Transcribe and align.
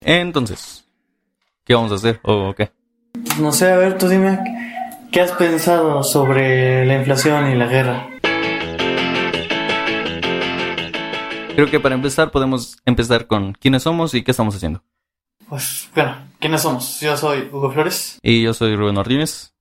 Entonces, 0.00 0.84
¿qué 1.64 1.74
vamos 1.74 1.92
a 1.92 1.96
hacer 1.96 2.20
o 2.22 2.54
qué? 2.54 2.70
No 3.40 3.52
sé, 3.52 3.70
a 3.70 3.76
ver, 3.76 3.98
tú 3.98 4.08
dime, 4.08 4.38
¿qué 5.10 5.20
has 5.20 5.32
pensado 5.32 6.02
sobre 6.02 6.84
la 6.84 6.96
inflación 6.96 7.50
y 7.50 7.54
la 7.54 7.66
guerra? 7.66 8.08
Creo 11.54 11.70
que 11.70 11.80
para 11.80 11.94
empezar 11.94 12.30
podemos 12.30 12.76
empezar 12.84 13.26
con 13.26 13.52
quiénes 13.54 13.82
somos 13.82 14.12
y 14.14 14.22
qué 14.22 14.32
estamos 14.32 14.54
haciendo. 14.54 14.82
Pues, 15.48 15.88
bueno, 15.94 16.16
¿quiénes 16.38 16.60
somos? 16.60 17.00
Yo 17.00 17.16
soy 17.16 17.48
Hugo 17.50 17.70
Flores. 17.70 18.18
Y 18.22 18.42
yo 18.42 18.52
soy 18.52 18.76
Rubén 18.76 18.96
Martínez. 18.96 19.54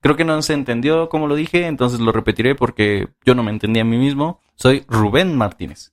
Creo 0.00 0.16
que 0.16 0.24
no 0.24 0.40
se 0.42 0.54
entendió 0.54 1.08
como 1.08 1.26
lo 1.26 1.34
dije, 1.34 1.66
entonces 1.66 2.00
lo 2.00 2.12
repetiré 2.12 2.54
porque 2.54 3.08
yo 3.24 3.34
no 3.34 3.42
me 3.42 3.50
entendí 3.50 3.80
a 3.80 3.84
mí 3.84 3.98
mismo. 3.98 4.40
Soy 4.54 4.84
Rubén 4.88 5.36
Martínez. 5.36 5.92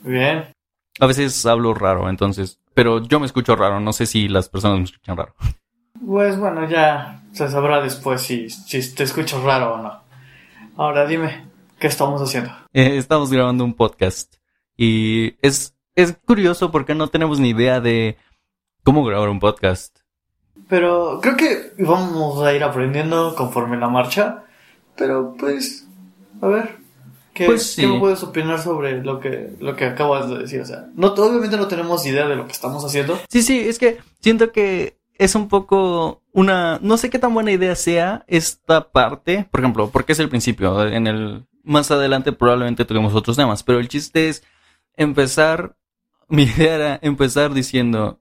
Bien. 0.00 0.52
A 1.00 1.06
veces 1.06 1.46
hablo 1.46 1.72
raro, 1.74 2.10
entonces, 2.10 2.58
pero 2.74 3.02
yo 3.02 3.20
me 3.20 3.26
escucho 3.26 3.56
raro, 3.56 3.80
no 3.80 3.92
sé 3.92 4.06
si 4.06 4.28
las 4.28 4.48
personas 4.48 4.78
me 4.78 4.84
escuchan 4.84 5.16
raro. 5.16 5.34
Pues 6.04 6.38
bueno, 6.38 6.68
ya 6.68 7.22
se 7.32 7.48
sabrá 7.48 7.80
después 7.80 8.22
si, 8.22 8.50
si 8.50 8.94
te 8.94 9.04
escucho 9.04 9.42
raro 9.44 9.74
o 9.74 9.82
no. 9.82 10.00
Ahora 10.76 11.06
dime, 11.06 11.46
¿qué 11.78 11.86
estamos 11.86 12.20
haciendo? 12.20 12.50
Eh, 12.72 12.96
estamos 12.96 13.30
grabando 13.30 13.64
un 13.64 13.74
podcast 13.74 14.34
y 14.76 15.36
es, 15.42 15.76
es 15.94 16.16
curioso 16.26 16.70
porque 16.70 16.94
no 16.94 17.08
tenemos 17.08 17.38
ni 17.38 17.50
idea 17.50 17.80
de 17.80 18.16
cómo 18.82 19.04
grabar 19.04 19.28
un 19.28 19.40
podcast. 19.40 19.98
Pero 20.68 21.20
creo 21.20 21.36
que 21.36 21.72
vamos 21.78 22.42
a 22.42 22.52
ir 22.54 22.64
aprendiendo 22.64 23.34
conforme 23.34 23.76
la 23.76 23.88
marcha. 23.88 24.44
Pero 24.96 25.34
pues, 25.38 25.88
a 26.40 26.46
ver, 26.46 26.76
¿qué, 27.34 27.46
Pues 27.46 27.72
sí. 27.74 27.82
¿qué 27.82 27.88
me 27.88 27.98
puedes 27.98 28.22
opinar 28.22 28.60
sobre 28.60 29.02
lo 29.02 29.20
que, 29.20 29.50
lo 29.60 29.76
que 29.76 29.84
acabas 29.84 30.28
de 30.28 30.38
decir? 30.38 30.60
O 30.60 30.66
sea, 30.66 30.86
no, 30.94 31.08
obviamente 31.08 31.56
no 31.56 31.68
tenemos 31.68 32.04
idea 32.06 32.26
de 32.26 32.36
lo 32.36 32.46
que 32.46 32.52
estamos 32.52 32.84
haciendo. 32.84 33.18
Sí, 33.28 33.42
sí, 33.42 33.60
es 33.60 33.78
que 33.78 33.98
siento 34.20 34.52
que 34.52 34.98
es 35.18 35.34
un 35.34 35.48
poco 35.48 36.22
una, 36.32 36.78
no 36.82 36.96
sé 36.96 37.10
qué 37.10 37.18
tan 37.18 37.34
buena 37.34 37.52
idea 37.52 37.74
sea 37.76 38.24
esta 38.26 38.90
parte, 38.90 39.46
por 39.50 39.60
ejemplo, 39.60 39.90
porque 39.90 40.12
es 40.12 40.18
el 40.18 40.28
principio, 40.28 40.86
en 40.86 41.06
el, 41.06 41.46
más 41.62 41.90
adelante 41.90 42.32
probablemente 42.32 42.84
toquemos 42.84 43.14
otros 43.14 43.36
temas, 43.36 43.62
pero 43.62 43.78
el 43.78 43.88
chiste 43.88 44.28
es 44.28 44.42
empezar, 44.96 45.76
mi 46.28 46.44
idea 46.44 46.74
era 46.74 46.98
empezar 47.02 47.52
diciendo, 47.52 48.20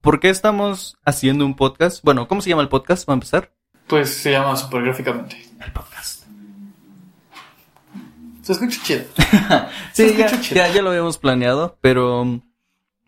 ¿por 0.00 0.20
qué 0.20 0.30
estamos 0.30 0.96
haciendo 1.04 1.44
un 1.44 1.54
podcast? 1.54 2.02
Bueno, 2.02 2.28
¿cómo 2.28 2.40
se 2.40 2.50
llama 2.50 2.62
el 2.62 2.68
podcast? 2.68 3.06
para 3.06 3.14
empezar? 3.14 3.52
Pues 3.86 4.12
se 4.14 4.32
llama 4.32 4.56
supergráficamente. 4.56 5.36
El 5.64 5.72
podcast. 5.72 6.15
Se 8.46 8.52
escucha 8.52 8.80
chido. 8.84 9.04
Sí, 9.92 10.10
Se 10.10 10.16
ya, 10.16 10.26
escucha 10.26 10.40
chido. 10.40 10.56
ya, 10.56 10.72
ya 10.72 10.82
lo 10.82 10.90
habíamos 10.90 11.18
planeado, 11.18 11.78
pero 11.80 12.40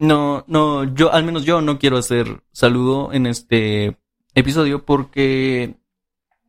no, 0.01 0.45
no, 0.49 0.83
yo, 0.95 1.13
al 1.13 1.23
menos 1.23 1.45
yo 1.45 1.61
no 1.61 1.79
quiero 1.79 1.97
hacer 1.97 2.43
saludo 2.51 3.13
en 3.13 3.27
este 3.27 3.97
episodio 4.35 4.85
porque 4.85 5.77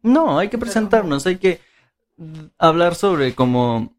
no, 0.01 0.39
hay 0.39 0.49
que 0.49 0.57
presentarnos, 0.57 1.27
hay 1.27 1.37
que 1.37 1.61
hablar 2.57 2.95
sobre 2.95 3.35
como 3.35 3.93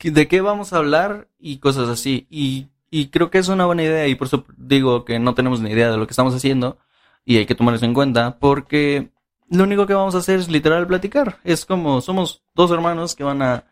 de 0.00 0.28
qué 0.28 0.40
vamos 0.40 0.72
a 0.72 0.76
hablar 0.76 1.26
y 1.36 1.58
cosas 1.58 1.88
así. 1.88 2.28
Y, 2.30 2.68
y 2.90 3.08
creo 3.08 3.28
que 3.28 3.38
es 3.38 3.48
una 3.48 3.66
buena 3.66 3.82
idea 3.82 4.06
y 4.06 4.14
por 4.14 4.28
eso 4.28 4.44
digo 4.56 5.04
que 5.04 5.18
no 5.18 5.34
tenemos 5.34 5.60
ni 5.60 5.70
idea 5.70 5.90
de 5.90 5.96
lo 5.96 6.06
que 6.06 6.12
estamos 6.12 6.32
haciendo 6.32 6.78
y 7.24 7.38
hay 7.38 7.46
que 7.46 7.56
tomar 7.56 7.74
eso 7.74 7.86
en 7.86 7.94
cuenta 7.94 8.38
porque 8.38 9.10
lo 9.50 9.64
único 9.64 9.84
que 9.84 9.94
vamos 9.94 10.14
a 10.14 10.18
hacer 10.18 10.38
es 10.38 10.48
literal 10.48 10.86
platicar. 10.86 11.40
Es 11.42 11.66
como 11.66 12.00
somos 12.00 12.44
dos 12.54 12.70
hermanos 12.70 13.16
que 13.16 13.24
van 13.24 13.42
a 13.42 13.64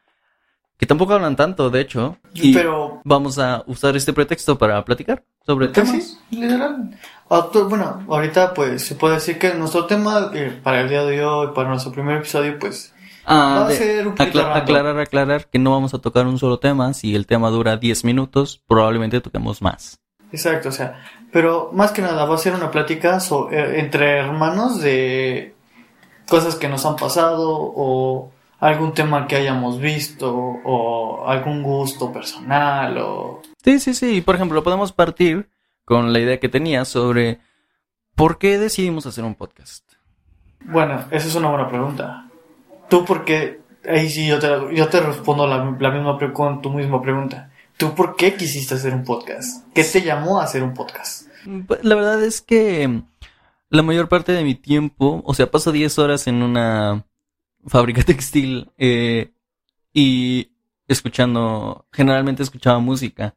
que 0.76 0.86
tampoco 0.86 1.14
hablan 1.14 1.36
tanto, 1.36 1.70
de 1.70 1.80
hecho, 1.80 2.16
y 2.34 2.52
Pero, 2.54 3.00
vamos 3.04 3.38
a 3.38 3.62
usar 3.66 3.96
este 3.96 4.12
pretexto 4.12 4.58
para 4.58 4.84
platicar 4.84 5.24
sobre 5.46 5.68
temas. 5.68 5.90
sí, 5.90 6.18
literal. 6.30 6.90
Bueno, 7.68 8.04
ahorita 8.08 8.54
pues 8.54 8.84
se 8.86 8.94
puede 8.94 9.14
decir 9.14 9.38
que 9.38 9.54
nuestro 9.54 9.86
tema 9.86 10.30
eh, 10.34 10.58
para 10.62 10.80
el 10.82 10.88
día 10.88 11.04
de 11.04 11.24
hoy, 11.24 11.48
para 11.54 11.68
nuestro 11.68 11.90
primer 11.92 12.18
episodio, 12.18 12.58
pues 12.58 12.92
Ah, 13.26 13.60
va 13.60 13.66
a 13.66 13.68
de- 13.70 13.76
ser 13.76 14.06
un 14.06 14.14
aclarar, 14.20 14.98
aclarar 14.98 15.46
que 15.48 15.58
no 15.58 15.70
vamos 15.70 15.94
a 15.94 15.98
tocar 15.98 16.26
un 16.26 16.38
solo 16.38 16.58
tema. 16.58 16.92
Si 16.92 17.14
el 17.14 17.26
tema 17.26 17.48
dura 17.50 17.76
10 17.78 18.04
minutos, 18.04 18.62
probablemente 18.66 19.20
toquemos 19.22 19.62
más. 19.62 19.98
Exacto, 20.30 20.68
o 20.68 20.72
sea, 20.72 21.00
pero 21.32 21.70
más 21.72 21.92
que 21.92 22.02
nada 22.02 22.24
va 22.26 22.34
a 22.34 22.38
ser 22.38 22.52
una 22.54 22.70
plática 22.70 23.20
so- 23.20 23.50
eh, 23.50 23.80
entre 23.80 24.18
hermanos 24.18 24.80
de 24.82 25.54
cosas 26.28 26.56
que 26.56 26.68
nos 26.68 26.84
han 26.84 26.96
pasado 26.96 27.48
o 27.50 28.30
algún 28.64 28.94
tema 28.94 29.26
que 29.26 29.36
hayamos 29.36 29.78
visto 29.78 30.34
o 30.34 31.26
algún 31.26 31.62
gusto 31.62 32.10
personal 32.12 32.96
o 32.98 33.42
Sí, 33.62 33.78
sí, 33.78 33.94
sí. 33.94 34.20
Por 34.20 34.34
ejemplo, 34.34 34.62
podemos 34.62 34.92
partir 34.92 35.48
con 35.84 36.12
la 36.12 36.20
idea 36.20 36.40
que 36.40 36.48
tenía 36.48 36.84
sobre 36.84 37.40
por 38.14 38.38
qué 38.38 38.58
decidimos 38.58 39.06
hacer 39.06 39.24
un 39.24 39.34
podcast. 39.34 39.84
bueno, 40.60 41.04
esa 41.10 41.28
es 41.28 41.34
una 41.34 41.48
buena 41.48 41.68
pregunta. 41.68 42.28
¿Tú 42.88 43.04
por 43.04 43.24
qué? 43.24 43.60
Ahí 43.86 44.08
sí 44.08 44.26
yo 44.26 44.38
te, 44.38 44.48
yo 44.74 44.88
te 44.88 45.00
respondo 45.00 45.46
la, 45.46 45.76
la 45.78 45.90
misma 45.90 46.18
con 46.32 46.62
tu 46.62 46.70
misma 46.70 47.02
pregunta. 47.02 47.50
¿Tú 47.76 47.94
por 47.94 48.16
qué 48.16 48.34
quisiste 48.34 48.74
hacer 48.74 48.94
un 48.94 49.04
podcast? 49.04 49.66
¿Qué 49.74 49.84
te 49.84 50.00
llamó 50.00 50.40
a 50.40 50.44
hacer 50.44 50.62
un 50.62 50.72
podcast? 50.74 51.28
La 51.82 51.94
verdad 51.94 52.22
es 52.22 52.40
que 52.40 53.02
la 53.68 53.82
mayor 53.82 54.08
parte 54.08 54.32
de 54.32 54.44
mi 54.44 54.54
tiempo, 54.54 55.22
o 55.24 55.34
sea, 55.34 55.50
paso 55.50 55.72
10 55.72 55.98
horas 55.98 56.26
en 56.26 56.42
una 56.42 57.04
fábrica 57.66 58.02
textil 58.06 58.70
eh, 58.78 59.32
y 59.92 60.50
escuchando, 60.88 61.86
generalmente 61.92 62.42
escuchaba 62.42 62.78
música, 62.78 63.34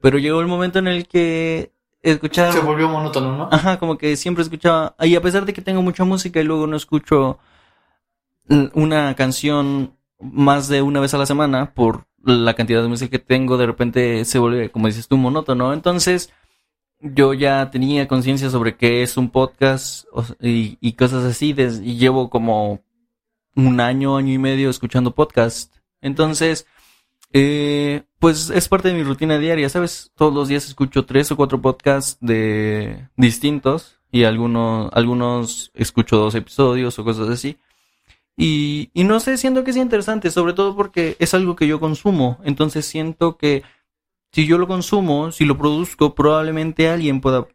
pero 0.00 0.18
llegó 0.18 0.40
el 0.40 0.46
momento 0.46 0.78
en 0.78 0.86
el 0.88 1.08
que 1.08 1.72
escuchar... 2.02 2.52
Se 2.52 2.60
volvió 2.60 2.88
monótono, 2.88 3.36
¿no? 3.36 3.48
Ajá, 3.50 3.78
como 3.78 3.96
que 3.98 4.16
siempre 4.16 4.42
escuchaba, 4.42 4.94
y 5.00 5.14
a 5.16 5.20
pesar 5.22 5.44
de 5.46 5.52
que 5.52 5.62
tengo 5.62 5.82
mucha 5.82 6.04
música 6.04 6.40
y 6.40 6.44
luego 6.44 6.66
no 6.66 6.76
escucho 6.76 7.38
una 8.74 9.14
canción 9.14 9.94
más 10.20 10.68
de 10.68 10.82
una 10.82 11.00
vez 11.00 11.14
a 11.14 11.18
la 11.18 11.26
semana 11.26 11.72
por 11.74 12.06
la 12.22 12.54
cantidad 12.54 12.82
de 12.82 12.88
música 12.88 13.10
que 13.10 13.18
tengo, 13.18 13.56
de 13.56 13.66
repente 13.66 14.24
se 14.24 14.38
vuelve, 14.38 14.70
como 14.70 14.86
dices 14.86 15.08
tú, 15.08 15.16
monótono. 15.16 15.72
Entonces, 15.72 16.30
yo 17.00 17.34
ya 17.34 17.70
tenía 17.70 18.06
conciencia 18.08 18.50
sobre 18.50 18.76
qué 18.76 19.02
es 19.02 19.16
un 19.16 19.30
podcast 19.30 20.06
y, 20.40 20.78
y 20.80 20.92
cosas 20.92 21.24
así, 21.24 21.52
des- 21.52 21.80
y 21.82 21.96
llevo 21.96 22.30
como 22.30 22.80
un 23.56 23.80
año, 23.80 24.16
año 24.16 24.32
y 24.32 24.38
medio 24.38 24.70
escuchando 24.70 25.14
podcast. 25.14 25.74
Entonces, 26.00 26.66
eh, 27.32 28.02
pues 28.18 28.50
es 28.50 28.68
parte 28.68 28.88
de 28.88 28.94
mi 28.94 29.02
rutina 29.02 29.38
diaria, 29.38 29.68
¿sabes? 29.68 30.12
Todos 30.14 30.32
los 30.32 30.48
días 30.48 30.66
escucho 30.66 31.04
tres 31.04 31.30
o 31.32 31.36
cuatro 31.36 31.60
podcasts 31.60 32.16
de 32.20 33.08
distintos 33.16 33.98
y 34.10 34.24
algunos, 34.24 34.90
algunos 34.92 35.70
escucho 35.74 36.16
dos 36.16 36.34
episodios 36.34 36.98
o 36.98 37.04
cosas 37.04 37.28
así. 37.28 37.58
Y, 38.36 38.90
y 38.94 39.04
no 39.04 39.20
sé, 39.20 39.36
siento 39.36 39.64
que 39.64 39.70
es 39.70 39.76
interesante, 39.76 40.30
sobre 40.30 40.54
todo 40.54 40.76
porque 40.76 41.16
es 41.18 41.34
algo 41.34 41.56
que 41.56 41.66
yo 41.66 41.80
consumo. 41.80 42.38
Entonces 42.44 42.86
siento 42.86 43.36
que 43.36 43.62
si 44.32 44.46
yo 44.46 44.58
lo 44.58 44.66
consumo, 44.66 45.30
si 45.32 45.44
lo 45.44 45.56
produzco, 45.56 46.14
probablemente 46.14 46.88
alguien 46.88 47.20
pueda 47.20 47.46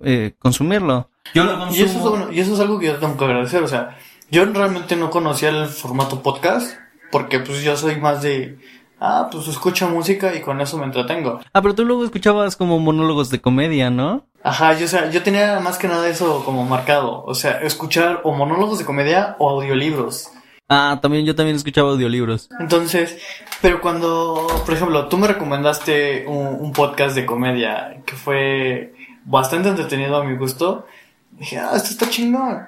eh, 0.00 0.34
consumirlo. 0.38 1.10
Yo 1.34 1.44
lo 1.44 1.66
Y 1.72 1.80
eso, 1.80 1.84
es, 1.84 1.92
consumo. 1.92 2.10
bueno, 2.10 2.32
y 2.32 2.40
eso 2.40 2.54
es 2.54 2.60
algo 2.60 2.78
que 2.78 2.86
yo 2.86 2.96
tengo 2.96 3.16
que 3.16 3.24
agradecer. 3.24 3.62
O 3.62 3.68
sea, 3.68 3.98
yo 4.30 4.44
realmente 4.44 4.96
no 4.96 5.10
conocía 5.10 5.48
el 5.48 5.66
formato 5.68 6.22
podcast 6.22 6.76
porque 7.10 7.38
pues 7.38 7.62
yo 7.62 7.76
soy 7.76 7.96
más 7.96 8.22
de, 8.22 8.58
ah, 9.00 9.28
pues 9.30 9.48
escucho 9.48 9.88
música 9.88 10.34
y 10.34 10.40
con 10.40 10.60
eso 10.60 10.76
me 10.78 10.84
entretengo. 10.84 11.40
Ah, 11.52 11.62
pero 11.62 11.74
tú 11.74 11.84
luego 11.84 12.04
escuchabas 12.04 12.56
como 12.56 12.78
monólogos 12.78 13.30
de 13.30 13.40
comedia, 13.40 13.90
¿no? 13.90 14.26
Ajá, 14.42 14.74
yo, 14.74 14.84
o 14.84 14.88
sea, 14.88 15.10
yo 15.10 15.22
tenía 15.22 15.58
más 15.60 15.78
que 15.78 15.88
nada 15.88 16.08
eso 16.08 16.44
como 16.44 16.64
marcado. 16.64 17.24
O 17.24 17.34
sea, 17.34 17.60
escuchar 17.62 18.20
o 18.24 18.32
monólogos 18.32 18.78
de 18.78 18.84
comedia 18.84 19.36
o 19.38 19.48
audiolibros. 19.48 20.30
Ah, 20.68 20.98
también 21.00 21.24
yo 21.24 21.34
también 21.34 21.56
escuchaba 21.56 21.90
audiolibros. 21.90 22.50
Entonces, 22.60 23.18
pero 23.62 23.80
cuando, 23.80 24.46
por 24.66 24.74
ejemplo, 24.74 25.08
tú 25.08 25.16
me 25.16 25.26
recomendaste 25.26 26.26
un, 26.26 26.46
un 26.60 26.72
podcast 26.72 27.14
de 27.14 27.24
comedia 27.24 28.02
que 28.04 28.14
fue 28.14 28.94
bastante 29.24 29.70
entretenido 29.70 30.16
a 30.18 30.24
mi 30.24 30.36
gusto, 30.36 30.86
dije, 31.30 31.58
ah, 31.58 31.72
esto 31.74 31.90
está 31.90 32.10
chingón. 32.10 32.66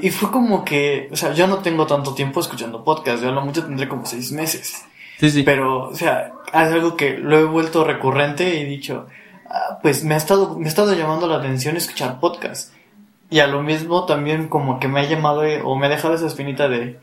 Y, 0.00 0.06
y 0.06 0.10
fue 0.10 0.30
como 0.30 0.64
que, 0.64 1.08
o 1.12 1.16
sea, 1.16 1.32
yo 1.32 1.46
no 1.46 1.58
tengo 1.58 1.86
tanto 1.86 2.14
tiempo 2.14 2.40
escuchando 2.40 2.84
podcast, 2.84 3.22
yo 3.22 3.28
a 3.28 3.32
lo 3.32 3.40
mucho 3.40 3.64
tendré 3.64 3.88
como 3.88 4.06
seis 4.06 4.32
meses. 4.32 4.84
Sí, 5.18 5.30
sí. 5.30 5.42
Pero, 5.42 5.88
o 5.88 5.94
sea, 5.94 6.32
es 6.46 6.54
algo 6.54 6.96
que 6.96 7.18
lo 7.18 7.38
he 7.38 7.44
vuelto 7.44 7.84
recurrente 7.84 8.54
y 8.54 8.62
he 8.62 8.64
dicho, 8.64 9.06
ah, 9.48 9.78
pues 9.82 10.04
me 10.04 10.14
ha 10.14 10.16
estado, 10.18 10.58
me 10.58 10.66
ha 10.66 10.68
estado 10.68 10.94
llamando 10.94 11.26
la 11.26 11.36
atención 11.36 11.76
escuchar 11.76 12.20
podcast. 12.20 12.72
Y 13.30 13.40
a 13.40 13.46
lo 13.46 13.62
mismo 13.62 14.06
también 14.06 14.48
como 14.48 14.78
que 14.80 14.88
me 14.88 15.00
ha 15.00 15.04
llamado 15.04 15.44
eh, 15.44 15.60
o 15.62 15.76
me 15.76 15.86
ha 15.86 15.90
dejado 15.90 16.14
esa 16.14 16.26
espinita 16.26 16.68
de, 16.68 16.98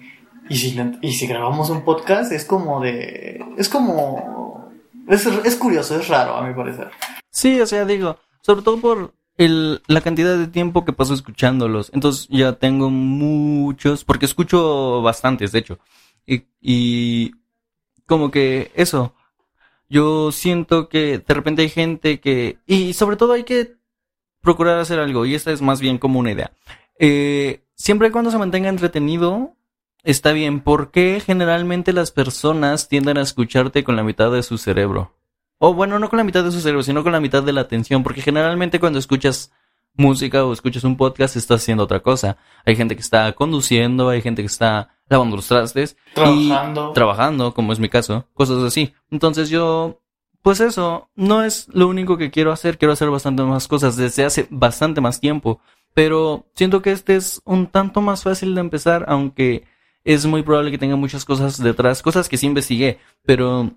y 0.49 0.55
si, 0.55 0.79
y 1.01 1.13
si 1.13 1.27
grabamos 1.27 1.69
un 1.69 1.83
podcast 1.83 2.31
es 2.31 2.45
como 2.45 2.79
de, 2.81 3.43
es 3.57 3.69
como, 3.69 4.71
es, 5.07 5.25
es 5.25 5.55
curioso, 5.55 5.99
es 5.99 6.07
raro 6.07 6.35
a 6.35 6.41
mi 6.41 6.53
parecer. 6.53 6.89
Sí, 7.29 7.59
o 7.59 7.67
sea, 7.67 7.85
digo, 7.85 8.17
sobre 8.41 8.61
todo 8.61 8.77
por 8.77 9.13
el, 9.37 9.81
la 9.87 10.01
cantidad 10.01 10.37
de 10.37 10.47
tiempo 10.47 10.85
que 10.85 10.93
paso 10.93 11.13
escuchándolos. 11.13 11.91
Entonces 11.93 12.27
ya 12.29 12.53
tengo 12.53 12.89
muchos, 12.89 14.03
porque 14.03 14.25
escucho 14.25 15.01
bastantes, 15.01 15.51
de 15.51 15.59
hecho. 15.59 15.79
Y, 16.25 16.43
y 16.61 17.31
como 18.05 18.31
que 18.31 18.71
eso, 18.75 19.13
Yo 19.89 20.31
siento 20.31 20.89
que 20.89 21.19
de 21.19 21.33
repente 21.33 21.61
hay 21.61 21.69
gente 21.69 22.19
que... 22.19 22.57
Y 22.65 22.93
sobre 22.93 23.17
todo 23.17 23.33
hay 23.33 23.43
que 23.43 23.75
procurar 24.41 24.79
hacer 24.79 24.99
algo, 24.99 25.25
y 25.25 25.35
esta 25.35 25.51
es 25.51 25.61
más 25.61 25.79
bien 25.79 25.97
como 25.97 26.19
una 26.19 26.31
idea. 26.31 26.51
Eh, 26.99 27.63
siempre 27.75 28.07
y 28.07 28.11
cuando 28.11 28.31
se 28.31 28.37
mantenga 28.37 28.69
entretenido, 28.69 29.55
está 30.03 30.31
bien. 30.31 30.61
¿Por 30.61 30.91
qué 30.91 31.21
generalmente 31.23 31.93
las 31.93 32.11
personas 32.11 32.89
tienden 32.89 33.17
a 33.17 33.21
escucharte 33.21 33.83
con 33.83 33.95
la 33.95 34.03
mitad 34.03 34.31
de 34.31 34.43
su 34.43 34.57
cerebro? 34.57 35.13
O 35.57 35.73
bueno, 35.73 35.99
no 35.99 36.09
con 36.09 36.17
la 36.17 36.23
mitad 36.23 36.43
de 36.43 36.51
su 36.51 36.59
cerebro, 36.59 36.83
sino 36.83 37.03
con 37.03 37.11
la 37.11 37.19
mitad 37.19 37.43
de 37.43 37.53
la 37.53 37.61
atención, 37.61 38.03
porque 38.03 38.21
generalmente 38.21 38.79
cuando 38.79 38.99
escuchas 38.99 39.51
música 39.97 40.45
o 40.45 40.53
escuchas 40.53 40.83
un 40.83 40.97
podcast 40.97 41.35
estás 41.35 41.61
haciendo 41.61 41.83
otra 41.83 42.01
cosa. 42.01 42.37
Hay 42.65 42.75
gente 42.75 42.95
que 42.95 43.01
está 43.01 43.31
conduciendo, 43.33 44.09
hay 44.09 44.21
gente 44.21 44.41
que 44.41 44.47
está 44.47 44.97
lavando 45.07 45.35
los 45.35 45.47
trastes. 45.47 45.97
Trabajando. 46.13 46.89
Y 46.91 46.93
trabajando, 46.93 47.53
como 47.53 47.73
es 47.73 47.79
mi 47.79 47.89
caso. 47.89 48.27
Cosas 48.33 48.63
así. 48.63 48.93
Entonces 49.09 49.49
yo, 49.49 50.01
pues 50.41 50.59
eso, 50.59 51.09
no 51.15 51.43
es 51.43 51.67
lo 51.71 51.87
único 51.87 52.17
que 52.17 52.31
quiero 52.31 52.51
hacer. 52.51 52.77
Quiero 52.77 52.93
hacer 52.93 53.09
bastante 53.09 53.43
más 53.43 53.67
cosas 53.67 53.95
desde 53.95 54.25
hace 54.25 54.47
bastante 54.49 55.01
más 55.01 55.19
tiempo. 55.19 55.59
Pero 55.93 56.45
siento 56.55 56.81
que 56.81 56.91
este 56.91 57.15
es 57.15 57.41
un 57.45 57.67
tanto 57.67 58.01
más 58.01 58.23
fácil 58.23 58.53
de 58.53 58.61
empezar, 58.61 59.05
aunque 59.07 59.65
es 60.03 60.25
muy 60.25 60.43
probable 60.43 60.71
que 60.71 60.77
tenga 60.77 60.97
muchas 60.97 61.23
cosas 61.23 61.61
detrás, 61.61 62.03
cosas 62.03 62.27
que 62.27 62.37
sí 62.37 62.45
investigué, 62.45 62.99
pero 63.25 63.71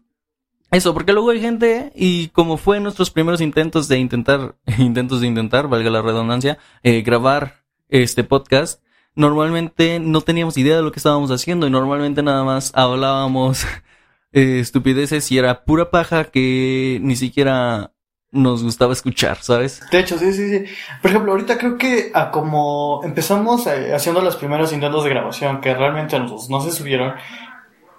eso, 0.71 0.93
porque 0.93 1.13
luego 1.13 1.31
hay 1.31 1.41
gente, 1.41 1.93
y 1.95 2.29
como 2.29 2.57
fue 2.59 2.81
nuestros 2.81 3.11
primeros 3.11 3.41
intentos 3.41 3.89
de 3.89 3.99
intentar, 3.99 4.55
intentos 4.79 5.21
de 5.21 5.27
intentar, 5.27 5.69
valga 5.69 5.91
la 5.91 6.03
redundancia, 6.03 6.59
eh, 6.83 7.03
grabar 7.03 7.65
este 7.89 8.23
podcast, 8.23 8.83
normalmente 9.15 9.99
no 9.99 10.21
teníamos 10.21 10.59
idea 10.59 10.77
de 10.77 10.83
lo 10.83 10.93
que 10.93 11.01
estábamos 11.01 11.31
haciendo 11.31 11.67
y 11.67 11.71
normalmente 11.71 12.23
nada 12.23 12.45
más 12.45 12.73
hablábamos 12.75 13.67
eh, 14.33 14.61
estupideces 14.61 15.33
y 15.33 15.39
era 15.39 15.65
pura 15.65 15.91
paja 15.91 16.25
que 16.25 16.99
ni 17.03 17.17
siquiera 17.17 17.93
nos 18.31 18.63
gustaba 18.63 18.93
escuchar, 18.93 19.39
¿sabes? 19.41 19.81
De 19.91 20.01
hecho, 20.01 20.19
sí, 20.19 20.33
sí, 20.33 20.51
sí. 20.51 20.65
Por 21.01 21.11
ejemplo, 21.11 21.33
ahorita 21.33 21.57
creo 21.57 21.79
que 21.79 22.11
a 22.13 22.31
como 22.31 23.01
empezamos 23.03 23.67
eh, 23.67 23.95
haciendo 23.95 24.21
los 24.21 24.37
primeros 24.37 24.73
intentos 24.73 25.05
de 25.05 25.11
grabación 25.11 25.61
que 25.61 25.75
realmente 25.75 26.19
nos, 26.19 26.51
no 26.51 26.61
se 26.61 26.71
subieron, 26.71 27.15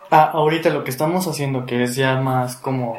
a 0.09 0.23
ahorita 0.31 0.69
lo 0.69 0.83
que 0.83 0.89
estamos 0.89 1.27
haciendo 1.27 1.65
que 1.65 1.83
es 1.83 1.95
ya 1.95 2.19
más 2.19 2.55
como... 2.57 2.93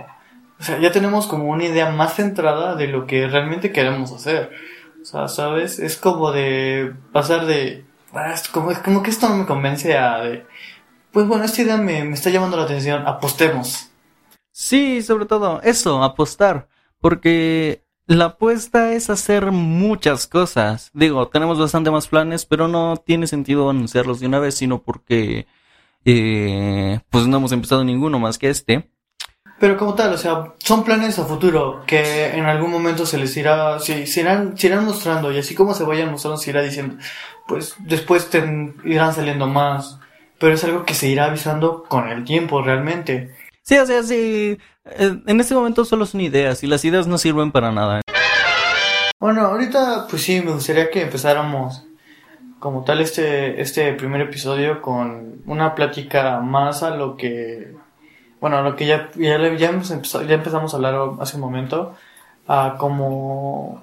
O 0.59 0.63
sea, 0.63 0.79
ya 0.79 0.93
tenemos 0.93 1.27
como 1.27 1.47
una 1.47 1.65
idea 1.65 1.91
más 1.91 2.15
centrada 2.15 2.75
de 2.75 2.87
lo 2.87 3.07
que 3.07 3.27
realmente 3.27 3.73
queremos 3.73 4.13
hacer. 4.13 4.51
O 5.01 5.05
sea, 5.05 5.29
¿sabes? 5.29 5.79
Es 5.79 5.97
como 5.97 6.33
de 6.33 6.93
pasar 7.13 7.47
de... 7.47 7.85
ah, 8.13 8.33
es 8.33 8.49
como, 8.49 8.71
como 8.85 9.03
que 9.03 9.11
esto 9.11 9.29
no 9.29 9.37
me 9.37 9.47
convence 9.47 9.97
a 9.97 10.21
de... 10.21 10.47
Pues 11.13 11.27
bueno, 11.27 11.45
esta 11.45 11.63
idea 11.63 11.77
me, 11.77 12.05
me 12.05 12.15
está 12.15 12.31
llamando 12.31 12.57
la 12.57 12.65
atención. 12.65 13.07
Apostemos. 13.07 13.91
Sí, 14.53 15.01
sobre 15.03 15.25
todo 15.25 15.61
eso, 15.63 16.03
apostar. 16.05 16.69
Porque 17.01 17.83
la 18.07 18.27
apuesta 18.27 18.93
es 18.93 19.09
hacer 19.09 19.53
muchas 19.53 20.27
cosas. 20.27 20.91
Digo, 20.93 21.29
tenemos 21.29 21.59
bastante 21.59 21.91
más 21.91 22.09
planes, 22.09 22.45
pero 22.45 22.69
no 22.69 22.97
tiene 22.97 23.27
sentido 23.27 23.71
anunciarlos 23.71 24.21
de 24.21 24.27
una 24.27 24.39
vez, 24.39 24.57
sino 24.57 24.83
porque 24.83 25.47
eh, 26.05 27.01
pues 27.11 27.27
no 27.27 27.37
hemos 27.37 27.53
empezado 27.53 27.85
ninguno 27.85 28.19
más 28.19 28.39
que 28.39 28.51
este. 28.51 28.91
Pero 29.59 29.77
como 29.77 29.95
tal, 29.95 30.15
o 30.15 30.19
sea, 30.19 30.55
son 30.59 30.85
planes 30.85 31.19
a 31.19 31.27
futuro 31.27 31.83
que 31.87 32.29
en 32.29 32.47
algún 32.47 32.71
momento 32.71 33.05
se 33.05 33.19
les 33.19 33.37
irá, 33.37 33.79
se, 33.79 34.07
se 34.07 34.21
irán, 34.23 34.57
se 34.57 34.69
irán 34.69 34.87
mostrando 34.87 35.31
y 35.31 35.39
así 35.39 35.55
como 35.55 35.75
se 35.75 35.85
vayan 35.85 36.11
mostrando 36.11 36.39
se 36.39 36.49
irá 36.49 36.63
diciendo, 36.63 36.97
pues 37.47 37.75
después 37.81 38.31
te 38.31 38.43
irán 38.85 39.15
saliendo 39.15 39.47
más. 39.47 39.99
Pero 40.39 40.55
es 40.55 40.65
algo 40.65 40.87
que 40.87 40.95
se 40.95 41.09
irá 41.09 41.27
avisando 41.27 41.85
con 41.85 42.09
el 42.09 42.25
tiempo 42.25 42.63
realmente. 42.63 43.37
Sí, 43.63 43.77
o 43.77 43.85
sea, 43.85 44.03
sí. 44.03 44.59
En 44.97 45.39
este 45.39 45.55
momento 45.55 45.85
solo 45.85 46.07
son 46.07 46.23
ideas 46.23 46.65
y 46.65 46.67
las 46.67 46.83
ideas 46.87 47.07
no 47.07 47.19
sirven 47.19 47.53
para 47.53 47.71
nada. 47.71 48.01
Bueno, 49.21 49.43
ahorita 49.43 50.07
pues 50.09 50.23
sí, 50.23 50.41
me 50.41 50.53
gustaría 50.53 50.91
que 50.91 51.03
empezáramos 51.03 51.85
como 52.61 52.85
tal 52.85 53.01
este, 53.01 53.61
este 53.61 53.93
primer 53.95 54.21
episodio 54.21 54.81
con 54.81 55.43
una 55.47 55.75
plática 55.75 56.41
más 56.41 56.85
a 56.85 56.91
lo 56.95 57.17
que, 57.17 57.75
bueno, 58.41 58.59
a 58.59 58.63
lo 58.63 58.77
que 58.77 58.87
ya, 58.87 59.11
ya, 59.17 59.39
ya, 59.57 59.71
empezado- 59.71 60.25
ya 60.25 60.35
empezamos 60.35 60.73
a 60.73 60.77
hablar 60.77 60.95
hace 61.21 61.37
un 61.37 61.41
momento, 61.43 61.97
a 62.47 62.77
como, 62.79 63.83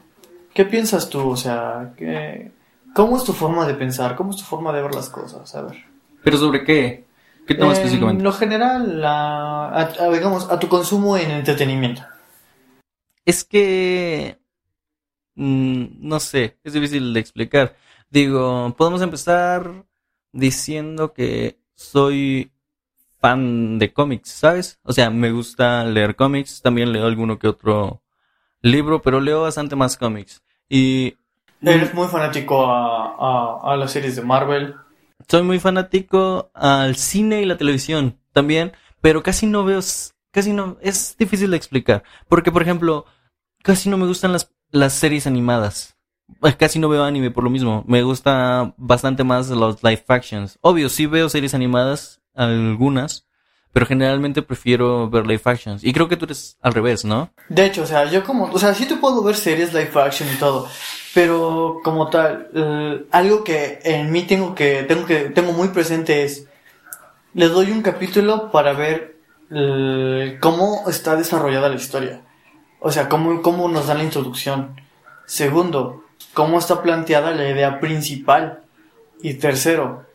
¿qué 0.53 0.63
piensas 0.63 1.09
tú? 1.09 1.29
O 1.31 1.35
sea, 1.37 1.93
¿qué, 1.97 2.51
¿cómo 2.93 3.17
es 3.17 3.23
tu 3.25 3.33
forma 3.33 3.67
de 3.67 3.73
pensar? 3.73 4.15
¿Cómo 4.15 4.29
es 4.31 4.37
tu 4.37 4.43
forma 4.43 4.71
de 4.71 4.81
ver 4.83 4.93
las 4.95 5.09
cosas? 5.09 5.53
A 5.55 5.63
ver. 5.63 5.83
¿Pero 6.23 6.37
sobre 6.37 6.63
qué? 6.63 7.05
¿Qué 7.47 7.55
tema 7.55 7.67
En 7.71 7.77
específicamente? 7.77 8.23
lo 8.23 8.31
general, 8.33 9.03
a, 9.03 9.69
a- 9.69 9.93
a, 10.03 10.09
digamos, 10.11 10.51
a 10.51 10.59
tu 10.59 10.67
consumo 10.67 11.17
en 11.17 11.31
entretenimiento. 11.31 12.03
Es 13.25 13.43
que... 13.43 14.37
mm, 15.35 15.85
no 16.07 16.19
sé, 16.19 16.57
es 16.63 16.73
difícil 16.73 17.13
de 17.13 17.19
explicar. 17.19 17.75
Digo, 18.09 18.73
podemos 18.77 19.01
empezar 19.01 19.85
diciendo 20.31 21.13
que 21.13 21.59
soy 21.75 22.51
fan 23.19 23.79
de 23.79 23.91
cómics, 23.93 24.29
¿sabes? 24.31 24.79
O 24.83 24.93
sea, 24.93 25.09
me 25.09 25.31
gusta 25.31 25.83
leer 25.85 26.15
cómics, 26.15 26.61
también 26.61 26.91
leo 26.93 27.05
alguno 27.05 27.39
que 27.39 27.47
otro 27.47 28.01
libro, 28.61 29.01
pero 29.01 29.19
leo 29.19 29.41
bastante 29.41 29.75
más 29.75 29.97
cómics. 29.97 30.43
Y 30.69 31.17
Eres 31.61 31.93
muy 31.93 32.07
fanático 32.07 32.65
a, 32.67 33.15
a, 33.17 33.73
a 33.73 33.77
las 33.77 33.91
series 33.91 34.15
de 34.15 34.21
Marvel. 34.21 34.75
soy 35.27 35.43
muy 35.43 35.59
fanático 35.59 36.51
al 36.53 36.95
cine 36.95 37.41
y 37.41 37.45
la 37.45 37.57
televisión 37.57 38.19
también, 38.31 38.71
pero 39.01 39.23
casi 39.23 39.47
no 39.47 39.63
veo, 39.65 39.79
casi 40.31 40.53
no, 40.53 40.77
es 40.81 41.15
difícil 41.17 41.51
de 41.51 41.57
explicar, 41.57 42.03
porque 42.29 42.51
por 42.51 42.61
ejemplo, 42.61 43.05
casi 43.63 43.89
no 43.89 43.97
me 43.97 44.07
gustan 44.07 44.31
las, 44.31 44.53
las 44.71 44.93
series 44.93 45.27
animadas. 45.27 45.96
Eh, 46.43 46.53
Casi 46.57 46.79
no 46.79 46.89
veo 46.89 47.03
anime 47.03 47.31
por 47.31 47.43
lo 47.43 47.49
mismo. 47.49 47.83
Me 47.87 48.03
gusta 48.03 48.73
bastante 48.77 49.23
más 49.23 49.49
los 49.49 49.83
live 49.83 50.03
actions. 50.07 50.57
Obvio, 50.61 50.89
sí 50.89 51.05
veo 51.05 51.29
series 51.29 51.53
animadas, 51.53 52.21
algunas, 52.35 53.25
pero 53.73 53.85
generalmente 53.85 54.41
prefiero 54.41 55.09
ver 55.09 55.25
live 55.25 55.41
actions. 55.45 55.83
Y 55.83 55.93
creo 55.93 56.07
que 56.07 56.17
tú 56.17 56.25
eres 56.25 56.57
al 56.61 56.73
revés, 56.73 57.05
¿no? 57.05 57.31
De 57.49 57.65
hecho, 57.65 57.83
o 57.83 57.85
sea, 57.85 58.05
yo 58.09 58.23
como, 58.23 58.45
o 58.45 58.59
sea, 58.59 58.73
sí 58.73 58.85
te 58.85 58.95
puedo 58.95 59.23
ver 59.23 59.35
series 59.35 59.73
live 59.73 59.91
action 59.95 60.29
y 60.31 60.37
todo, 60.37 60.67
pero 61.13 61.79
como 61.83 62.09
tal, 62.09 62.49
eh, 62.53 63.05
algo 63.11 63.43
que 63.43 63.79
en 63.83 64.11
mí 64.11 64.23
tengo 64.23 64.55
que, 64.55 64.83
tengo 64.83 65.05
que, 65.05 65.29
tengo 65.29 65.51
muy 65.53 65.69
presente 65.69 66.23
es, 66.23 66.47
le 67.33 67.49
doy 67.49 67.71
un 67.71 67.81
capítulo 67.81 68.51
para 68.51 68.73
ver 68.73 69.17
eh, 69.51 70.37
cómo 70.41 70.83
está 70.87 71.15
desarrollada 71.15 71.69
la 71.69 71.75
historia. 71.75 72.21
O 72.79 72.91
sea, 72.91 73.09
cómo, 73.09 73.41
cómo 73.41 73.67
nos 73.69 73.87
dan 73.87 73.97
la 73.97 74.03
introducción. 74.03 74.75
Segundo, 75.25 76.03
cómo 76.37 76.59
está 76.59 76.83
planteada 76.83 77.31
la 77.31 77.49
idea 77.49 77.79
principal. 77.79 78.61
Y 79.23 79.33
tercero, 79.33 80.05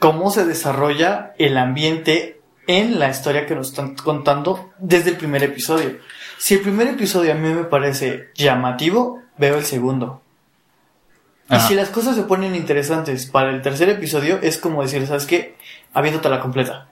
cómo 0.00 0.32
se 0.32 0.44
desarrolla 0.44 1.32
el 1.38 1.56
ambiente 1.56 2.40
en 2.66 2.98
la 2.98 3.08
historia 3.08 3.46
que 3.46 3.54
nos 3.54 3.68
están 3.68 3.94
contando 3.94 4.72
desde 4.78 5.10
el 5.10 5.16
primer 5.16 5.44
episodio. 5.44 5.98
Si 6.38 6.54
el 6.54 6.60
primer 6.60 6.88
episodio 6.88 7.30
a 7.30 7.36
mí 7.36 7.48
me 7.54 7.62
parece 7.62 8.30
llamativo, 8.34 9.22
veo 9.38 9.56
el 9.56 9.64
segundo. 9.64 10.20
Y 11.48 11.60
si 11.60 11.74
las 11.76 11.90
cosas 11.90 12.16
se 12.16 12.22
ponen 12.24 12.56
interesantes 12.56 13.26
para 13.26 13.50
el 13.50 13.62
tercer 13.62 13.88
episodio, 13.90 14.40
es 14.42 14.58
como 14.58 14.82
decir, 14.82 15.06
¿sabes 15.06 15.26
qué? 15.26 15.54
Habiéndote 15.92 16.28
la 16.30 16.40
completa. 16.40 16.88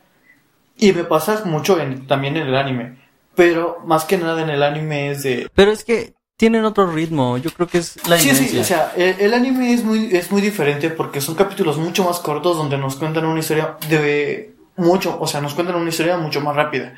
Y 0.76 0.92
me 0.92 1.02
pasa 1.02 1.42
mucho 1.46 1.80
en- 1.80 2.06
también 2.06 2.36
en 2.36 2.46
el 2.46 2.54
anime. 2.54 2.98
Pero 3.34 3.78
más 3.86 4.04
que 4.04 4.18
nada 4.18 4.40
en 4.42 4.50
el 4.50 4.62
anime 4.62 5.10
es 5.10 5.24
de... 5.24 5.50
Pero 5.54 5.72
es 5.72 5.82
que 5.82 6.14
tienen 6.42 6.64
otro 6.64 6.88
ritmo. 6.88 7.38
Yo 7.38 7.52
creo 7.52 7.68
que 7.68 7.78
es 7.78 8.04
la 8.08 8.18
Sí, 8.18 8.34
sí, 8.34 8.58
o 8.58 8.64
sea, 8.64 8.92
el, 8.96 9.14
el 9.20 9.32
anime 9.32 9.72
es 9.72 9.84
muy, 9.84 10.08
es 10.10 10.32
muy 10.32 10.42
diferente 10.42 10.90
porque 10.90 11.20
son 11.20 11.36
capítulos 11.36 11.78
mucho 11.78 12.02
más 12.02 12.18
cortos 12.18 12.56
donde 12.56 12.76
nos 12.76 12.96
cuentan 12.96 13.26
una 13.26 13.38
historia 13.38 13.76
de 13.88 14.52
mucho, 14.76 15.20
o 15.20 15.28
sea, 15.28 15.40
nos 15.40 15.54
cuentan 15.54 15.76
una 15.76 15.88
historia 15.88 16.16
mucho 16.16 16.40
más 16.40 16.56
rápida. 16.56 16.96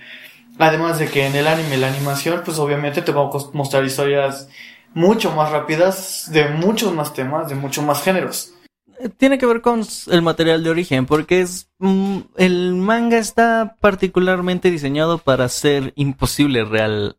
Además 0.59 0.99
de 0.99 1.09
que 1.09 1.27
en 1.27 1.37
el 1.37 1.47
anime, 1.47 1.77
la 1.77 1.89
animación, 1.89 2.41
pues 2.43 2.59
obviamente 2.59 3.03
te 3.03 3.13
va 3.13 3.21
a 3.21 3.31
mostrar 3.53 3.85
historias 3.85 4.49
mucho 4.95 5.31
más 5.33 5.53
rápidas 5.53 6.31
de 6.33 6.49
muchos 6.49 6.95
más 6.95 7.13
temas, 7.13 7.47
de 7.51 7.55
muchos 7.55 7.85
más 7.85 8.03
géneros. 8.03 8.55
Eh, 8.99 9.11
Tiene 9.11 9.37
que 9.37 9.45
ver 9.45 9.61
con 9.61 9.85
el 10.11 10.23
material 10.23 10.65
de 10.65 10.71
origen, 10.71 11.05
porque 11.05 11.43
es 11.43 11.69
mm, 11.81 12.19
el 12.39 12.77
manga 12.77 13.19
está 13.19 13.77
particularmente 13.79 14.71
diseñado 14.71 15.19
para 15.19 15.51
ser 15.51 15.93
imposible 15.97 16.65
real. 16.65 17.19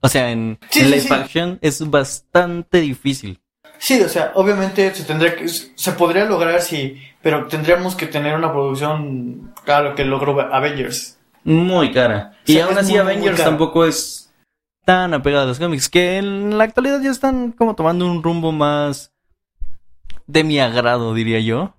O 0.00 0.08
sea, 0.08 0.30
en, 0.30 0.58
Sí, 0.70 0.80
en 0.80 0.86
sí, 0.86 0.90
live 0.90 1.00
sí. 1.02 1.12
action 1.12 1.58
es 1.60 1.88
bastante 1.90 2.80
difícil. 2.80 3.40
Sí, 3.78 4.00
o 4.02 4.08
sea, 4.08 4.32
obviamente 4.34 4.94
se 4.94 5.04
tendría 5.04 5.36
que, 5.36 5.48
se 5.48 5.92
podría 5.92 6.24
lograr 6.26 6.60
sí, 6.60 7.00
pero 7.22 7.46
tendríamos 7.48 7.94
que 7.94 8.06
tener 8.06 8.34
una 8.34 8.52
producción, 8.52 9.54
claro, 9.64 9.94
que 9.94 10.04
logró 10.04 10.38
Avengers. 10.40 11.18
Muy 11.44 11.90
cara. 11.92 12.32
O 12.46 12.52
Y 12.52 12.58
aún 12.60 12.76
así 12.76 12.92
muy, 12.92 13.00
Avengers 13.00 13.42
tampoco 13.42 13.86
es 13.86 14.30
tan 14.84 15.14
apegado 15.14 15.44
a 15.44 15.46
los 15.46 15.58
cómics, 15.58 15.88
que 15.88 16.18
en 16.18 16.58
la 16.58 16.64
actualidad 16.64 17.00
ya 17.00 17.10
están 17.10 17.52
como 17.52 17.74
tomando 17.74 18.06
un 18.06 18.22
rumbo 18.22 18.52
más 18.52 19.12
de 20.26 20.44
mi 20.44 20.60
agrado, 20.60 21.14
diría 21.14 21.40
yo. 21.40 21.74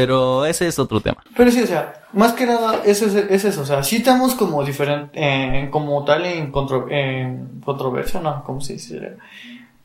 Pero 0.00 0.44
ese 0.46 0.66
es 0.66 0.78
otro 0.78 1.00
tema. 1.00 1.18
Pero 1.36 1.50
sí, 1.50 1.62
o 1.62 1.66
sea, 1.66 2.02
más 2.12 2.32
que 2.32 2.46
nada, 2.46 2.80
eso 2.84 3.06
es, 3.06 3.14
es 3.14 3.44
eso. 3.44 3.62
O 3.62 3.66
sea, 3.66 3.82
sí 3.82 3.96
estamos 3.96 4.34
como 4.34 4.64
diferente, 4.64 5.10
eh, 5.14 5.68
como 5.70 6.04
tal 6.04 6.24
en, 6.26 6.50
contro, 6.50 6.86
en 6.90 7.60
controversia, 7.64 8.20
¿no? 8.20 8.42
¿Cómo 8.44 8.60
se 8.60 8.74
dice? 8.74 9.16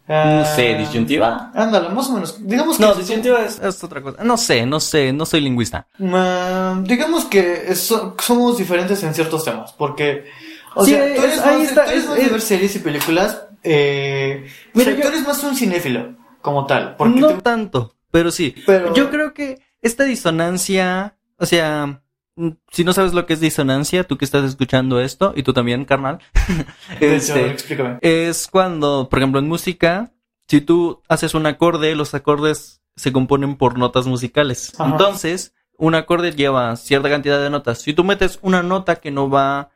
No 0.07 0.45
sé, 0.45 0.75
Ah, 0.75 0.77
disyuntiva. 0.77 1.51
Ándale, 1.55 1.89
más 1.89 2.07
o 2.09 2.13
menos. 2.13 2.35
Digamos 2.47 2.77
que. 2.77 2.83
No, 2.83 2.93
disyuntiva 2.93 3.41
es, 3.41 3.59
es 3.59 3.83
otra 3.83 4.01
cosa. 4.03 4.23
No 4.23 4.37
sé, 4.37 4.63
no 4.65 4.79
sé, 4.79 5.11
no 5.11 5.25
soy 5.25 5.41
lingüista. 5.41 5.87
Digamos 6.83 7.25
que 7.25 7.73
so- 7.75 8.15
somos 8.21 8.57
diferentes 8.57 9.01
en 9.03 9.13
ciertos 9.15 9.43
temas, 9.43 9.73
porque, 9.73 10.25
o 10.75 10.85
Sí, 10.85 10.91
sea, 10.91 10.99
tú 11.15 11.21
es- 11.21 11.23
eres 11.23 11.39
ahí 11.41 11.57
más, 11.59 11.67
está, 11.69 11.85
tú 11.85 11.89
eres 11.91 12.03
es- 12.03 12.09
más 12.09 12.17
de 12.19 12.27
ver 12.27 12.41
series 12.41 12.75
y 12.75 12.79
películas, 12.79 13.41
eh, 13.63 14.45
o 14.47 14.77
Mira, 14.77 14.91
sea, 14.91 14.95
yo- 14.95 15.01
tú 15.01 15.07
eres 15.07 15.27
más 15.27 15.43
un 15.43 15.55
cinéfilo, 15.55 16.13
como 16.41 16.65
tal, 16.67 16.95
porque 16.97 17.19
no 17.19 17.29
te- 17.29 17.41
tanto, 17.41 17.95
pero 18.11 18.29
sí. 18.31 18.53
Pero- 18.65 18.93
Yo 18.93 19.09
creo 19.09 19.33
que 19.33 19.59
esta 19.81 20.03
disonancia, 20.03 21.17
o 21.37 21.45
sea, 21.45 22.01
mm, 22.35 22.49
si 22.71 22.83
no 22.83 22.93
sabes 22.93 23.13
lo 23.13 23.25
que 23.25 23.33
es 23.33 23.39
disonancia, 23.39 24.03
tú 24.03 24.17
que 24.17 24.25
estás 24.25 24.45
escuchando 24.45 24.99
esto, 24.99 25.33
y 25.35 25.43
tú 25.43 25.53
también, 25.53 25.85
carnal, 25.85 26.19
este, 26.99 27.51
explícame. 27.51 27.99
es 28.01 28.47
cuando, 28.47 29.09
por 29.09 29.19
ejemplo, 29.19 29.39
en 29.39 29.47
música, 29.47 30.11
si 30.47 30.61
tú 30.61 31.01
haces 31.07 31.33
un 31.33 31.45
acorde, 31.45 31.95
los 31.95 32.13
acordes 32.13 32.81
se 32.95 33.11
componen 33.11 33.57
por 33.57 33.77
notas 33.77 34.07
musicales. 34.07 34.73
Ajá. 34.79 34.91
Entonces, 34.91 35.53
un 35.77 35.95
acorde 35.95 36.31
lleva 36.31 36.75
cierta 36.75 37.09
cantidad 37.09 37.41
de 37.41 37.49
notas. 37.49 37.79
Si 37.79 37.93
tú 37.93 38.03
metes 38.03 38.39
una 38.41 38.63
nota 38.63 38.97
que 38.97 39.11
no 39.11 39.29
va, 39.29 39.71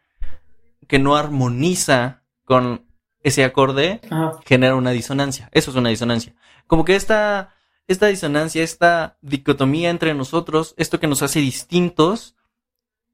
que 0.88 1.00
no 1.00 1.16
armoniza 1.16 2.24
con 2.46 2.86
ese 3.22 3.44
acorde, 3.44 4.00
Ajá. 4.10 4.40
genera 4.46 4.76
una 4.76 4.92
disonancia. 4.92 5.50
Eso 5.52 5.72
es 5.72 5.78
una 5.78 5.90
disonancia. 5.90 6.34
Como 6.68 6.86
que 6.86 6.96
esta, 6.96 7.54
esta 7.90 8.06
disonancia, 8.06 8.64
esta 8.64 9.18
dicotomía 9.22 9.90
entre 9.90 10.14
nosotros, 10.14 10.76
esto 10.78 11.00
que 11.00 11.08
nos 11.08 11.24
hace 11.24 11.40
distintos, 11.40 12.36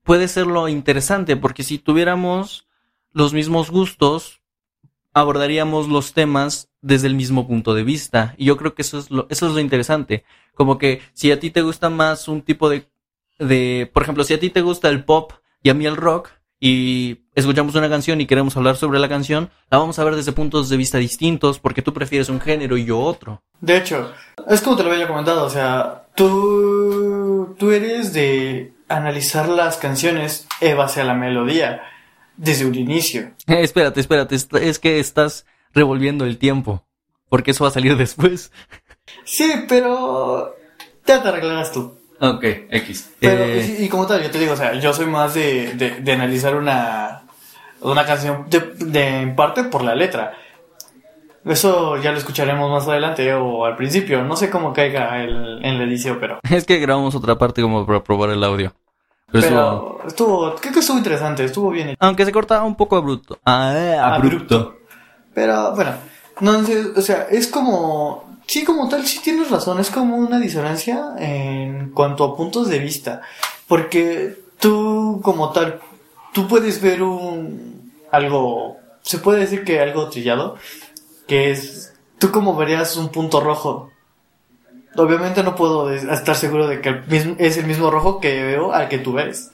puede 0.03 0.27
ser 0.27 0.47
lo 0.47 0.67
interesante, 0.67 1.37
porque 1.37 1.63
si 1.63 1.79
tuviéramos 1.79 2.67
los 3.13 3.33
mismos 3.33 3.71
gustos, 3.71 4.41
abordaríamos 5.13 5.87
los 5.87 6.11
temas 6.11 6.69
desde 6.81 7.07
el 7.07 7.15
mismo 7.15 7.47
punto 7.47 7.73
de 7.73 7.83
vista. 7.83 8.35
Y 8.37 8.45
yo 8.45 8.57
creo 8.57 8.75
que 8.75 8.81
eso 8.81 8.99
es 8.99 9.09
lo, 9.09 9.27
eso 9.29 9.47
es 9.47 9.53
lo 9.53 9.61
interesante. 9.61 10.25
Como 10.53 10.77
que 10.77 11.01
si 11.13 11.31
a 11.31 11.39
ti 11.39 11.51
te 11.51 11.61
gusta 11.61 11.89
más 11.89 12.27
un 12.27 12.41
tipo 12.41 12.69
de, 12.69 12.89
de, 13.39 13.89
por 13.93 14.03
ejemplo, 14.03 14.25
si 14.25 14.33
a 14.33 14.39
ti 14.41 14.49
te 14.49 14.61
gusta 14.61 14.89
el 14.89 15.05
pop 15.05 15.31
y 15.63 15.69
a 15.69 15.73
mí 15.73 15.85
el 15.85 15.95
rock, 15.95 16.31
y 16.59 17.25
escuchamos 17.35 17.75
una 17.75 17.89
canción 17.89 18.21
y 18.21 18.25
queremos 18.25 18.55
hablar 18.57 18.77
sobre 18.77 18.99
la 18.99 19.09
canción, 19.09 19.49
la 19.69 19.77
vamos 19.77 19.99
a 19.99 20.03
ver 20.03 20.15
desde 20.15 20.31
puntos 20.31 20.69
de 20.69 20.77
vista 20.77 20.97
distintos, 20.97 21.59
porque 21.59 21.81
tú 21.81 21.93
prefieres 21.93 22.29
un 22.29 22.39
género 22.39 22.77
y 22.77 22.85
yo 22.85 22.99
otro. 22.99 23.43
De 23.59 23.77
hecho, 23.77 24.13
es 24.47 24.61
como 24.61 24.77
te 24.77 24.83
lo 24.83 24.91
había 24.91 25.07
comentado, 25.07 25.45
o 25.45 25.49
sea, 25.49 26.05
tú, 26.15 27.55
tú 27.59 27.71
eres 27.71 28.13
de 28.13 28.73
analizar 28.87 29.49
las 29.49 29.77
canciones 29.77 30.47
en 30.61 30.77
base 30.77 31.01
a 31.01 31.05
la 31.05 31.13
melodía, 31.13 31.81
desde 32.37 32.65
un 32.65 32.75
inicio. 32.75 33.31
Eh, 33.47 33.61
espérate, 33.61 33.99
espérate, 33.99 34.35
es 34.35 34.79
que 34.79 34.99
estás 34.99 35.45
revolviendo 35.73 36.25
el 36.25 36.37
tiempo, 36.37 36.85
porque 37.29 37.51
eso 37.51 37.63
va 37.63 37.69
a 37.69 37.73
salir 37.73 37.97
después. 37.97 38.51
Sí, 39.23 39.51
pero 39.67 40.55
ya 41.05 41.21
te 41.21 41.29
arreglarás 41.29 41.71
tú. 41.71 41.97
Ok, 42.19 42.43
X. 42.69 43.11
Pero, 43.19 43.43
Eh, 43.43 43.77
y, 43.79 43.83
y 43.85 43.89
como 43.89 44.05
tal, 44.07 44.23
yo 44.23 44.31
te 44.31 44.39
digo, 44.39 44.53
o 44.53 44.55
sea, 44.55 44.73
yo 44.75 44.93
soy 44.93 45.05
más 45.07 45.33
de, 45.33 45.73
de, 45.73 45.99
de 46.01 46.11
analizar 46.13 46.55
una, 46.55 47.23
una 47.81 48.05
canción 48.05 48.45
de, 48.49 48.59
de- 48.77 49.21
en 49.21 49.35
parte 49.35 49.63
por 49.65 49.83
la 49.83 49.95
letra. 49.95 50.33
Eso 51.43 51.97
ya 51.97 52.11
lo 52.11 52.17
escucharemos 52.17 52.71
más 52.71 52.87
adelante 52.87 53.31
o 53.33 53.65
al 53.65 53.75
principio. 53.75 54.23
No 54.23 54.35
sé 54.35 54.49
cómo 54.49 54.73
caiga 54.73 55.21
el, 55.23 55.63
en 55.63 55.77
la 55.77 55.83
edición, 55.83 56.17
pero. 56.19 56.39
es 56.49 56.65
que 56.65 56.79
grabamos 56.79 57.13
otra 57.15 57.37
parte 57.37 57.61
como 57.61 57.85
para 57.85 58.03
probar 58.03 58.31
el 58.31 58.43
audio. 58.43 58.73
Pero 59.31 59.99
estuvo, 60.07 60.55
creo 60.55 60.71
que 60.73 60.79
estuvo 60.79 60.97
interesante, 60.97 61.43
estuvo 61.43 61.69
bien 61.69 61.89
hecho. 61.89 61.97
aunque 61.99 62.23
se 62.25 62.31
cortaba 62.31 62.63
un 62.63 62.75
poco 62.75 62.95
abrupto. 62.95 63.37
Ah, 63.43 63.73
eh, 63.75 63.97
abrupto. 63.97 64.77
Pero 65.33 65.75
bueno, 65.75 65.91
no 66.41 66.63
o 66.95 67.01
sea, 67.01 67.27
es 67.29 67.47
como. 67.47 68.23
Sí, 68.47 68.63
como 68.63 68.87
tal, 68.89 69.05
sí 69.07 69.19
tienes 69.23 69.49
razón, 69.49 69.79
es 69.79 69.89
como 69.89 70.17
una 70.17 70.39
disonancia 70.39 71.15
en 71.17 71.89
cuanto 71.91 72.23
a 72.23 72.37
puntos 72.37 72.69
de 72.69 72.77
vista. 72.77 73.21
Porque 73.67 74.37
tú, 74.59 75.19
como 75.23 75.51
tal, 75.51 75.79
tú 76.33 76.47
puedes 76.47 76.81
ver 76.81 77.01
un. 77.01 77.91
algo. 78.11 78.77
Se 79.01 79.19
puede 79.19 79.39
decir 79.39 79.63
que 79.63 79.79
algo 79.79 80.09
trillado, 80.09 80.57
que 81.27 81.51
es. 81.51 81.93
Tú, 82.19 82.31
como 82.31 82.55
verías 82.55 82.95
un 82.97 83.09
punto 83.09 83.39
rojo. 83.39 83.91
Obviamente 84.97 85.43
no 85.43 85.55
puedo 85.55 85.91
estar 85.91 86.35
seguro 86.35 86.67
de 86.67 86.79
que 86.79 87.01
es 87.37 87.57
el 87.57 87.65
mismo 87.65 87.91
rojo 87.91 88.21
que 88.21 88.43
veo 88.43 88.71
al 88.71 88.87
que 88.87 88.99
tú 88.99 89.11
ves. 89.11 89.51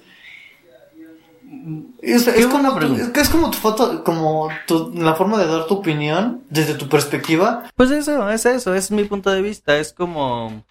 Es, 2.01 2.27
es 2.27 2.48
como 2.48 2.79
tu, 2.79 2.96
es 2.96 3.10
que 3.10 3.20
es 3.20 3.29
como 3.29 3.51
tu 3.51 3.58
foto, 3.58 4.03
como 4.05 4.50
tu, 4.67 4.91
la 4.96 5.15
forma 5.15 5.38
de 5.38 5.48
dar 5.48 5.67
tu 5.67 5.75
opinión 5.75 6.43
desde 6.50 6.75
tu 6.75 6.88
perspectiva. 6.88 7.65
Pues 7.75 7.91
eso, 7.91 8.29
es 8.29 8.46
eso, 8.46 8.74
es 8.74 8.89
mi 8.89 9.03
punto 9.03 9.29
de 9.31 9.41
vista. 9.41 9.77
Es 9.77 9.91
como. 9.91 10.63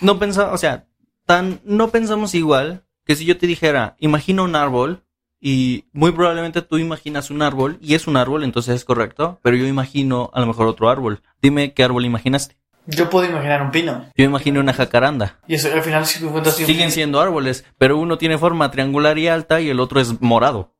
No 0.00 0.18
pensamos, 0.18 0.52
o 0.52 0.58
sea, 0.58 0.86
tan. 1.26 1.60
No 1.64 1.90
pensamos 1.90 2.34
igual 2.34 2.84
que 3.06 3.14
si 3.14 3.24
yo 3.24 3.38
te 3.38 3.46
dijera, 3.46 3.96
imagina 4.00 4.42
un 4.42 4.56
árbol. 4.56 5.00
Y 5.46 5.84
muy 5.92 6.10
probablemente 6.10 6.62
tú 6.62 6.78
imaginas 6.78 7.30
un 7.30 7.42
árbol 7.42 7.76
y 7.82 7.94
es 7.94 8.06
un 8.06 8.16
árbol, 8.16 8.44
entonces 8.44 8.76
es 8.76 8.84
correcto. 8.86 9.38
Pero 9.42 9.56
yo 9.56 9.66
imagino 9.66 10.30
a 10.32 10.40
lo 10.40 10.46
mejor 10.46 10.66
otro 10.66 10.88
árbol. 10.88 11.20
Dime 11.42 11.74
qué 11.74 11.84
árbol 11.84 12.06
imaginaste. 12.06 12.56
Yo 12.86 13.08
puedo 13.08 13.26
imaginar 13.28 13.62
un 13.62 13.70
pino. 13.70 14.04
Yo 14.14 14.24
imagino 14.24 14.60
una 14.60 14.72
jacaranda. 14.74 15.38
Y 15.46 15.54
eso 15.54 15.72
al 15.72 15.82
final 15.82 16.04
si 16.06 16.22
cuentas 16.24 16.56
Siguen 16.56 16.90
siendo 16.90 17.20
árboles, 17.20 17.64
pero 17.78 17.98
uno 17.98 18.18
tiene 18.18 18.36
forma 18.38 18.70
triangular 18.70 19.16
y 19.18 19.28
alta 19.28 19.60
y 19.60 19.70
el 19.70 19.80
otro 19.80 20.00
es 20.00 20.20
morado. 20.20 20.72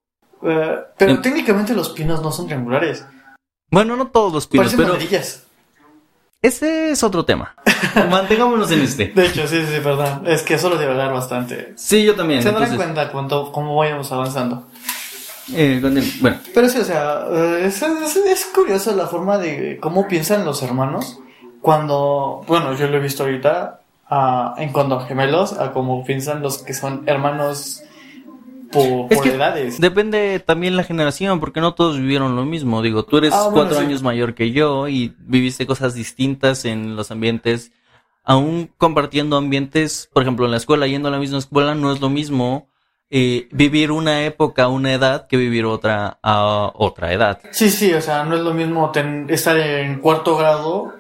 eh, 0.43 0.77
pero 0.99 1.13
En- 1.13 1.23
técnicamente 1.23 1.75
los 1.75 1.91
pinos 1.91 2.23
no 2.23 2.31
son 2.31 2.47
triangulares. 2.47 3.05
Bueno, 3.71 3.97
no 3.97 4.09
todos 4.09 4.33
los 4.33 4.47
pinos, 4.47 4.67
Parecen 4.75 4.87
pero 4.87 4.99
ese 6.43 6.91
es 6.91 7.03
otro 7.03 7.25
tema. 7.25 7.55
Mantengámonos 8.11 8.71
en 8.71 8.83
este. 8.83 9.07
De 9.15 9.27
hecho, 9.27 9.47
sí, 9.49 9.63
sí, 9.63 9.81
perdón. 9.83 10.25
Es 10.27 10.43
que 10.43 10.59
solo 10.59 10.77
hablar 10.79 11.11
bastante. 11.11 11.73
Sí, 11.77 12.05
yo 12.05 12.15
también. 12.15 12.43
Se 12.43 12.49
darán 12.53 12.65
entonces, 12.65 12.85
cuenta 12.85 13.11
cuánto, 13.11 13.51
cómo 13.51 13.75
vayamos 13.77 14.13
avanzando. 14.13 14.69
eh, 15.55 15.81
bueno, 16.21 16.39
Pero 16.53 16.69
sí, 16.69 16.79
o 16.79 16.85
sea, 16.85 17.25
eh, 17.31 17.63
es, 17.65 17.81
es, 17.81 18.17
es 18.17 18.45
curioso 18.55 18.95
la 18.95 19.07
forma 19.07 19.39
de 19.39 19.79
cómo 19.81 20.07
piensan 20.07 20.45
los 20.45 20.63
hermanos 20.63 21.19
cuando, 21.65 22.43
bueno, 22.47 22.75
yo 22.75 22.89
lo 22.89 22.99
he 22.99 23.01
visto 23.01 23.23
ahorita 23.23 23.81
a- 24.11 24.55
en 24.59 24.71
cuanto 24.71 24.97
a 24.97 25.07
gemelos, 25.07 25.55
a 25.59 25.73
cómo 25.73 26.05
piensan 26.05 26.43
los 26.43 26.59
que 26.59 26.75
son 26.75 27.05
hermanos 27.07 27.83
por, 28.71 29.09
por 29.09 29.27
edades. 29.27 29.81
depende 29.81 30.41
también 30.41 30.77
la 30.77 30.85
generación, 30.85 31.41
porque 31.41 31.63
no 31.63 31.73
todos 31.73 31.99
vivieron 31.99 32.37
lo 32.37 32.45
mismo. 32.45 32.83
Digo, 32.83 33.07
tú 33.07 33.17
eres 33.17 33.33
Ah, 33.33 33.45
bueno, 33.45 33.55
cuatro 33.55 33.77
sí. 33.79 33.83
años 33.83 34.03
mayor 34.03 34.35
que 34.35 34.53
yo 34.53 34.89
y 34.89 35.15
viviste 35.21 35.67
cosas 35.67 35.95
distintas 35.95 36.67
en 36.67 36.97
los 36.97 37.11
ambientes. 37.11 37.73
Aún 38.25 38.71
compartiendo 38.77 39.39
ambientes, 39.39 40.11
por 40.13 40.23
ejemplo, 40.23 40.45
en 40.45 40.51
la 40.51 40.59
escuela, 40.59 40.87
yendo 40.87 41.09
a 41.09 41.13
la 41.13 41.19
misma 41.19 41.39
escuela, 41.39 41.75
no 41.75 41.91
es 41.95 42.01
lo 42.03 42.11
mismo 42.11 42.69
eh, 43.09 43.49
vivir 43.53 43.91
una 43.91 44.25
época, 44.25 44.69
una 44.69 44.93
edad, 44.93 45.29
que 45.29 45.39
vivir 45.39 45.65
otra 45.65 46.19
a 46.23 46.73
otra 46.75 47.15
edad. 47.15 47.41
Sí, 47.53 47.71
sí, 47.71 47.95
o 47.95 48.03
sea, 48.03 48.25
no 48.25 48.35
es 48.37 48.43
lo 48.43 48.53
mismo 48.53 48.91
ten- 48.91 49.27
estar 49.31 49.57
en 49.57 50.01
cuarto 50.01 50.37
grado, 50.37 50.93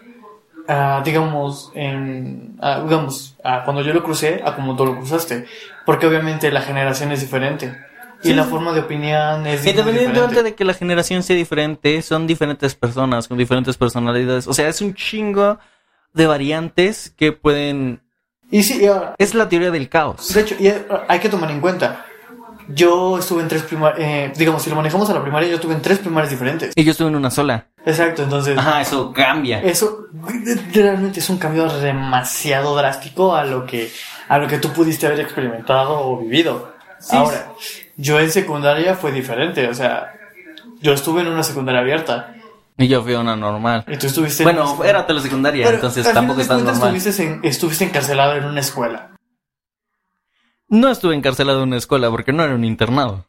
ah, 0.68 1.02
digamos, 1.04 1.70
en, 1.74 2.56
ah, 2.60 2.80
digamos, 2.84 3.36
ah, 3.44 3.62
cuando 3.64 3.82
yo 3.82 3.92
lo 3.92 4.02
crucé, 4.02 4.42
a 4.44 4.54
como 4.54 4.76
tú 4.76 4.86
lo 4.86 4.96
cruzaste, 4.96 5.46
porque 5.86 6.06
obviamente 6.06 6.50
la 6.50 6.62
generación 6.62 7.12
es 7.12 7.20
diferente 7.20 7.76
y 8.22 8.28
Sí. 8.28 8.34
la 8.34 8.44
forma 8.44 8.72
de 8.72 8.80
opinión 8.80 9.46
es 9.46 9.66
Independientemente 9.66 10.42
de 10.42 10.54
que 10.54 10.64
la 10.64 10.72
generación 10.74 11.22
sea 11.22 11.36
diferente, 11.36 12.00
son 12.02 12.26
diferentes 12.26 12.74
personas 12.74 13.28
con 13.28 13.36
diferentes 13.36 13.76
personalidades. 13.76 14.46
O 14.46 14.54
sea, 14.54 14.68
es 14.68 14.80
un 14.80 14.94
chingo 14.94 15.58
de 16.14 16.26
variantes 16.26 17.12
que 17.16 17.32
pueden... 17.32 18.00
Y 18.50 18.62
sí, 18.62 18.80
y 18.82 18.86
ahora, 18.86 19.14
Es 19.18 19.34
la 19.34 19.48
teoría 19.48 19.70
del 19.70 19.88
caos. 19.88 20.32
de 20.32 20.40
hecho, 20.40 20.54
y 20.58 20.70
hay 21.08 21.18
que 21.18 21.28
tomar 21.28 21.50
en 21.50 21.60
cuenta, 21.60 22.06
yo 22.68 23.18
estuve 23.18 23.42
en 23.42 23.48
tres 23.48 23.62
primarias, 23.62 24.38
digamos, 24.38 24.62
si 24.62 24.70
lo 24.70 24.76
manejamos 24.76 25.10
a 25.10 25.14
la 25.14 25.22
primaria, 25.22 25.48
yo 25.48 25.56
estuve 25.56 25.74
en 25.74 25.82
tres 25.82 25.98
primarias 25.98 26.30
diferentes. 26.30 26.72
Y 26.74 26.84
yo 26.84 26.92
estuve 26.92 27.08
en 27.08 27.16
una 27.16 27.30
sola. 27.30 27.66
Exacto, 27.86 28.22
entonces... 28.22 28.56
Ajá, 28.56 28.80
eso 28.80 29.12
cambia. 29.12 29.60
Eso 29.62 30.06
realmente 30.72 31.20
es 31.20 31.28
un 31.28 31.36
cambio 31.38 31.68
demasiado 31.68 32.74
drástico 32.76 33.34
a 33.34 33.44
lo 33.44 33.66
que 33.66 33.90
a 34.28 34.38
lo 34.38 34.48
que 34.48 34.58
tú 34.58 34.70
pudiste 34.72 35.06
haber 35.06 35.20
experimentado 35.20 36.00
o 36.00 36.18
vivido. 36.18 36.72
Sí. 36.98 37.14
Ahora, 37.14 37.52
yo 37.96 38.18
en 38.18 38.30
secundaria 38.30 38.94
fue 38.94 39.12
diferente, 39.12 39.68
o 39.68 39.74
sea, 39.74 40.14
yo 40.80 40.92
estuve 40.94 41.20
en 41.20 41.28
una 41.28 41.42
secundaria 41.42 41.82
abierta 41.82 42.34
Y 42.78 42.88
yo 42.88 43.02
fui 43.02 43.12
a 43.12 43.20
una 43.20 43.36
normal. 43.36 43.84
y 43.86 43.98
tú 43.98 44.06
estuviste 44.06 44.42
en 44.44 44.46
Bueno, 44.46 44.72
una- 44.74 44.88
era 44.88 45.06
telesecundaria, 45.06 45.64
Pero, 45.66 45.74
entonces 45.76 46.10
tampoco 46.10 46.40
es 46.40 46.48
tan 46.48 46.64
normal. 46.64 46.96
Estuviste, 46.96 47.22
en- 47.22 47.40
estuviste 47.44 47.84
encarcelado 47.84 48.36
en 48.36 48.44
una 48.46 48.60
escuela. 48.60 49.10
No 50.68 50.88
estuve 50.88 51.14
encarcelado 51.14 51.58
en 51.62 51.68
una 51.68 51.76
escuela 51.76 52.10
porque 52.10 52.32
no 52.32 52.42
era 52.42 52.54
un 52.54 52.64
internado. 52.64 53.26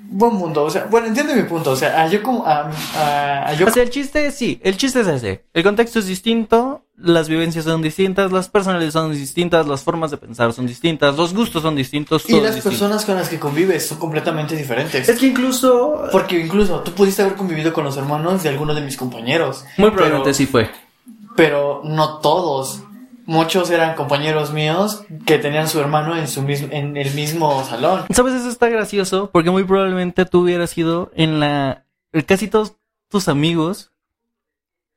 Buen 0.00 0.38
punto, 0.38 0.64
o 0.64 0.70
sea, 0.70 0.86
bueno, 0.90 1.08
entiende 1.08 1.34
mi 1.34 1.42
punto, 1.42 1.72
o 1.72 1.76
sea, 1.76 2.02
a 2.02 2.06
yo 2.08 2.22
como 2.22 2.46
a, 2.46 2.70
a- 2.96 3.48
a 3.48 3.52
yo 3.54 3.66
O 3.66 3.70
sea, 3.70 3.82
el 3.82 3.90
chiste, 3.90 4.30
sí, 4.30 4.60
el 4.62 4.76
chiste 4.76 5.00
es 5.00 5.06
ese. 5.08 5.44
El 5.52 5.64
contexto 5.64 5.98
es 5.98 6.06
distinto, 6.06 6.82
las 6.96 7.28
vivencias 7.28 7.64
son 7.64 7.82
distintas, 7.82 8.30
las 8.32 8.48
personalidades 8.48 8.92
son 8.94 9.12
distintas, 9.12 9.66
las 9.66 9.82
formas 9.82 10.10
de 10.12 10.16
pensar 10.16 10.52
son 10.52 10.66
distintas, 10.66 11.16
los 11.16 11.34
gustos 11.34 11.62
son 11.62 11.74
distintos. 11.74 12.28
Y 12.28 12.34
las 12.40 12.54
distinto. 12.54 12.68
personas 12.70 13.04
con 13.04 13.16
las 13.16 13.28
que 13.28 13.38
convives 13.40 13.86
son 13.88 13.98
completamente 13.98 14.56
diferentes. 14.56 15.08
Es 15.08 15.18
que 15.18 15.26
incluso... 15.26 16.04
Porque 16.12 16.38
incluso 16.40 16.78
tú 16.80 16.92
pudiste 16.92 17.22
haber 17.22 17.34
convivido 17.34 17.72
con 17.72 17.84
los 17.84 17.96
hermanos 17.96 18.42
de 18.44 18.48
algunos 18.50 18.76
de 18.76 18.82
mis 18.82 18.96
compañeros. 18.96 19.64
Muy 19.76 19.90
probablemente 19.90 20.26
pero, 20.26 20.34
sí 20.34 20.46
fue. 20.46 20.70
Pero 21.36 21.82
no 21.84 22.18
todos. 22.18 22.82
Muchos 23.28 23.68
eran 23.68 23.94
compañeros 23.94 24.54
míos 24.54 25.04
que 25.26 25.36
tenían 25.36 25.68
su 25.68 25.78
hermano 25.78 26.16
en, 26.16 26.26
su 26.26 26.40
mismo, 26.40 26.68
en 26.70 26.96
el 26.96 27.12
mismo 27.12 27.62
salón. 27.62 28.06
¿Sabes? 28.08 28.32
Eso 28.32 28.48
está 28.48 28.70
gracioso 28.70 29.28
porque 29.30 29.50
muy 29.50 29.64
probablemente 29.64 30.24
tú 30.24 30.44
hubieras 30.44 30.76
ido 30.78 31.10
en 31.14 31.38
la... 31.38 31.84
Casi 32.26 32.48
todos 32.48 32.76
tus 33.10 33.28
amigos 33.28 33.92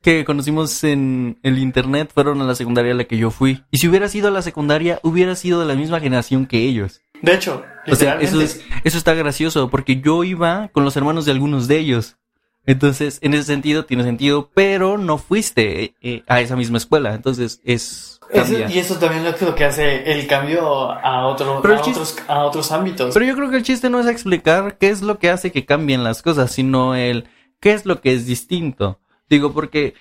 que 0.02 0.24
conocimos 0.24 0.82
en 0.86 1.40
el 1.44 1.60
internet 1.60 2.10
fueron 2.14 2.40
a 2.40 2.46
la 2.46 2.56
secundaria 2.56 2.94
a 2.94 2.96
la 2.96 3.04
que 3.04 3.18
yo 3.18 3.32
fui. 3.32 3.66
Y 3.70 3.80
si 3.80 3.90
hubieras 3.90 4.16
ido 4.16 4.30
a 4.30 4.32
la 4.32 4.42
secundaria, 4.42 5.02
hubieras 5.04 5.40
sido 5.40 5.60
de 5.60 5.66
la 5.66 5.76
misma 5.76 6.00
generación 6.00 6.46
que 6.46 6.60
ellos. 6.60 7.02
De 7.22 7.36
hecho, 7.36 7.66
O 7.86 7.96
sea, 7.96 8.18
eso, 8.22 8.40
es, 8.40 8.64
eso 8.86 8.98
está 8.98 9.14
gracioso 9.14 9.70
porque 9.70 10.00
yo 10.00 10.24
iba 10.24 10.70
con 10.70 10.86
los 10.86 10.96
hermanos 10.96 11.26
de 11.26 11.34
algunos 11.34 11.68
de 11.68 11.80
ellos. 11.80 12.16
Entonces, 12.66 13.18
en 13.22 13.34
ese 13.34 13.44
sentido, 13.46 13.86
tiene 13.86 14.04
sentido, 14.04 14.50
pero 14.54 14.98
no 14.98 15.18
fuiste 15.18 15.96
eh, 16.02 16.24
a 16.28 16.42
esa 16.42 16.56
misma 16.56 16.78
escuela. 16.78 17.16
Entonces, 17.16 17.60
es... 17.64 18.20
Eso- 18.32 18.60
y 18.70 18.78
eso 18.80 18.96
también 18.98 19.26
es 19.26 19.42
lo 19.42 19.56
que 19.56 19.66
hace 19.66 20.10
el 20.14 20.26
cambio 20.28 20.90
a, 20.92 21.28
otro, 21.28 21.60
Pero 21.62 21.74
a, 21.74 21.78
el 21.78 21.84
chis- 21.84 21.92
otros, 21.92 22.16
a 22.28 22.44
otros 22.46 22.72
ámbitos. 22.72 23.14
Pero 23.14 23.26
yo 23.26 23.36
creo 23.36 23.50
que 23.50 23.58
el 23.58 23.64
chiste 23.64 23.90
no 23.90 24.00
es 24.00 24.08
explicar 24.08 24.78
qué 24.78 24.90
es 24.90 25.02
lo 25.02 25.20
que 25.20 25.30
hace 25.30 25.52
que 25.52 25.66
cambien 25.66 26.04
las 26.04 26.22
cosas, 26.22 26.52
sino 26.52 26.96
el 26.96 27.26
qué 27.60 27.74
es 27.74 27.86
lo 27.86 28.00
que 28.00 28.14
es 28.14 28.26
distinto. 28.26 29.00
Digo, 29.30 29.52
porque 29.52 29.96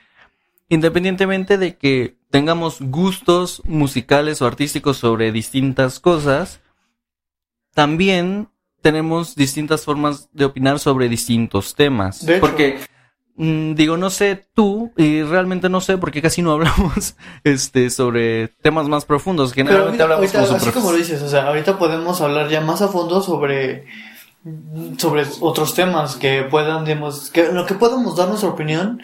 independientemente 0.68 1.58
de 1.58 1.76
que 1.76 2.14
tengamos 2.30 2.80
gustos 2.80 3.62
musicales 3.64 4.40
o 4.42 4.46
artísticos 4.46 4.98
sobre 4.98 5.32
distintas 5.32 5.98
cosas, 5.98 6.60
también 7.74 8.48
tenemos 8.80 9.34
distintas 9.34 9.84
formas 9.84 10.28
de 10.32 10.44
opinar 10.44 10.78
sobre 10.78 11.08
distintos 11.08 11.74
temas. 11.74 12.24
De 12.24 12.36
hecho. 12.36 12.40
porque 12.40 12.80
mm, 13.36 13.74
digo, 13.74 13.96
no 13.96 14.10
sé 14.10 14.46
tú, 14.54 14.92
y 14.96 15.22
realmente 15.22 15.68
no 15.68 15.80
sé 15.80 15.98
porque 15.98 16.22
casi 16.22 16.42
no 16.42 16.52
hablamos 16.52 17.16
este 17.44 17.90
sobre 17.90 18.48
temas 18.48 18.88
más 18.88 19.04
profundos. 19.04 19.52
Pero 19.54 19.68
Generalmente 19.68 20.02
ahorita, 20.02 20.04
hablamos 20.04 20.34
ahorita, 20.34 20.46
como 20.46 20.68
así 20.68 20.78
como 20.78 20.92
lo 20.92 20.98
dices, 20.98 21.22
o 21.22 21.28
sea, 21.28 21.48
ahorita 21.48 21.78
podemos 21.78 22.20
hablar 22.20 22.48
ya 22.48 22.60
más 22.60 22.82
a 22.82 22.88
fondo 22.88 23.20
sobre 23.22 23.86
sobre 24.96 25.26
otros 25.40 25.74
temas 25.74 26.16
que 26.16 26.42
puedan, 26.44 26.84
digamos, 26.84 27.30
que 27.30 27.52
lo 27.52 27.66
que 27.66 27.74
podamos 27.74 28.16
dar 28.16 28.28
nuestra 28.28 28.48
opinión. 28.48 29.02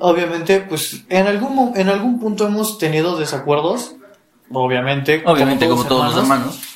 Obviamente, 0.00 0.60
pues 0.60 1.04
en 1.08 1.26
algún 1.26 1.76
en 1.76 1.88
algún 1.88 2.20
punto 2.20 2.46
hemos 2.46 2.78
tenido 2.78 3.18
desacuerdos, 3.18 3.96
obviamente, 4.50 5.22
Obviamente, 5.26 5.68
como 5.68 5.84
todos 5.84 6.14
los 6.14 6.22
hermanos. 6.22 6.67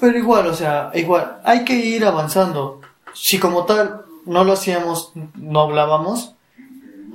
Pero 0.00 0.16
igual, 0.18 0.46
o 0.46 0.54
sea, 0.54 0.90
igual, 0.94 1.40
hay 1.44 1.64
que 1.64 1.74
ir 1.74 2.04
avanzando. 2.04 2.80
Si 3.14 3.38
como 3.38 3.64
tal 3.64 4.02
no 4.26 4.44
lo 4.44 4.52
hacíamos, 4.52 5.12
no 5.34 5.60
hablábamos, 5.60 6.34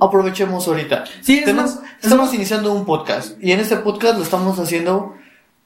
aprovechemos 0.00 0.66
ahorita. 0.68 1.04
Sí, 1.22 1.38
es 1.38 1.44
Tenemos- 1.46 1.76
más- 1.76 1.84
estamos 2.02 2.34
iniciando 2.34 2.72
un 2.72 2.84
podcast 2.84 3.42
y 3.42 3.52
en 3.52 3.60
este 3.60 3.76
podcast 3.76 4.16
lo 4.18 4.22
estamos 4.22 4.58
haciendo 4.58 5.14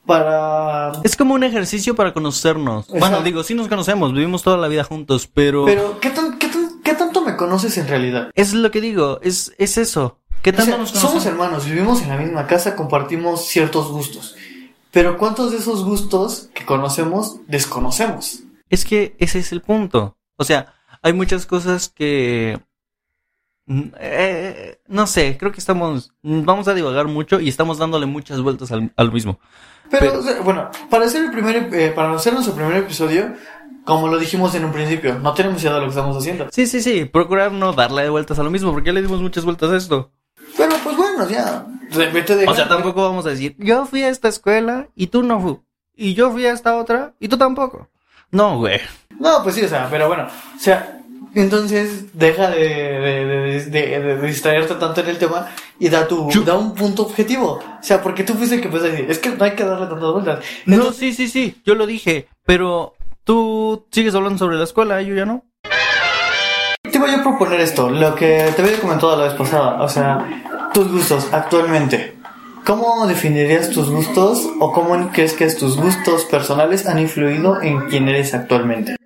para... 0.07 0.93
Es 1.05 1.17
como 1.17 1.35
un 1.35 1.43
ejercicio 1.45 1.95
para 1.95 2.13
conocernos. 2.13 2.85
Exacto. 2.87 2.99
Bueno, 3.01 3.23
digo, 3.23 3.43
sí 3.43 3.55
nos 3.55 3.69
conocemos, 3.69 4.13
vivimos 4.13 4.43
toda 4.43 4.57
la 4.57 4.69
vida 4.69 4.85
juntos, 4.85 5.29
pero, 5.33 5.65
Pero, 5.67 6.01
¿qué, 6.01 6.11
tan, 6.11 6.39
qué, 6.39 6.49
tan- 6.49 6.81
qué 6.83 6.95
tanto 6.95 7.23
me 7.23 7.37
conoces 7.37 7.77
en 7.79 7.89
realidad? 7.89 8.31
es 8.35 8.55
lo 8.55 8.71
que 8.71 8.81
digo, 8.81 9.19
es, 9.23 9.53
es 9.59 9.79
eso. 9.79 10.19
¿Qué 10.43 10.51
O 10.51 10.55
tanto 10.55 10.71
sea, 10.71 10.79
nos 10.79 10.91
somos 10.91 11.27
hermanos, 11.27 11.67
vivimos 11.67 12.01
en 12.03 12.09
la 12.09 12.17
misma 12.17 12.47
casa, 12.47 12.75
compartimos 12.75 13.47
ciertos 13.47 13.89
gustos. 13.91 14.37
Pero 14.91 15.19
¿cuántos 15.19 15.53
de 15.53 15.59
esos 15.59 15.85
gustos 15.85 16.49
que 16.55 16.65
conocemos 16.65 17.37
desconocemos? 17.47 18.41
Es 18.69 18.85
que 18.85 19.15
ese 19.19 19.39
es 19.39 19.53
el 19.53 19.61
punto. 19.61 20.17
O 20.37 20.45
sea, 20.45 20.75
hay 21.03 21.13
muchas 21.13 21.47
cosas 21.47 21.89
que... 21.89 22.61
mm, 23.67 23.83
eh, 23.99 24.81
no 24.89 25.07
sé, 25.07 25.37
creo 25.39 25.53
que 25.53 25.61
estamos... 25.61 26.13
Vamos 26.23 26.69
a 26.69 26.75
divagar 26.75 27.07
mucho 27.07 27.41
y 27.41 27.49
estamos 27.49 27.79
dándole 27.79 28.07
muchas 28.07 28.41
vueltas 28.41 28.73
al, 28.73 28.93
al 28.97 29.13
mismo. 29.13 29.39
Pero, 29.91 30.23
bueno, 30.45 30.71
para 30.89 31.07
hacer 31.07 31.25
el 31.25 31.33
primer, 31.33 31.69
eh, 31.75 31.91
para 31.91 32.13
hacer 32.13 32.33
nuestro 32.33 32.55
primer 32.55 32.77
episodio, 32.77 33.35
como 33.85 34.07
lo 34.09 34.19
dijimos 34.19 34.55
en 34.55 34.65
un 34.65 34.73
principio, 34.73 35.19
no 35.19 35.35
tenemos 35.35 35.61
idea 35.63 35.75
de 35.75 35.81
lo 35.81 35.87
que 35.87 35.91
estamos 35.91 36.17
haciendo. 36.17 36.49
Sí, 36.53 36.67
sí, 36.67 36.81
sí, 36.81 37.07
procurar 37.07 37.51
no 37.51 37.73
darle 37.73 38.09
vueltas 38.09 38.39
a 38.39 38.45
lo 38.45 38.51
mismo, 38.51 38.73
porque 38.73 38.89
ya 38.89 38.93
le 38.93 39.03
dimos 39.03 39.21
muchas 39.21 39.45
vueltas 39.45 39.71
a 39.71 39.77
esto. 39.77 40.13
Pero 40.61 40.77
pues 40.85 40.97
bueno, 40.97 41.27
ya, 41.29 41.65
vete 42.13 42.37
de 42.37 42.47
O 42.47 42.55
sea, 42.55 42.69
tampoco 42.69 43.03
vamos 43.03 43.25
a 43.25 43.31
decir, 43.31 43.57
yo 43.59 43.87
fui 43.87 44.03
a 44.03 44.09
esta 44.11 44.29
escuela 44.29 44.89
y 44.95 45.07
tú 45.07 45.23
no 45.23 45.41
fui. 45.41 45.59
Y 45.97 46.13
yo 46.15 46.31
fui 46.31 46.45
a 46.47 46.53
esta 46.53 46.77
otra 46.77 47.15
y 47.19 47.29
tú 47.29 47.39
tampoco. 47.39 47.89
No, 48.31 48.59
güey. 48.59 48.79
No, 49.19 49.43
pues 49.43 49.55
sí, 49.55 49.63
o 49.65 49.69
sea, 49.69 49.89
pero 49.91 50.07
bueno, 50.09 50.25
o 50.57 50.59
sea, 50.61 51.01
entonces 51.35 52.13
deja 52.19 52.51
de, 52.51 52.59
de, 52.59 53.25
de, 53.25 53.71
de- 53.71 54.01
de 54.17 54.27
distraerte 54.27 54.75
tanto 54.75 55.01
en 55.01 55.09
el 55.09 55.19
tema 55.19 55.49
y 55.79 55.89
da 55.89 56.07
tu, 56.07 56.29
da 56.45 56.57
un 56.59 56.75
punto 56.75 57.03
objetivo. 57.05 57.53
O 57.53 57.83
sea, 57.83 58.03
porque 58.03 58.23
tú 58.25 58.35
fuiste 58.35 58.57
el 58.57 58.61
que 58.61 58.69
a 58.69 58.81
decir, 58.81 59.07
es 59.11 59.19
que 59.19 59.31
no 59.31 59.45
hay 59.45 59.53
que 59.53 59.65
darle 59.65 59.87
tantas 59.87 60.13
vueltas. 60.13 60.45
No, 60.67 60.93
sí, 60.93 61.15
sí, 61.15 61.29
sí, 61.29 61.61
yo 61.65 61.75
lo 61.75 61.87
dije, 61.87 62.29
pero 62.45 62.95
tú 63.25 63.87
sigues 63.91 64.15
hablando 64.15 64.39
sobre 64.39 64.57
la 64.59 64.65
escuela, 64.65 65.01
yo 65.03 65.15
ya 65.15 65.25
no. 65.25 65.45
te 66.91 66.99
voy 66.99 67.11
a 67.11 67.23
proponer 67.23 67.61
esto, 67.61 67.89
lo 67.91 68.15
que 68.15 68.53
te 68.57 68.63
había 68.63 68.79
comentado 68.81 69.17
la 69.17 69.25
vez 69.25 69.35
pasada, 69.35 69.83
o 69.83 69.89
sea, 69.89 70.50
tus 70.73 70.91
gustos 70.91 71.29
actualmente. 71.33 72.17
¿Cómo 72.65 73.07
definirías 73.07 73.71
tus 73.71 73.91
gustos 73.91 74.49
o 74.61 74.73
cómo 74.73 75.11
crees 75.13 75.33
que 75.33 75.47
tus 75.51 75.77
gustos 75.77 76.25
personales 76.27 76.87
han 76.87 76.99
influido 76.99 77.61
en 77.63 77.89
quién 77.89 78.09
eres 78.09 78.35
actualmente? 78.35 78.97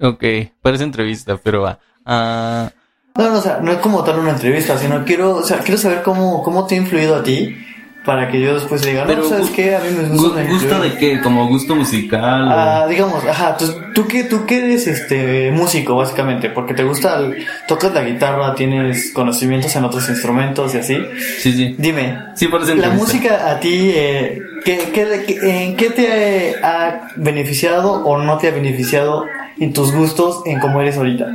Ok, 0.00 0.24
parece 0.60 0.84
entrevista, 0.84 1.38
pero 1.42 1.62
va. 1.62 1.78
Ah, 2.04 2.70
No, 3.16 3.30
no, 3.30 3.38
o 3.38 3.40
sea, 3.40 3.60
no 3.60 3.70
es 3.70 3.78
como 3.78 4.02
tal 4.02 4.18
una 4.18 4.30
entrevista, 4.30 4.76
sino 4.76 5.04
quiero, 5.04 5.36
o 5.36 5.42
sea, 5.42 5.58
quiero 5.58 5.78
saber 5.78 6.02
cómo, 6.02 6.42
cómo 6.42 6.66
te 6.66 6.74
ha 6.74 6.78
influido 6.78 7.14
a 7.14 7.22
ti 7.22 7.56
para 8.04 8.28
que 8.28 8.40
yo 8.40 8.54
después 8.54 8.82
diga, 8.82 9.02
no, 9.02 9.06
Pero 9.06 9.28
¿sabes 9.28 9.48
qué? 9.50 9.74
A 9.74 9.80
mí 9.80 9.86
me 9.96 10.04
gu- 10.08 10.18
gusta 10.18 10.44
¿Gusto 10.44 10.80
de 10.80 10.94
qué? 10.98 11.20
¿Como 11.22 11.48
gusto 11.48 11.74
musical? 11.74 12.48
o- 12.48 12.50
Ah, 12.50 12.86
digamos, 12.86 13.24
ajá, 13.24 13.56
tú, 13.56 13.64
tú 13.94 14.06
que 14.06 14.24
tú 14.24 14.44
que 14.44 14.58
eres 14.58 14.86
este 14.86 15.50
músico 15.52 15.96
básicamente, 15.96 16.50
porque 16.50 16.74
te 16.74 16.84
gusta, 16.84 17.18
el- 17.18 17.46
tocas 17.66 17.94
la 17.94 18.02
guitarra, 18.04 18.54
tienes 18.54 19.10
conocimientos 19.12 19.74
en 19.76 19.84
otros 19.84 20.08
instrumentos 20.10 20.74
y 20.74 20.78
así. 20.78 20.98
Sí, 21.38 21.52
sí. 21.52 21.74
Dime, 21.78 22.18
Sí, 22.34 22.48
parece 22.48 22.74
la 22.76 22.90
música 22.90 23.50
a 23.50 23.58
ti, 23.60 23.92
eh, 23.94 24.38
¿qué, 24.64 24.90
qué- 24.92 25.24
qué- 25.26 25.64
¿en 25.64 25.76
qué 25.76 25.90
te 25.90 26.56
ha 26.62 27.08
beneficiado 27.16 28.04
o 28.04 28.18
no 28.18 28.36
te 28.38 28.48
ha 28.48 28.50
beneficiado 28.50 29.24
en 29.58 29.72
tus 29.72 29.92
gustos, 29.92 30.42
en 30.46 30.60
cómo 30.60 30.80
eres 30.82 30.96
ahorita? 30.98 31.26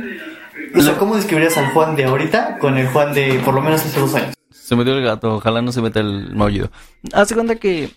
O 0.76 0.80
sea, 0.82 0.94
¿cómo 0.98 1.16
describirías 1.16 1.56
al 1.58 1.72
Juan 1.72 1.96
de 1.96 2.04
ahorita 2.04 2.58
con 2.58 2.78
el 2.78 2.86
Juan 2.88 3.12
de 3.12 3.40
por 3.44 3.54
lo 3.54 3.60
menos 3.60 3.80
hace 3.84 3.98
dos 3.98 4.14
años? 4.14 4.34
Se 4.70 4.76
metió 4.76 4.96
el 4.96 5.02
gato, 5.02 5.34
ojalá 5.34 5.62
no 5.62 5.72
se 5.72 5.82
meta 5.82 5.98
el 5.98 6.32
maullido. 6.32 6.70
Hace 7.12 7.34
cuenta 7.34 7.56
que. 7.56 7.90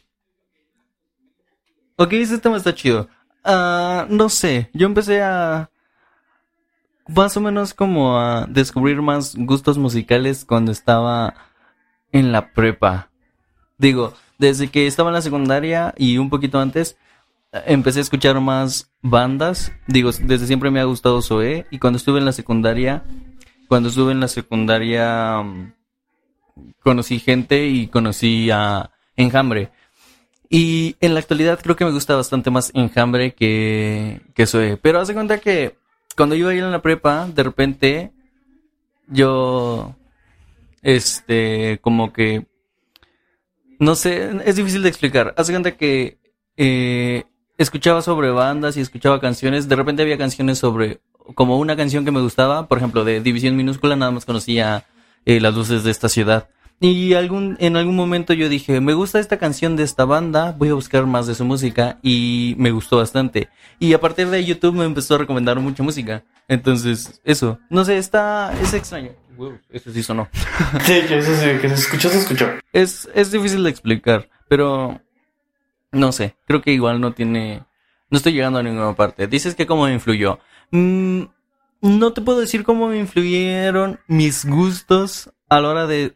Ok, 1.97 2.13
ese 2.13 2.39
tema 2.39 2.57
está 2.57 2.73
chido. 2.73 3.09
Ah, 3.43 4.07
no 4.09 4.27
sé, 4.27 4.71
yo 4.73 4.87
empecé 4.87 5.21
a. 5.21 5.69
Más 7.07 7.37
o 7.37 7.41
menos 7.41 7.75
como 7.75 8.17
a 8.17 8.47
descubrir 8.47 9.03
más 9.03 9.35
gustos 9.35 9.77
musicales 9.77 10.45
cuando 10.45 10.71
estaba 10.71 11.35
en 12.11 12.31
la 12.31 12.53
prepa. 12.53 13.11
Digo, 13.77 14.15
desde 14.39 14.69
que 14.69 14.87
estaba 14.87 15.11
en 15.11 15.13
la 15.13 15.21
secundaria 15.21 15.93
y 15.95 16.17
un 16.17 16.31
poquito 16.31 16.59
antes, 16.59 16.97
empecé 17.67 17.99
a 17.99 18.01
escuchar 18.01 18.41
más 18.41 18.91
bandas. 19.03 19.71
Digo, 19.85 20.09
desde 20.23 20.47
siempre 20.47 20.71
me 20.71 20.79
ha 20.79 20.85
gustado 20.85 21.21
Zoé. 21.21 21.67
Y 21.69 21.77
cuando 21.77 21.97
estuve 21.97 22.17
en 22.17 22.25
la 22.25 22.33
secundaria, 22.33 23.03
cuando 23.67 23.89
estuve 23.89 24.11
en 24.11 24.21
la 24.21 24.27
secundaria. 24.27 25.43
Conocí 26.81 27.19
gente 27.19 27.67
y 27.67 27.87
conocí 27.87 28.49
a 28.51 28.91
Enjambre. 29.15 29.71
Y 30.49 30.95
en 30.99 31.13
la 31.13 31.19
actualidad 31.19 31.59
creo 31.61 31.75
que 31.75 31.85
me 31.85 31.91
gusta 31.91 32.15
bastante 32.15 32.51
más 32.51 32.71
Enjambre 32.73 33.33
que, 33.33 34.21
que 34.35 34.45
Zoe. 34.45 34.77
Pero 34.77 34.99
hace 34.99 35.13
cuenta 35.13 35.39
que 35.39 35.77
cuando 36.15 36.35
yo 36.35 36.51
iba 36.51 36.65
en 36.65 36.71
la 36.71 36.81
prepa, 36.81 37.27
de 37.27 37.43
repente 37.43 38.11
yo, 39.07 39.95
este, 40.81 41.79
como 41.81 42.13
que, 42.13 42.45
no 43.79 43.95
sé, 43.95 44.29
es 44.45 44.55
difícil 44.55 44.83
de 44.83 44.89
explicar. 44.89 45.33
Hace 45.37 45.53
cuenta 45.53 45.75
que 45.75 46.17
eh, 46.57 47.23
escuchaba 47.57 48.01
sobre 48.01 48.29
bandas 48.29 48.77
y 48.77 48.81
escuchaba 48.81 49.19
canciones. 49.19 49.67
De 49.67 49.75
repente 49.75 50.03
había 50.03 50.17
canciones 50.17 50.59
sobre, 50.59 51.01
como 51.35 51.57
una 51.57 51.75
canción 51.75 52.05
que 52.05 52.11
me 52.11 52.21
gustaba, 52.21 52.67
por 52.67 52.77
ejemplo, 52.77 53.03
de 53.03 53.21
División 53.21 53.55
Minúscula, 53.55 53.95
nada 53.95 54.11
más 54.11 54.25
conocía 54.25 54.85
eh, 55.25 55.39
las 55.39 55.53
luces 55.53 55.83
de 55.83 55.91
esta 55.91 56.09
ciudad. 56.09 56.49
Y 56.79 57.13
algún, 57.13 57.55
en 57.59 57.77
algún 57.77 57.95
momento 57.95 58.33
yo 58.33 58.49
dije, 58.49 58.81
me 58.81 58.93
gusta 58.93 59.19
esta 59.19 59.37
canción 59.37 59.77
de 59.77 59.83
esta 59.83 60.03
banda, 60.03 60.53
voy 60.57 60.69
a 60.69 60.73
buscar 60.73 61.05
más 61.05 61.27
de 61.27 61.35
su 61.35 61.45
música 61.45 61.97
y 62.01 62.55
me 62.57 62.71
gustó 62.71 62.97
bastante. 62.97 63.47
Y 63.79 63.93
a 63.93 64.01
partir 64.01 64.27
de 64.27 64.43
YouTube 64.43 64.75
me 64.75 64.83
empezó 64.83 65.15
a 65.15 65.19
recomendar 65.19 65.57
mucha 65.59 65.81
música. 65.81 66.23
Entonces, 66.49 67.21
eso, 67.23 67.57
no 67.69 67.85
sé, 67.85 67.97
está, 67.97 68.53
es 68.61 68.73
extraño. 68.73 69.11
eso 69.69 69.91
sí 69.93 70.03
sonó. 70.03 70.27
Sí, 70.83 70.93
eso 71.09 71.33
sí, 71.35 71.57
que 71.61 71.69
se 71.69 71.75
escuchó, 71.75 72.09
se 72.09 72.19
escuchó. 72.19 72.49
Es, 72.73 73.07
es 73.15 73.31
difícil 73.31 73.63
de 73.63 73.69
explicar, 73.69 74.29
pero 74.49 74.99
no 75.93 76.11
sé, 76.11 76.35
creo 76.45 76.61
que 76.61 76.73
igual 76.73 76.99
no 76.99 77.13
tiene... 77.13 77.63
No 78.09 78.17
estoy 78.17 78.33
llegando 78.33 78.59
a 78.59 78.63
ninguna 78.63 78.93
parte. 78.93 79.25
Dices 79.27 79.55
que 79.55 79.65
cómo 79.65 79.85
me 79.85 79.93
influyó. 79.93 80.39
Mm, 80.71 81.23
no 81.83 82.13
te 82.13 82.21
puedo 82.21 82.39
decir 82.39 82.63
cómo 82.63 82.87
me 82.87 82.97
influyeron 82.97 83.99
mis 84.07 84.45
gustos 84.45 85.31
a 85.49 85.59
la 85.59 85.69
hora 85.69 85.85
de 85.85 86.15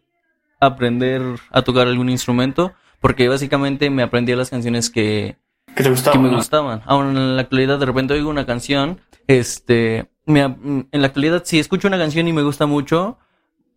aprender 0.62 1.22
a 1.52 1.62
tocar 1.62 1.88
algún 1.88 2.10
instrumento, 2.10 2.74
porque 3.02 3.28
básicamente 3.28 3.90
me 3.90 4.02
aprendí 4.02 4.34
las 4.34 4.50
canciones 4.50 4.90
que, 4.90 5.38
Que 5.76 5.84
te 5.84 5.90
gustaba. 5.90 6.14
que 6.14 6.20
me 6.20 6.30
¿no? 6.32 6.38
gustaban. 6.38 6.82
Aún 6.86 7.18
en 7.18 7.36
la 7.36 7.42
actualidad 7.42 7.78
de 7.80 7.86
repente 7.86 8.14
oigo 8.14 8.30
una 8.30 8.46
canción, 8.46 9.02
este, 9.28 10.10
me 10.26 10.40
en 10.42 10.88
la 10.92 11.08
actualidad 11.08 11.44
si 11.46 11.60
escucho 11.60 11.90
una 11.90 11.98
canción 11.98 12.28
y 12.30 12.34
me 12.34 12.44
gusta 12.44 12.66
mucho, 12.66 13.18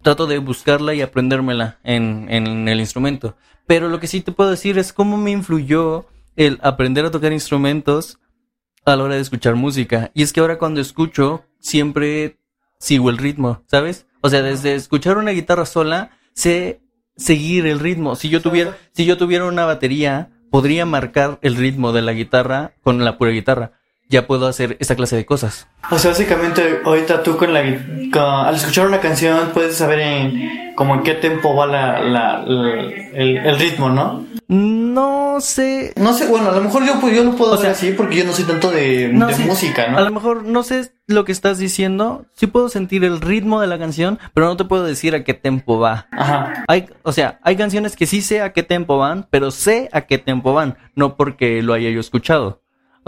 trato 0.00 0.29
de 0.29 0.38
buscarla 0.38 0.94
y 0.94 1.03
aprendérmela 1.03 1.81
en, 1.83 2.29
en 2.31 2.68
el 2.68 2.79
instrumento. 2.79 3.37
Pero 3.66 3.88
lo 3.88 3.98
que 3.98 4.07
sí 4.07 4.20
te 4.20 4.31
puedo 4.33 4.50
decir 4.50 4.79
es 4.79 4.92
cómo 4.92 5.16
me 5.16 5.33
influyó 5.33 6.07
el 6.37 6.61
aprender 6.62 7.05
a 7.05 7.11
tocar 7.11 7.33
instrumentos 7.33 8.19
a 8.85 8.97
la 8.97 9.05
hora 9.05 9.14
de 9.14 9.21
escuchar 9.21 9.57
música. 9.57 10.11
Y 10.14 10.23
es 10.23 10.33
que 10.33 10.40
ahora 10.40 10.59
cuando 10.59 10.81
escucho, 10.81 11.45
siempre 11.59 12.38
sigo 12.79 13.11
el 13.11 13.19
ritmo, 13.19 13.62
¿sabes? 13.66 14.07
O 14.23 14.29
sea, 14.29 14.43
desde 14.43 14.75
escuchar 14.75 15.19
una 15.19 15.31
guitarra 15.33 15.66
sola, 15.66 16.11
sé 16.35 16.81
seguir 17.16 17.66
el 17.66 17.79
ritmo. 17.79 18.16
Si 18.16 18.29
yo 18.29 18.40
tuviera, 18.40 18.77
si 18.93 19.05
yo 19.05 19.16
tuviera 19.19 19.47
una 19.47 19.64
batería, 19.64 20.31
podría 20.51 20.87
marcar 20.87 21.38
el 21.43 21.57
ritmo 21.57 21.93
de 21.93 22.03
la 22.03 22.12
guitarra 22.12 22.75
con 22.83 23.05
la 23.05 23.19
pura 23.19 23.31
guitarra. 23.31 23.80
Ya 24.11 24.27
puedo 24.27 24.46
hacer 24.49 24.77
esa 24.81 24.96
clase 24.96 25.14
de 25.16 25.25
cosas. 25.25 25.68
O 25.90 25.99
sea, 25.99 26.11
básicamente 26.11 26.81
ahorita 26.85 27.23
tú 27.23 27.37
con 27.37 27.55
la 27.55 27.62
con- 28.12 28.23
al 28.46 28.55
escuchar 28.57 28.87
una 28.88 28.99
canción 29.01 29.51
puedes 29.55 29.77
saber 29.77 30.01
en 30.01 30.75
como 30.75 30.94
en 30.96 31.03
qué 31.05 31.14
tempo 31.14 31.55
va 31.55 31.66
la, 31.66 32.01
la- 32.01 32.42
la- 32.44 32.75
el, 33.14 33.37
el 33.38 33.59
ritmo, 33.59 33.88
¿no? 33.88 34.27
No 34.49 35.40
sé. 35.40 35.92
No 35.96 36.12
sé, 36.12 36.27
bueno, 36.27 36.51
a 36.51 36.53
lo 36.53 36.61
mejor 36.61 36.85
yo, 36.85 36.99
pues, 37.01 37.14
yo 37.14 37.23
lo 37.23 37.37
puedo 37.37 37.53
O 37.53 37.57
sea, 37.57 37.70
así 37.70 37.92
porque 37.92 38.16
yo 38.16 38.25
no 38.25 38.33
soy 38.33 38.44
tanto 38.44 38.73
de, 38.73 39.09
No, 39.12 39.29
de 39.29 39.35
sí, 39.35 39.42
música, 39.44 39.85
A 39.85 39.88
¿no? 39.90 40.01
lo 40.01 40.11
mejor 40.11 40.44
no 40.44 40.64
sé 40.64 40.90
lo 41.07 41.25
que 41.25 41.31
estás 41.31 41.59
diciendo. 41.59 42.27
Sí 42.35 42.49
puedo 42.49 42.68
sentir 42.68 43.05
el 43.05 43.20
ritmo 43.20 43.61
de 43.61 43.68
la 43.68 43.79
canción, 43.79 44.18
pero 44.35 44.46
no 44.49 44.57
te 44.57 44.64
puedo 44.64 44.85
decir 44.85 45.14
a 45.14 45.23
qué 45.23 45.35
tempo 45.35 45.79
va. 45.79 46.09
Ajá. 46.11 46.64
Hay, 46.66 46.88
o 47.05 47.12
sea, 47.12 47.38
hay 47.44 47.55
canciones 47.57 47.94
que 47.94 48.07
sí 48.07 48.23
sé 48.23 48.40
a 48.42 48.53
qué 48.53 48.64
tempo 48.64 48.99
van, 48.99 49.29
pero 49.31 49.53
sé 49.53 49.88
a 49.92 50.01
qué 50.03 50.18
tempo 50.18 50.53
van, 50.53 50.77
no 50.96 51.16
porque 51.16 51.62
lo 51.62 51.73
haya 51.75 51.90
yo 51.90 52.01
escuchado. 52.01 52.61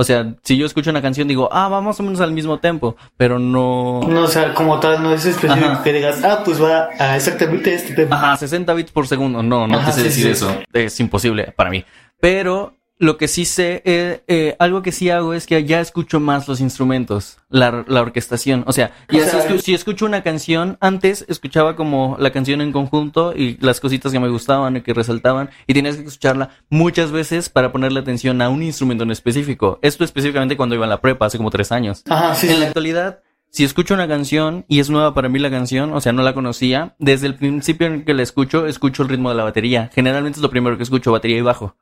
O 0.02 0.04
sea, 0.04 0.34
si 0.42 0.56
yo 0.56 0.66
escucho 0.66 0.90
una 0.90 1.00
canción 1.00 1.28
digo, 1.28 1.48
ah, 1.52 1.68
va 1.68 1.80
más 1.80 1.98
o 2.00 2.02
menos 2.02 2.20
al 2.20 2.32
mismo 2.32 2.58
tempo, 2.58 2.96
pero 3.16 3.38
no... 3.38 4.00
No, 4.08 4.22
o 4.24 4.26
sea, 4.26 4.52
como 4.52 4.80
tal, 4.80 5.00
no 5.00 5.14
es 5.14 5.24
específico 5.24 5.64
Ajá. 5.64 5.82
que 5.84 5.92
digas, 5.92 6.24
ah, 6.24 6.42
pues 6.44 6.60
va 6.60 6.88
a 6.98 7.16
exactamente 7.16 7.72
este 7.72 7.94
tema. 7.94 8.16
Ajá, 8.16 8.36
60 8.36 8.74
bits 8.74 8.90
por 8.90 9.06
segundo. 9.06 9.44
No, 9.44 9.68
no 9.68 9.78
Ajá, 9.78 9.86
te 9.86 9.92
sé 9.92 10.00
sí, 10.00 10.06
decir 10.08 10.24
sí. 10.24 10.30
eso. 10.32 10.60
Es 10.72 10.98
imposible 10.98 11.52
para 11.56 11.70
mí. 11.70 11.84
Pero 12.18 12.74
lo 13.02 13.16
que 13.16 13.26
sí 13.26 13.44
sé, 13.44 13.82
eh, 13.84 14.22
eh, 14.28 14.54
algo 14.60 14.80
que 14.82 14.92
sí 14.92 15.10
hago 15.10 15.34
es 15.34 15.46
que 15.48 15.64
ya 15.64 15.80
escucho 15.80 16.20
más 16.20 16.46
los 16.46 16.60
instrumentos, 16.60 17.38
la, 17.50 17.84
la 17.88 18.00
orquestación. 18.00 18.62
O 18.68 18.72
sea, 18.72 18.92
O 19.10 19.16
ya 19.16 19.26
sea, 19.26 19.42
si, 19.42 19.48
escu- 19.48 19.58
si 19.60 19.74
escucho 19.74 20.06
una 20.06 20.22
canción, 20.22 20.78
antes 20.80 21.24
escuchaba 21.28 21.74
como 21.74 22.16
la 22.20 22.30
canción 22.30 22.60
en 22.60 22.70
conjunto 22.70 23.34
y 23.36 23.56
las 23.60 23.80
cositas 23.80 24.12
que 24.12 24.20
me 24.20 24.28
gustaban 24.28 24.76
y 24.76 24.82
que 24.82 24.94
resaltaban, 24.94 25.50
y 25.66 25.74
tenías 25.74 25.96
que 25.96 26.04
escucharla 26.04 26.50
muchas 26.70 27.10
veces 27.10 27.48
para 27.48 27.72
ponerle 27.72 27.98
atención 27.98 28.40
a 28.40 28.48
un 28.48 28.62
instrumento 28.62 29.02
en 29.02 29.10
específico. 29.10 29.80
Esto 29.82 30.04
específicamente 30.04 30.56
cuando 30.56 30.76
iba 30.76 30.86
a 30.86 30.88
la 30.88 31.00
prepa, 31.00 31.26
hace 31.26 31.38
como 31.38 31.50
tres 31.50 31.72
años. 31.72 32.04
Ajá, 32.08 32.36
sí. 32.36 32.46
En 32.46 32.54
sí. 32.54 32.60
la 32.60 32.66
actualidad, 32.68 33.18
si 33.50 33.64
escucho 33.64 33.94
una 33.94 34.06
canción 34.06 34.64
y 34.68 34.78
es 34.78 34.90
nueva 34.90 35.12
para 35.12 35.28
mí 35.28 35.40
la 35.40 35.50
canción, 35.50 35.92
o 35.92 36.00
sea, 36.00 36.12
no 36.12 36.22
la 36.22 36.34
conocía, 36.34 36.94
desde 37.00 37.26
el 37.26 37.34
principio 37.34 37.88
en 37.88 38.04
que 38.04 38.14
la 38.14 38.22
escucho, 38.22 38.66
escucho 38.68 39.02
el 39.02 39.08
ritmo 39.08 39.28
de 39.30 39.34
la 39.34 39.42
batería. 39.42 39.90
Generalmente 39.92 40.38
es 40.38 40.42
lo 40.42 40.50
primero 40.50 40.76
que 40.76 40.84
escucho, 40.84 41.10
batería 41.10 41.38
y 41.38 41.42
bajo. 41.42 41.74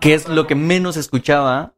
Que 0.00 0.14
es 0.14 0.28
lo 0.28 0.46
que 0.46 0.54
menos 0.54 0.96
escuchaba 0.96 1.72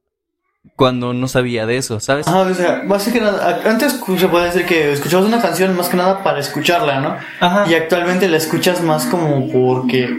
cuando 0.76 1.12
no 1.12 1.26
sabía 1.26 1.66
de 1.66 1.76
eso, 1.76 1.98
¿sabes? 1.98 2.28
Ajá, 2.28 2.40
o 2.42 2.54
sea, 2.54 2.82
básicamente, 2.86 3.40
a- 3.40 3.68
antes 3.68 4.00
se 4.18 4.28
puede 4.28 4.44
decir 4.46 4.64
que 4.64 4.92
escuchabas 4.92 5.26
una 5.26 5.42
canción 5.42 5.76
más 5.76 5.88
que 5.88 5.96
nada 5.96 6.22
para 6.22 6.38
escucharla, 6.38 7.00
¿no? 7.00 7.16
Ajá. 7.40 7.64
Y 7.68 7.74
actualmente 7.74 8.28
la 8.28 8.36
escuchas 8.36 8.80
más 8.80 9.06
como 9.06 9.50
porque... 9.50 10.16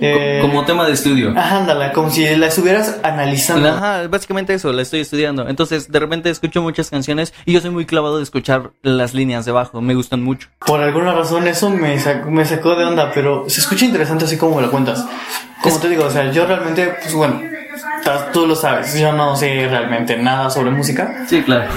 eh, 0.00 0.38
Como 0.40 0.64
tema 0.64 0.86
de 0.86 0.92
estudio. 0.92 1.32
Ajá, 1.36 1.58
ándala, 1.58 1.92
como 1.92 2.10
si 2.10 2.24
la 2.36 2.46
estuvieras 2.46 2.98
analizando. 3.02 3.68
Ajá, 3.68 4.08
básicamente 4.08 4.54
eso, 4.54 4.72
la 4.72 4.82
estoy 4.82 5.00
estudiando. 5.00 5.48
Entonces, 5.48 5.90
de 5.90 5.98
repente 5.98 6.30
escucho 6.30 6.62
muchas 6.62 6.90
canciones 6.90 7.34
y 7.44 7.52
yo 7.52 7.60
soy 7.60 7.70
muy 7.70 7.86
clavado 7.86 8.18
de 8.18 8.22
escuchar 8.22 8.72
las 8.82 9.14
líneas 9.14 9.44
de 9.44 9.52
bajo, 9.52 9.80
me 9.80 9.94
gustan 9.94 10.22
mucho. 10.22 10.48
Por 10.66 10.80
alguna 10.80 11.12
razón 11.12 11.46
eso 11.46 11.70
me 11.70 11.98
sacó, 11.98 12.30
me 12.30 12.44
sacó 12.44 12.74
de 12.74 12.84
onda, 12.84 13.12
pero 13.14 13.44
se 13.48 13.60
escucha 13.60 13.84
interesante 13.84 14.24
así 14.24 14.36
como 14.36 14.56
me 14.56 14.62
lo 14.62 14.70
cuentas. 14.70 15.04
Como 15.62 15.78
te 15.78 15.88
digo, 15.88 16.04
o 16.06 16.10
sea, 16.10 16.30
yo 16.32 16.46
realmente, 16.46 16.94
pues 17.02 17.14
bueno, 17.14 17.40
tú 18.32 18.46
lo 18.46 18.56
sabes, 18.56 18.98
yo 18.98 19.12
no 19.12 19.36
sé 19.36 19.68
realmente 19.68 20.16
nada 20.16 20.50
sobre 20.50 20.70
música. 20.70 21.24
Sí, 21.28 21.42
claro. 21.42 21.70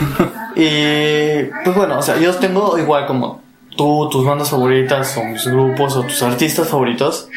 Y 0.55 1.45
pues 1.63 1.75
bueno, 1.75 1.99
o 1.99 2.01
sea, 2.01 2.17
yo 2.17 2.33
tengo 2.35 2.77
igual 2.77 3.05
como 3.07 3.42
tú, 3.75 4.07
tus 4.11 4.25
bandas 4.25 4.49
favoritas, 4.49 5.17
o 5.17 5.21
tus 5.33 5.47
grupos, 5.47 5.95
o 5.97 6.03
tus 6.03 6.21
artistas 6.23 6.67
favoritos. 6.67 7.27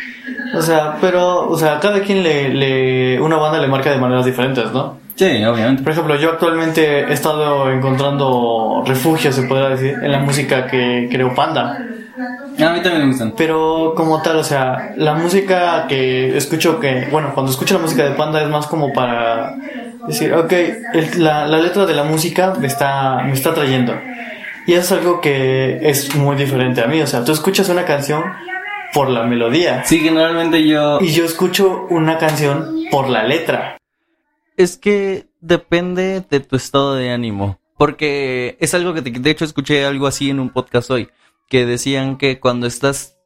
O 0.54 0.60
sea, 0.62 0.96
pero, 1.00 1.48
o 1.48 1.58
sea, 1.58 1.80
cada 1.80 2.00
quien 2.00 2.22
le, 2.22 2.48
le, 2.50 3.20
una 3.20 3.36
banda 3.36 3.58
le 3.60 3.68
marca 3.68 3.90
de 3.90 3.98
maneras 3.98 4.24
diferentes, 4.24 4.70
¿no? 4.72 4.98
sí, 5.16 5.42
obviamente. 5.44 5.82
Por 5.82 5.92
ejemplo, 5.92 6.14
yo 6.16 6.30
actualmente 6.30 7.00
he 7.08 7.12
estado 7.12 7.70
encontrando 7.70 8.82
refugio, 8.86 9.32
se 9.32 9.42
podría 9.44 9.70
decir, 9.70 9.94
en 10.02 10.12
la 10.12 10.18
música 10.18 10.66
que 10.66 11.08
creó 11.10 11.34
Panda. 11.34 11.78
A 12.58 12.70
mí 12.70 12.80
también 12.82 13.00
me 13.02 13.06
gustan. 13.08 13.32
Pero 13.36 13.94
como 13.96 14.20
tal, 14.22 14.36
o 14.36 14.44
sea, 14.44 14.92
la 14.96 15.14
música 15.14 15.86
que 15.88 16.36
escucho 16.36 16.78
que, 16.80 17.08
bueno, 17.10 17.32
cuando 17.34 17.50
escucho 17.52 17.74
la 17.74 17.80
música 17.80 18.04
de 18.04 18.10
Panda 18.10 18.42
es 18.42 18.48
más 18.48 18.66
como 18.66 18.92
para 18.92 19.56
decir, 20.06 20.32
ok, 20.34 20.52
el- 20.52 21.22
la, 21.24 21.46
la 21.46 21.58
letra 21.58 21.86
de 21.86 21.94
la 21.94 22.04
música 22.04 22.54
me 22.58 22.66
está, 22.66 23.22
me 23.24 23.32
está 23.32 23.52
trayendo. 23.54 23.94
Y 24.66 24.72
eso 24.74 24.94
es 24.96 25.00
algo 25.00 25.20
que 25.20 25.78
es 25.88 26.14
muy 26.16 26.36
diferente 26.36 26.80
a 26.82 26.86
mí, 26.86 27.00
o 27.00 27.06
sea, 27.06 27.24
tú 27.24 27.32
escuchas 27.32 27.68
una 27.68 27.84
canción 27.84 28.24
por 28.92 29.10
la 29.10 29.24
melodía 29.24 29.84
Sí, 29.84 29.98
generalmente 30.00 30.66
yo... 30.66 30.98
y 31.00 31.08
yo 31.12 31.24
escucho 31.24 31.86
una 31.90 32.18
canción 32.18 32.84
por 32.90 33.08
la 33.08 33.24
letra. 33.24 33.78
Es 34.56 34.76
que 34.76 35.26
depende 35.40 36.24
de 36.28 36.40
tu 36.40 36.56
estado 36.56 36.94
de 36.94 37.10
ánimo. 37.10 37.58
Porque 37.76 38.56
es 38.58 38.72
algo 38.74 38.94
que 38.94 39.02
te- 39.02 39.10
de 39.10 39.30
hecho 39.30 39.44
escuché 39.44 39.84
algo 39.84 40.06
así 40.06 40.30
en 40.30 40.40
un 40.40 40.48
podcast 40.48 40.90
hoy. 40.90 41.10
Que 41.48 41.66
decían 41.66 42.16
que 42.16 42.40
cuando 42.40 42.66
estás. 42.66 43.18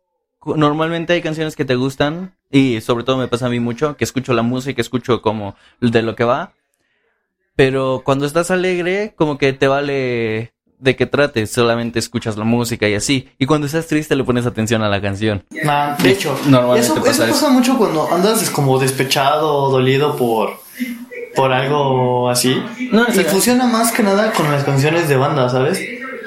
Normalmente 0.44 1.12
hay 1.12 1.22
canciones 1.22 1.54
que 1.54 1.64
te 1.64 1.76
gustan. 1.76 2.34
Y 2.50 2.80
sobre 2.80 3.04
todo 3.04 3.16
me 3.16 3.28
pasa 3.28 3.46
a 3.46 3.48
mí 3.48 3.60
mucho. 3.60 3.96
Que 3.96 4.02
escucho 4.02 4.32
la 4.34 4.42
música, 4.42 4.80
escucho 4.80 5.22
como 5.22 5.54
de 5.80 6.02
lo 6.02 6.16
que 6.16 6.24
va. 6.24 6.52
Pero 7.54 8.02
cuando 8.04 8.26
estás 8.26 8.50
alegre, 8.50 9.14
como 9.16 9.38
que 9.38 9.52
te 9.52 9.68
vale 9.68 10.52
de 10.80 10.96
qué 10.96 11.06
trates. 11.06 11.50
Solamente 11.50 11.98
escuchas 11.98 12.36
la 12.36 12.44
música 12.44 12.88
y 12.88 12.94
así. 12.94 13.28
Y 13.38 13.46
cuando 13.46 13.66
estás 13.66 13.86
triste 13.86 14.16
le 14.16 14.24
pones 14.24 14.46
atención 14.46 14.82
a 14.82 14.88
la 14.88 15.00
canción. 15.00 15.44
Nah, 15.64 15.96
de 15.96 16.10
hecho, 16.10 16.36
Normalmente 16.46 16.86
eso, 16.86 16.94
pasa 16.96 17.10
eso 17.10 17.24
eso. 17.24 17.32
pasa 17.32 17.50
mucho 17.50 17.76
cuando 17.78 18.12
andas 18.12 18.50
como 18.50 18.78
despechado 18.78 19.54
o 19.54 19.70
dolido 19.70 20.16
por, 20.16 20.50
por 21.34 21.52
algo 21.52 22.28
así. 22.30 22.60
No, 22.92 23.06
y 23.08 23.12
funciona 23.24 23.66
más 23.66 23.92
que 23.92 24.02
nada 24.02 24.32
con 24.32 24.50
las 24.50 24.64
canciones 24.64 25.08
de 25.08 25.16
banda, 25.16 25.48
¿sabes? 25.48 25.78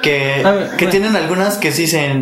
Que, 0.02 0.42
ver, 0.44 0.70
que 0.76 0.86
bueno. 0.86 0.90
tienen 0.90 1.16
algunas 1.16 1.56
que 1.56 1.72
sí 1.72 1.86
se 1.86 2.14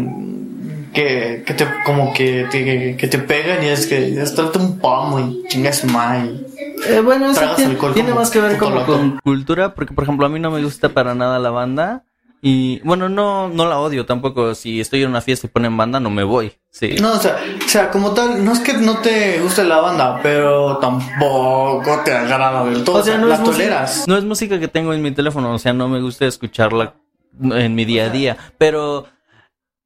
que, 0.92 1.42
que 1.46 1.54
te 1.54 1.66
como 1.84 2.12
que 2.12 2.46
te, 2.50 2.64
que, 2.64 2.96
que 2.96 3.06
te 3.08 3.18
pegan 3.18 3.64
y 3.64 3.68
es 3.68 3.86
que 3.86 4.20
es 4.20 4.34
trata 4.34 4.58
un 4.58 4.78
pomo 4.78 5.18
y 5.18 5.42
chingas 5.48 5.84
mal. 5.86 6.46
Eh, 6.88 7.00
bueno, 7.00 7.30
eso 7.30 7.40
tiene, 7.56 7.76
tiene 7.94 8.12
más 8.14 8.30
que 8.30 8.40
ver 8.40 8.58
como 8.58 8.84
con 8.84 9.18
cultura, 9.24 9.74
porque 9.74 9.94
por 9.94 10.04
ejemplo 10.04 10.26
a 10.26 10.28
mí 10.28 10.38
no 10.38 10.50
me 10.50 10.62
gusta 10.62 10.90
para 10.90 11.14
nada 11.14 11.38
la 11.38 11.50
banda 11.50 12.04
y 12.44 12.80
bueno, 12.80 13.08
no 13.08 13.48
no 13.48 13.66
la 13.66 13.78
odio 13.78 14.04
tampoco, 14.04 14.56
si 14.56 14.80
estoy 14.80 15.04
en 15.04 15.10
una 15.10 15.20
fiesta 15.20 15.46
y 15.46 15.50
ponen 15.50 15.76
banda 15.76 16.00
no 16.00 16.10
me 16.10 16.24
voy. 16.24 16.52
Sí. 16.70 16.96
No, 17.00 17.12
o 17.12 17.18
sea, 17.18 17.36
o 17.64 17.68
sea, 17.68 17.90
como 17.90 18.12
tal, 18.12 18.44
no 18.44 18.52
es 18.52 18.58
que 18.58 18.72
no 18.72 18.98
te 18.98 19.40
guste 19.40 19.62
la 19.62 19.78
banda, 19.80 20.18
pero 20.22 20.78
tampoco 20.78 22.00
te 22.04 22.12
agrada 22.12 22.64
del 22.64 22.82
todo. 22.82 22.96
o 22.96 23.02
sea, 23.04 23.16
no 23.16 23.28
la 23.28 23.34
es, 23.34 23.40
música, 23.40 23.56
toleras. 23.58 24.04
no 24.08 24.16
es 24.16 24.24
música 24.24 24.58
que 24.58 24.66
tengo 24.66 24.92
en 24.92 25.02
mi 25.02 25.12
teléfono, 25.12 25.54
o 25.54 25.58
sea, 25.58 25.72
no 25.72 25.88
me 25.88 26.00
gusta 26.00 26.26
escucharla 26.26 26.96
en 27.40 27.74
mi 27.76 27.84
día 27.84 28.06
a 28.06 28.10
día, 28.10 28.36
pero 28.58 29.06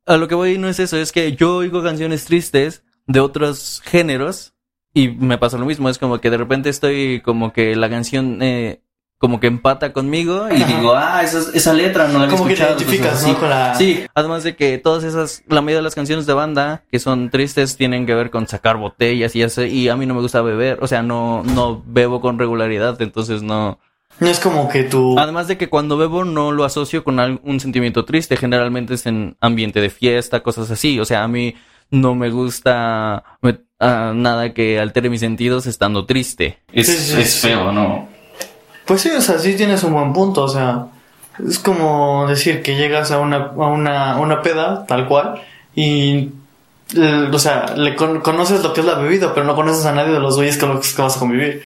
a 0.06 0.16
lo 0.16 0.26
que 0.26 0.34
voy 0.34 0.56
no 0.56 0.68
es 0.68 0.80
eso, 0.80 0.96
es 0.96 1.12
que 1.12 1.36
yo 1.36 1.56
oigo 1.56 1.82
canciones 1.82 2.24
tristes 2.24 2.84
de 3.06 3.20
otros 3.20 3.82
géneros 3.84 4.54
y 4.94 5.08
me 5.08 5.36
pasa 5.36 5.58
lo 5.58 5.66
mismo, 5.66 5.90
es 5.90 5.98
como 5.98 6.22
que 6.22 6.30
de 6.30 6.38
repente 6.38 6.70
estoy 6.70 7.20
como 7.20 7.52
que 7.52 7.76
la 7.76 7.90
canción 7.90 8.38
eh, 8.40 8.80
como 9.18 9.40
que 9.40 9.46
empata 9.46 9.92
conmigo 9.92 10.46
y 10.50 10.62
digo, 10.62 10.94
ah, 10.94 11.22
esa, 11.22 11.38
esa 11.54 11.72
letra 11.72 12.06
no 12.08 12.18
la 12.18 12.24
había 12.24 12.36
Como 12.36 12.48
que 12.48 12.54
te 12.54 12.62
identificas. 12.62 13.22
Con 13.24 13.48
la- 13.48 13.74
Sí, 13.74 14.04
además 14.14 14.44
de 14.44 14.56
que 14.56 14.76
todas 14.78 15.04
esas, 15.04 15.42
la 15.48 15.60
mayoría 15.62 15.78
de 15.78 15.82
las 15.84 15.94
canciones 15.94 16.26
de 16.26 16.34
banda 16.34 16.82
que 16.90 16.98
son 16.98 17.30
tristes 17.30 17.76
tienen 17.76 18.04
que 18.06 18.14
ver 18.14 18.30
con 18.30 18.46
sacar 18.46 18.76
botellas 18.76 19.34
y 19.34 19.42
así, 19.42 19.62
y 19.64 19.88
a 19.88 19.96
mí 19.96 20.04
no 20.06 20.14
me 20.14 20.20
gusta 20.20 20.42
beber, 20.42 20.78
o 20.82 20.86
sea, 20.86 21.02
no, 21.02 21.42
no 21.44 21.82
bebo 21.86 22.20
con 22.20 22.38
regularidad, 22.38 23.00
entonces 23.00 23.42
no, 23.42 23.78
No 24.20 24.28
es 24.28 24.38
como 24.38 24.68
que 24.68 24.84
tú... 24.84 25.18
Además 25.18 25.46
de 25.48 25.56
que 25.56 25.68
cuando 25.68 25.96
bebo 25.96 26.24
no 26.24 26.52
lo 26.52 26.64
asocio 26.64 27.02
con 27.04 27.18
un 27.42 27.60
sentimiento 27.60 28.04
triste, 28.04 28.36
generalmente 28.36 28.94
es 28.94 29.06
en 29.06 29.36
ambiente 29.40 29.80
de 29.80 29.90
fiesta, 29.90 30.40
cosas 30.42 30.70
así. 30.70 30.98
O 31.00 31.04
sea, 31.04 31.22
a 31.22 31.28
mí 31.28 31.54
no 31.90 32.14
me 32.14 32.30
gusta 32.30 33.22
me- 33.42 33.60
ah, 33.78 34.12
nada 34.14 34.52
que 34.54 34.78
altere 34.80 35.10
mis 35.10 35.20
sentidos 35.20 35.66
estando 35.66 36.06
triste. 36.06 36.58
Es, 36.72 36.86
Sí, 36.86 36.92
sí, 37.14 37.20
es 37.20 37.30
sí. 37.30 37.48
feo, 37.48 37.72
¿no? 37.72 38.08
Pues 38.86 39.00
sí, 39.02 39.10
o 39.10 39.20
sea, 39.20 39.38
sí 39.38 39.54
tienes 39.56 39.82
un 39.82 39.92
buen 39.92 40.12
punto, 40.12 40.44
o 40.44 40.48
sea, 40.48 40.86
es 41.46 41.58
como 41.58 42.26
decir 42.28 42.62
que 42.62 42.76
llegas 42.76 43.10
a 43.10 43.18
una, 43.18 43.36
a 43.56 43.66
una, 43.66 44.16
una 44.18 44.42
peda, 44.42 44.86
tal 44.86 45.06
cual, 45.08 45.42
y, 45.74 46.30
eh, 46.96 47.28
o 47.32 47.38
sea, 47.38 47.74
le 47.76 47.96
con- 47.96 48.20
conoces 48.20 48.62
lo 48.62 48.72
que 48.72 48.80
es 48.80 48.86
la 48.86 48.94
bebida, 48.94 49.34
pero 49.34 49.44
no 49.44 49.56
conoces 49.56 49.84
a 49.86 49.92
nadie 49.92 50.12
de 50.12 50.20
los 50.20 50.36
güeyes 50.36 50.56
con 50.56 50.70
los 50.74 50.94
que 50.94 51.02
vas 51.02 51.16
a 51.16 51.18
convivir. 51.18 51.64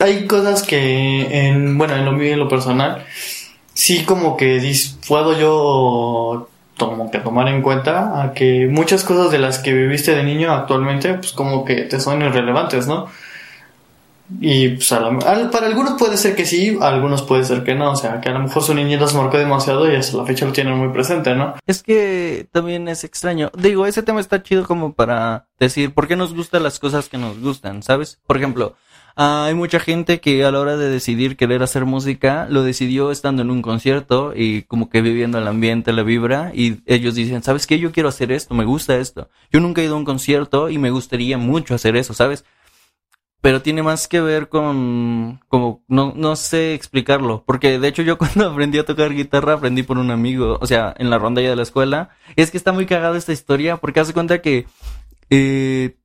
Hay 0.00 0.26
cosas 0.26 0.62
que, 0.62 1.46
en, 1.48 1.78
bueno, 1.78 1.94
en 1.94 2.04
lo 2.04 2.12
mío 2.12 2.28
y 2.28 2.32
en 2.32 2.38
lo 2.40 2.48
personal, 2.48 3.04
sí 3.72 4.04
como 4.04 4.36
que 4.36 4.60
dis- 4.60 4.96
puedo 5.06 5.38
yo 5.38 6.48
como 6.78 7.10
que 7.10 7.18
tomar 7.18 7.46
en 7.48 7.60
cuenta 7.62 8.22
a 8.22 8.32
que 8.32 8.66
muchas 8.68 9.04
cosas 9.04 9.30
de 9.30 9.38
las 9.38 9.58
que 9.58 9.74
viviste 9.74 10.14
de 10.16 10.24
niño 10.24 10.52
actualmente, 10.52 11.12
pues 11.14 11.32
como 11.32 11.64
que 11.64 11.82
te 11.82 12.00
son 12.00 12.22
irrelevantes, 12.22 12.86
¿no? 12.86 13.06
Y 14.38 14.68
pues 14.70 14.92
a 14.92 15.18
para 15.50 15.66
algunos 15.66 15.98
puede 15.98 16.16
ser 16.16 16.36
que 16.36 16.46
sí, 16.46 16.78
algunos 16.80 17.22
puede 17.22 17.44
ser 17.44 17.64
que 17.64 17.74
no, 17.74 17.92
o 17.92 17.96
sea, 17.96 18.20
que 18.20 18.28
a 18.28 18.32
lo 18.32 18.40
mejor 18.40 18.62
su 18.62 18.74
niñez 18.74 19.00
los 19.00 19.14
marcó 19.14 19.38
demasiado 19.38 19.90
y 19.90 19.96
hasta 19.96 20.18
la 20.18 20.24
fecha 20.24 20.46
lo 20.46 20.52
tienen 20.52 20.76
muy 20.76 20.90
presente, 20.90 21.34
¿no? 21.34 21.54
Es 21.66 21.82
que 21.82 22.46
también 22.52 22.86
es 22.88 23.02
extraño. 23.02 23.50
Digo, 23.56 23.86
ese 23.86 24.02
tema 24.02 24.20
está 24.20 24.42
chido 24.42 24.66
como 24.66 24.92
para 24.92 25.46
decir 25.58 25.92
por 25.92 26.06
qué 26.06 26.16
nos 26.16 26.34
gustan 26.34 26.62
las 26.62 26.78
cosas 26.78 27.08
que 27.08 27.18
nos 27.18 27.40
gustan, 27.40 27.82
¿sabes? 27.82 28.20
Por 28.26 28.36
ejemplo, 28.36 28.76
ah, 29.16 29.46
hay 29.48 29.54
mucha 29.54 29.80
gente 29.80 30.20
que 30.20 30.44
a 30.44 30.52
la 30.52 30.60
hora 30.60 30.76
de 30.76 30.88
decidir 30.88 31.36
querer 31.36 31.62
hacer 31.62 31.84
música 31.84 32.46
lo 32.48 32.62
decidió 32.62 33.10
estando 33.10 33.42
en 33.42 33.50
un 33.50 33.62
concierto 33.62 34.32
y 34.34 34.62
como 34.62 34.90
que 34.90 35.02
viviendo 35.02 35.38
el 35.38 35.48
ambiente, 35.48 35.92
la 35.92 36.02
vibra 36.02 36.52
y 36.54 36.82
ellos 36.86 37.16
dicen, 37.16 37.42
¿sabes 37.42 37.66
qué? 37.66 37.78
Yo 37.78 37.90
quiero 37.90 38.08
hacer 38.08 38.30
esto, 38.30 38.54
me 38.54 38.64
gusta 38.64 38.96
esto. 38.96 39.28
Yo 39.50 39.60
nunca 39.60 39.80
he 39.80 39.86
ido 39.86 39.94
a 39.94 39.98
un 39.98 40.04
concierto 40.04 40.70
y 40.70 40.78
me 40.78 40.90
gustaría 40.90 41.36
mucho 41.36 41.74
hacer 41.74 41.96
eso, 41.96 42.14
¿sabes? 42.14 42.44
Pero 43.40 43.62
tiene 43.62 43.82
más 43.82 44.08
que 44.08 44.20
ver 44.20 44.48
con 44.48 45.40
como 45.48 45.82
no 45.88 46.12
no 46.14 46.36
sé 46.36 46.74
explicarlo 46.74 47.42
porque 47.46 47.78
de 47.78 47.88
hecho 47.88 48.02
yo 48.02 48.18
cuando 48.18 48.48
aprendí 48.48 48.78
a 48.78 48.84
tocar 48.84 49.14
guitarra 49.14 49.54
aprendí 49.54 49.82
por 49.82 49.98
un 49.98 50.10
amigo 50.10 50.58
o 50.60 50.66
sea 50.66 50.94
en 50.98 51.10
la 51.10 51.18
rondalla 51.18 51.50
de 51.50 51.56
la 51.56 51.62
escuela. 51.62 52.10
Es 52.36 52.50
que 52.50 52.56
está 52.56 52.72
muy 52.72 52.86
cagada 52.86 53.18
esta 53.18 53.32
historia 53.32 53.78
porque 53.78 54.00
hace 54.00 54.12
cuenta 54.12 54.42
que 54.42 54.66
eh, 55.30 55.96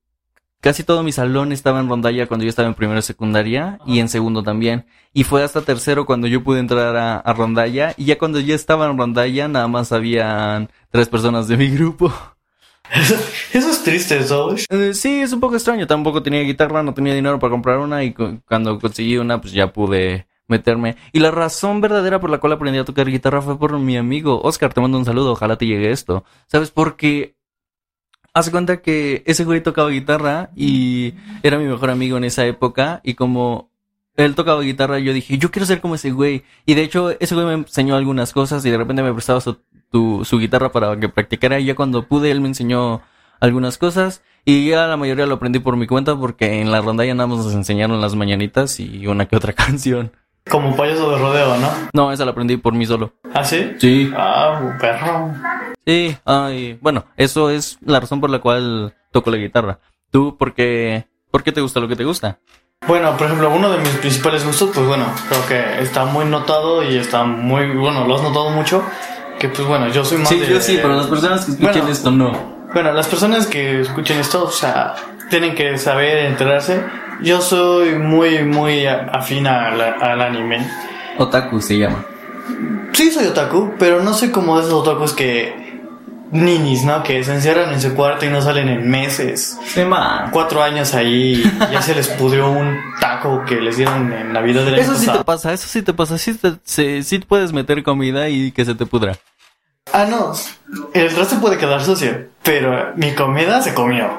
casi 0.61 0.83
todo 0.83 1.03
mi 1.03 1.11
salón 1.11 1.51
estaba 1.51 1.79
en 1.79 1.89
rondalla 1.89 2.27
cuando 2.27 2.43
yo 2.43 2.49
estaba 2.49 2.67
en 2.67 2.73
primero 2.73 2.97
de 2.97 3.01
secundaria 3.03 3.79
y 3.85 3.99
en 3.99 4.09
segundo 4.09 4.43
también. 4.43 4.85
Y 5.13 5.23
fue 5.23 5.43
hasta 5.43 5.61
tercero 5.61 6.05
cuando 6.05 6.27
yo 6.27 6.43
pude 6.43 6.59
entrar 6.59 6.95
a, 6.95 7.17
a 7.17 7.33
rondalla 7.33 7.93
y 7.97 8.05
ya 8.05 8.17
cuando 8.17 8.39
yo 8.39 8.55
estaba 8.55 8.89
en 8.89 8.97
rondalla 8.97 9.47
nada 9.47 9.67
más 9.67 9.91
habían 9.91 10.69
tres 10.89 11.09
personas 11.09 11.47
de 11.47 11.57
mi 11.57 11.69
grupo 11.69 12.13
Eso 13.53 13.69
es 13.69 13.83
triste, 13.83 14.23
¿sabes? 14.23 14.65
Eh, 14.69 14.93
sí, 14.93 15.21
es 15.21 15.33
un 15.33 15.39
poco 15.39 15.55
extraño. 15.55 15.87
Tampoco 15.87 16.21
tenía 16.23 16.41
guitarra, 16.41 16.83
no 16.83 16.93
tenía 16.93 17.13
dinero 17.13 17.39
para 17.39 17.51
comprar 17.51 17.79
una 17.79 18.03
y 18.03 18.13
cu- 18.13 18.41
cuando 18.47 18.79
conseguí 18.79 19.17
una, 19.17 19.41
pues 19.41 19.53
ya 19.53 19.71
pude 19.73 20.27
meterme. 20.47 20.95
Y 21.11 21.19
la 21.19 21.31
razón 21.31 21.81
verdadera 21.81 22.19
por 22.19 22.29
la 22.29 22.37
cual 22.39 22.53
aprendí 22.53 22.77
a 22.79 22.85
tocar 22.85 23.07
guitarra 23.09 23.41
fue 23.41 23.57
por 23.57 23.77
mi 23.79 23.97
amigo 23.97 24.41
Oscar. 24.43 24.73
Te 24.73 24.81
mando 24.81 24.97
un 24.97 25.05
saludo, 25.05 25.31
ojalá 25.31 25.57
te 25.57 25.65
llegue 25.65 25.91
esto. 25.91 26.23
¿Sabes? 26.47 26.71
Porque 26.71 27.35
hace 28.33 28.51
cuenta 28.51 28.81
que 28.81 29.23
ese 29.25 29.45
güey 29.45 29.61
tocaba 29.61 29.89
guitarra 29.89 30.49
y 30.55 31.13
era 31.41 31.57
mi 31.57 31.65
mejor 31.65 31.89
amigo 31.89 32.17
en 32.17 32.25
esa 32.25 32.45
época 32.45 33.01
y 33.03 33.13
como 33.15 33.71
él 34.17 34.35
tocaba 34.35 34.61
guitarra, 34.61 34.99
yo 34.99 35.11
dije, 35.13 35.37
yo 35.37 35.51
quiero 35.51 35.65
ser 35.65 35.81
como 35.81 35.95
ese 35.95 36.11
güey. 36.11 36.43
Y 36.65 36.73
de 36.75 36.83
hecho, 36.83 37.11
ese 37.19 37.33
güey 37.35 37.47
me 37.47 37.53
enseñó 37.53 37.95
algunas 37.95 38.31
cosas 38.31 38.65
y 38.65 38.69
de 38.69 38.77
repente 38.77 39.03
me 39.03 39.11
prestaba 39.13 39.41
su, 39.41 39.57
tu- 39.91 40.23
su 40.25 40.39
guitarra 40.39 40.71
para 40.71 40.97
que 40.99 41.09
practicara. 41.09 41.59
Y 41.59 41.65
ya 41.65 41.75
cuando 41.75 42.03
pude, 42.03 42.31
él 42.31 42.41
me 42.41 42.47
enseñó 42.47 43.01
algunas 43.39 43.77
cosas. 43.77 44.21
Y 44.45 44.69
ya 44.69 44.85
la 44.87 44.97
mayoría 44.97 45.25
lo 45.25 45.35
aprendí 45.35 45.59
por 45.59 45.75
mi 45.75 45.87
cuenta 45.87 46.15
porque 46.15 46.61
en 46.61 46.71
la 46.71 46.81
rondalla 46.81 47.13
nada 47.15 47.27
más 47.27 47.45
nos 47.45 47.53
enseñaron 47.53 47.99
las 48.01 48.15
mañanitas 48.15 48.79
y 48.79 49.07
una 49.07 49.25
que 49.27 49.35
otra 49.35 49.53
canción. 49.53 50.11
Como 50.49 50.75
payaso 50.75 51.09
de 51.11 51.17
rodeo, 51.17 51.57
¿no? 51.57 51.69
No, 51.93 52.11
esa 52.11 52.23
la 52.25 52.31
aprendí 52.31 52.57
por 52.57 52.73
mí 52.73 52.85
solo. 52.85 53.13
¿Ah, 53.33 53.43
sí? 53.43 53.73
Sí. 53.79 54.11
Ah, 54.15 54.77
perro. 54.79 55.33
Sí, 55.87 56.15
ay, 56.25 56.77
bueno, 56.81 57.05
eso 57.17 57.49
es 57.49 57.79
la 57.83 57.99
razón 57.99 58.21
por 58.21 58.29
la 58.29 58.39
cual 58.39 58.93
toco 59.11 59.31
la 59.31 59.37
guitarra. 59.37 59.79
¿Tú 60.11 60.37
por 60.37 60.53
qué, 60.53 61.07
por 61.31 61.41
qué 61.43 61.51
te 61.51 61.61
gusta 61.61 61.79
lo 61.79 61.87
que 61.87 61.95
te 61.95 62.03
gusta? 62.03 62.39
Bueno, 62.87 63.17
por 63.17 63.25
ejemplo, 63.25 63.49
uno 63.49 63.71
de 63.71 63.79
mis 63.79 63.89
principales 63.97 64.45
gustos, 64.45 64.69
pues 64.73 64.85
bueno, 64.85 65.05
creo 65.29 65.47
que 65.47 65.81
está 65.83 66.05
muy 66.05 66.25
notado 66.25 66.83
y 66.83 66.95
está 66.97 67.23
muy, 67.23 67.67
bueno, 67.75 68.05
lo 68.05 68.15
has 68.15 68.21
notado 68.21 68.51
mucho, 68.51 68.83
que 69.39 69.49
pues 69.49 69.67
bueno, 69.67 69.89
yo 69.89 70.05
soy 70.05 70.19
más 70.19 70.29
de... 70.29 70.37
personas 70.37 71.45
que 71.45 71.51
escuchen 71.51 71.73
Bueno. 71.73 71.89
esto 71.89 72.11
no. 72.11 72.55
Bueno, 72.73 72.91
las 72.91 73.07
personas 73.07 73.47
que 73.47 73.81
escuchen 73.81 74.19
esto, 74.19 74.45
o 74.45 74.51
sea, 74.51 74.95
tienen 75.29 75.55
que 75.55 75.77
saber, 75.77 76.25
enterarse. 76.25 76.83
Yo 77.21 77.41
soy 77.41 77.95
muy, 77.95 78.43
muy 78.43 78.85
afín 78.85 79.47
al, 79.47 79.79
al 79.81 80.21
anime. 80.21 80.67
Otaku 81.17 81.61
se 81.61 81.77
llama. 81.77 82.03
Sí 82.91 83.11
soy 83.11 83.27
otaku, 83.27 83.73
pero 83.79 84.01
no 84.01 84.13
soy 84.13 84.29
como 84.29 84.59
esos 84.59 84.73
otakus 84.73 85.13
que... 85.13 85.63
Ninis, 86.31 86.83
¿no? 86.83 87.03
Que 87.03 87.23
se 87.23 87.33
encierran 87.33 87.71
en 87.71 87.79
su 87.79 87.93
cuarto 87.93 88.25
y 88.25 88.29
no 88.29 88.41
salen 88.41 88.67
en 88.67 88.89
meses. 88.89 89.57
Tema. 89.73 90.29
Cuatro 90.31 90.61
años 90.61 90.93
ahí 90.93 91.43
y 91.45 91.71
ya 91.71 91.81
se 91.81 91.93
les 91.95 92.09
pudrió 92.09 92.49
un 92.49 92.77
taco 93.25 93.45
que 93.45 93.61
les 93.61 93.77
dieron 93.77 94.11
en 94.13 94.33
Navidad 94.33 94.63
del 94.65 94.73
año 94.75 94.83
Eso 94.83 94.93
sí 94.95 95.05
pasado. 95.05 95.19
te 95.19 95.25
pasa, 95.25 95.53
eso 95.53 95.67
sí 95.67 95.81
te 95.81 95.93
pasa. 95.93 96.17
Sí, 96.17 96.33
te- 96.35 96.53
sí, 96.63 97.03
sí 97.03 97.19
puedes 97.19 97.51
meter 97.53 97.83
comida 97.83 98.29
y 98.29 98.51
que 98.51 98.65
se 98.65 98.75
te 98.75 98.85
pudra. 98.85 99.17
Ah, 99.93 100.05
no. 100.09 100.33
El 100.93 101.15
resto 101.15 101.39
puede 101.39 101.57
quedar 101.57 101.83
sucio, 101.83 102.27
pero 102.43 102.93
mi 102.95 103.13
comida 103.13 103.61
se 103.61 103.73
comió. 103.73 104.17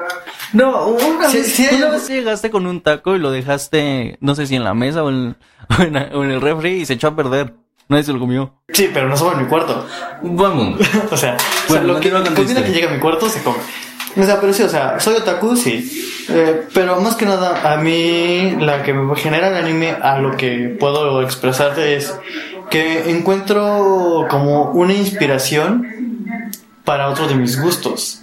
No, 0.53 0.87
una 0.87 1.29
Sí, 1.29 1.38
vez, 1.38 1.53
sí 1.53 1.69
una 1.73 1.87
un- 1.87 1.92
vez 1.92 2.09
llegaste 2.09 2.51
con 2.51 2.66
un 2.66 2.81
taco 2.81 3.16
y 3.16 3.19
lo 3.19 3.31
dejaste, 3.33 4.16
no 4.21 4.35
sé 4.37 4.47
si 4.47 4.55
en 4.55 4.62
la 4.64 4.75
mesa 4.75 5.03
o 5.03 5.11
en, 5.11 5.37
o 5.79 5.83
en, 5.83 5.97
o 5.97 6.25
en 6.25 6.31
el 6.31 6.40
refri 6.40 6.71
y 6.83 6.87
se 6.87 6.95
echó 6.95 7.09
a 7.09 7.16
perder. 7.16 7.55
Nadie 7.88 8.03
se 8.05 8.12
lo 8.12 8.19
comió. 8.19 8.53
Sí, 8.73 8.90
pero 8.92 9.07
no 9.09 9.14
estaba 9.14 9.33
en 9.35 9.42
mi 9.42 9.47
cuarto. 9.47 9.87
Vamos. 10.23 10.81
o 11.11 11.16
sea, 11.16 11.35
o 11.35 11.37
sea, 11.37 11.37
Bueno, 11.69 11.95
lo 11.95 12.01
que, 12.01 12.11
tu 12.11 12.35
comida 12.35 12.64
que 12.64 12.73
llega 12.73 12.90
a 12.90 12.92
mi 12.95 12.99
cuarto 12.99 13.29
se 13.29 13.42
come. 13.45 13.59
O 14.18 14.22
sea, 14.22 14.40
pero 14.40 14.52
sí, 14.52 14.62
o 14.62 14.68
sea, 14.68 14.98
soy 14.98 15.16
otaku, 15.16 15.57
sí. 15.57 16.24
Eh, 16.29 16.66
pero 16.72 17.00
más 17.00 17.14
que 17.16 17.26
nada, 17.26 17.72
a 17.72 17.76
mí 17.76 18.57
la 18.61 18.83
que 18.83 18.92
me 18.94 19.14
genera 19.16 19.48
el 19.48 19.55
anime, 19.64 19.90
a 19.90 20.18
lo 20.18 20.37
que 20.37 20.74
puedo 20.81 21.22
expresarte 21.22 21.96
es 21.96 22.14
que 22.70 23.11
encuentro 23.11 24.26
como 24.31 24.70
una 24.72 24.92
inspiración 24.94 25.87
para 26.85 27.09
otro 27.09 27.29
de 27.29 27.35
mis 27.35 27.61
gustos. 27.61 28.22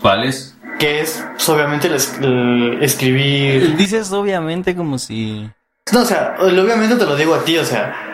¿Cuáles? 0.00 0.54
Que 0.78 1.00
es, 1.00 1.24
pues, 1.32 1.48
obviamente, 1.48 1.88
el, 1.88 1.94
es- 1.94 2.18
el 2.20 2.78
escribir. 2.82 3.76
Dices 3.76 4.12
obviamente 4.12 4.76
como 4.76 4.98
si... 4.98 5.48
No, 5.92 6.02
o 6.02 6.04
sea, 6.04 6.36
obviamente 6.38 6.96
te 6.96 7.04
lo 7.06 7.16
digo 7.16 7.34
a 7.34 7.42
ti, 7.44 7.56
o 7.58 7.64
sea, 7.64 8.07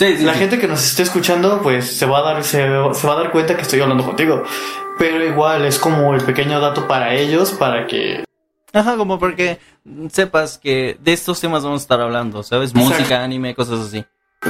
Sí, 0.00 0.16
la 0.24 0.32
gente 0.32 0.58
que 0.58 0.66
nos 0.66 0.82
esté 0.82 1.02
escuchando, 1.02 1.60
pues 1.62 1.94
se 1.94 2.06
va 2.06 2.20
a 2.20 2.22
dar, 2.22 2.42
se, 2.42 2.62
se 2.94 3.06
va 3.06 3.12
a 3.12 3.16
dar 3.16 3.30
cuenta 3.30 3.54
que 3.54 3.62
estoy 3.62 3.80
hablando 3.80 4.02
contigo. 4.04 4.42
Pero 4.98 5.22
igual 5.24 5.64
es 5.66 5.78
como 5.78 6.14
el 6.14 6.22
pequeño 6.24 6.58
dato 6.58 6.88
para 6.88 7.14
ellos, 7.14 7.50
para 7.52 7.86
que. 7.86 8.24
Ajá, 8.72 8.96
como 8.96 9.18
porque 9.18 9.58
sepas 10.10 10.56
que 10.56 10.96
de 11.00 11.12
estos 11.12 11.38
temas 11.40 11.64
vamos 11.64 11.80
a 11.80 11.84
estar 11.84 12.00
hablando, 12.00 12.42
¿sabes? 12.42 12.70
Exacto. 12.70 12.94
Música, 12.94 13.22
anime, 13.22 13.54
cosas 13.54 13.80
así. 13.80 14.04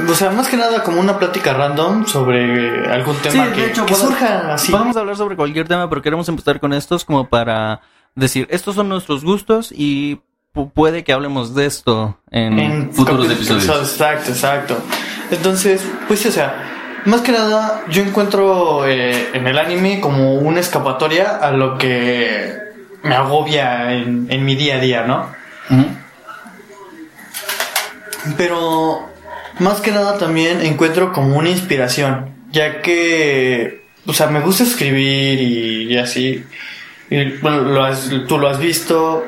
O 0.09 0.13
sea, 0.15 0.29
más 0.29 0.47
que 0.47 0.55
nada 0.55 0.83
como 0.83 1.01
una 1.01 1.19
plática 1.19 1.53
random 1.53 2.05
sobre 2.05 2.85
algún 2.89 3.17
tema 3.17 3.51
que, 3.51 3.71
que 3.73 3.81
podemos- 3.81 3.97
surja 3.99 4.53
así. 4.53 4.71
Vamos 4.71 4.95
a 4.95 5.01
hablar 5.01 5.17
sobre 5.17 5.35
cualquier 5.35 5.67
tema, 5.67 5.89
pero 5.89 6.01
queremos 6.01 6.29
empezar 6.29 6.61
con 6.61 6.71
estos 6.71 7.03
como 7.03 7.27
para 7.27 7.81
decir, 8.15 8.47
estos 8.51 8.75
son 8.75 8.87
nuestros 8.87 9.23
gustos 9.25 9.69
y 9.75 10.21
pu- 10.55 10.71
puede 10.71 11.03
que 11.03 11.11
hablemos 11.11 11.55
de 11.55 11.65
esto 11.65 12.17
en, 12.29 12.57
en 12.57 12.93
futuros 12.93 13.29
episodios. 13.29 13.65
Exacto, 13.67 14.31
exacto. 14.31 14.77
Entonces, 15.31 15.81
pues 16.07 16.19
sí, 16.19 16.27
o 16.27 16.31
sea, 16.31 17.01
más 17.05 17.21
que 17.21 17.31
nada, 17.31 17.83
yo 17.89 18.03
encuentro 18.03 18.87
eh, 18.87 19.29
en 19.33 19.47
el 19.47 19.57
anime 19.57 19.99
como 20.01 20.35
una 20.35 20.59
escapatoria 20.59 21.37
a 21.37 21.51
lo 21.51 21.77
que 21.77 22.53
me 23.03 23.15
agobia 23.15 23.93
en, 23.93 24.27
en 24.29 24.45
mi 24.45 24.55
día 24.55 24.75
a 24.75 24.79
día, 24.79 25.03
¿no? 25.05 25.27
Pero 28.37 29.09
más 29.59 29.81
que 29.81 29.91
nada 29.91 30.17
también 30.17 30.61
encuentro 30.61 31.11
como 31.11 31.37
una 31.37 31.49
inspiración, 31.49 32.29
ya 32.51 32.81
que, 32.81 33.85
o 34.05 34.13
sea, 34.13 34.27
me 34.27 34.41
gusta 34.41 34.63
escribir 34.63 35.39
y, 35.41 35.93
y 35.93 35.97
así. 35.97 36.45
Y, 37.09 37.25
bueno, 37.39 37.61
lo 37.61 37.83
has- 37.83 38.09
tú 38.27 38.37
lo 38.37 38.47
has 38.49 38.59
visto. 38.59 39.25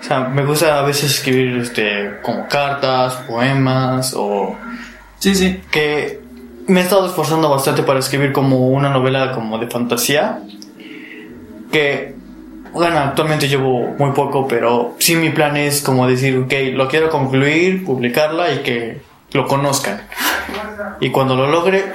O 0.00 0.02
sea, 0.04 0.20
me 0.20 0.44
gusta 0.44 0.78
a 0.78 0.82
veces 0.82 1.10
escribir 1.10 1.56
este, 1.58 2.18
como 2.22 2.46
cartas, 2.46 3.14
poemas 3.26 4.14
o 4.16 4.56
Sí, 5.18 5.34
sí. 5.34 5.60
que 5.70 6.20
me 6.66 6.80
he 6.80 6.82
estado 6.82 7.06
esforzando 7.06 7.48
bastante 7.50 7.82
para 7.82 7.98
escribir 7.98 8.32
como 8.32 8.68
una 8.68 8.90
novela 8.90 9.32
como 9.32 9.58
de 9.58 9.66
fantasía 9.68 10.42
que 11.72 12.14
Bueno, 12.72 12.98
actualmente 12.98 13.48
llevo 13.48 13.94
muy 13.98 14.12
poco, 14.12 14.46
pero 14.46 14.94
sí 14.98 15.16
mi 15.16 15.30
plan 15.30 15.56
es 15.56 15.80
como 15.82 16.06
decir, 16.06 16.36
ok, 16.36 16.52
lo 16.74 16.86
quiero 16.88 17.08
concluir, 17.08 17.84
publicarla 17.84 18.52
y 18.52 18.58
que 18.58 19.00
lo 19.32 19.46
conozcan. 19.46 20.02
Y 21.00 21.10
cuando 21.10 21.34
lo 21.34 21.48
logre, 21.48 21.92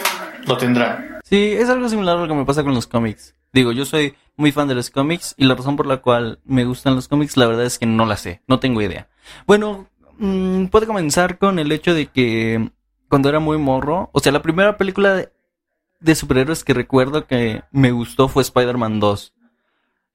lo 0.47 0.57
tendrán. 0.57 1.19
Sí, 1.23 1.53
es 1.53 1.69
algo 1.69 1.87
similar 1.89 2.17
a 2.17 2.21
lo 2.21 2.27
que 2.27 2.33
me 2.33 2.45
pasa 2.45 2.63
con 2.63 2.73
los 2.73 2.87
cómics. 2.87 3.35
Digo, 3.53 3.71
yo 3.71 3.85
soy 3.85 4.15
muy 4.35 4.51
fan 4.51 4.67
de 4.67 4.73
los 4.75 4.89
cómics 4.89 5.35
y 5.37 5.45
la 5.45 5.53
razón 5.55 5.75
por 5.75 5.85
la 5.85 5.97
cual 5.97 6.39
me 6.43 6.65
gustan 6.65 6.95
los 6.95 7.07
cómics, 7.07 7.37
la 7.37 7.45
verdad 7.45 7.65
es 7.65 7.77
que 7.77 7.85
no 7.85 8.05
la 8.07 8.17
sé, 8.17 8.41
no 8.47 8.59
tengo 8.59 8.81
idea. 8.81 9.07
Bueno, 9.45 9.87
mmm, 10.17 10.65
puede 10.65 10.87
comenzar 10.87 11.37
con 11.37 11.59
el 11.59 11.71
hecho 11.71 11.93
de 11.93 12.07
que 12.07 12.71
cuando 13.13 13.29
era 13.29 13.37
muy 13.37 13.59
morro, 13.59 14.09
o 14.11 14.19
sea, 14.19 14.31
la 14.31 14.41
primera 14.41 14.75
película 14.75 15.27
de, 15.99 16.15
superhéroes 16.15 16.63
que 16.63 16.73
recuerdo 16.73 17.27
que 17.27 17.61
me 17.69 17.91
gustó 17.91 18.27
fue 18.27 18.41
Spider-Man 18.41 18.99
2. 18.99 19.33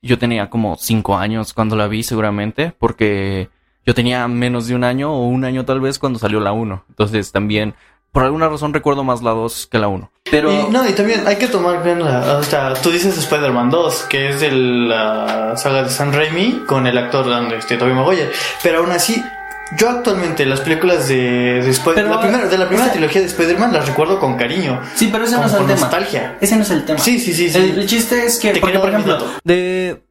Yo 0.02 0.18
tenía 0.18 0.50
como 0.50 0.76
5 0.76 1.16
años 1.16 1.54
cuando 1.54 1.76
la 1.76 1.86
vi 1.86 2.02
seguramente, 2.02 2.74
porque 2.76 3.50
yo 3.86 3.94
tenía 3.94 4.26
menos 4.26 4.66
de 4.66 4.74
un 4.74 4.82
año 4.82 5.14
o 5.14 5.28
un 5.28 5.44
año 5.44 5.64
tal 5.64 5.80
vez 5.80 6.00
cuando 6.00 6.18
salió 6.18 6.40
la 6.40 6.50
1. 6.50 6.86
Entonces 6.88 7.30
también 7.30 7.76
por 8.10 8.24
alguna 8.24 8.48
razón 8.48 8.74
recuerdo 8.74 9.04
más 9.04 9.22
la 9.22 9.30
2 9.30 9.68
que 9.70 9.78
la 9.78 9.86
1. 9.86 10.10
Pero... 10.28 10.68
No, 10.68 10.88
y 10.88 10.92
también 10.92 11.24
hay 11.24 11.36
que 11.36 11.46
tomar 11.46 11.84
bien 11.84 12.04
la... 12.04 12.38
O 12.38 12.42
sea, 12.42 12.74
tú 12.74 12.90
dices 12.90 13.16
Spider-Man 13.16 13.70
2, 13.70 14.06
que 14.10 14.30
es 14.30 14.40
de 14.40 14.50
la 14.50 15.56
saga 15.56 15.84
de 15.84 15.90
San 15.90 16.12
Raimi 16.12 16.64
con 16.66 16.88
el 16.88 16.98
actor 16.98 17.26
este, 17.52 17.76
Tobey 17.76 17.94
Maguire. 17.94 18.32
Pero 18.60 18.80
aún 18.80 18.90
así, 18.90 19.22
yo 19.76 19.90
actualmente 19.90 20.46
las 20.46 20.60
películas 20.60 21.08
de, 21.08 21.16
de, 21.62 21.70
Spider 21.70 21.94
Pero, 21.94 22.08
la 22.10 22.20
primera, 22.20 22.46
de 22.46 22.56
la 22.58 22.66
primera 22.66 22.86
esa- 22.86 22.92
trilogía 22.94 23.20
de 23.20 23.26
Spider-Man 23.26 23.72
las 23.72 23.86
recuerdo 23.86 24.18
con 24.18 24.36
cariño. 24.36 24.80
Sí, 24.94 25.08
pero 25.12 25.24
ese 25.24 25.36
no 25.36 25.44
es 25.46 25.52
el 25.52 25.58
con 25.58 25.66
tema. 25.66 25.80
nostalgia. 25.80 26.36
Ese 26.40 26.56
no 26.56 26.62
es 26.62 26.70
el 26.70 26.84
tema. 26.84 26.98
Sí, 26.98 27.18
sí, 27.18 27.32
sí, 27.34 27.50
sí. 27.50 27.58
El, 27.58 27.78
el 27.80 27.86
chiste 27.86 28.24
es 28.24 28.38
que, 28.38 28.52
Te 28.52 28.60
por 28.60 28.70
ejemplo, 28.70 29.18
de 29.44 30.02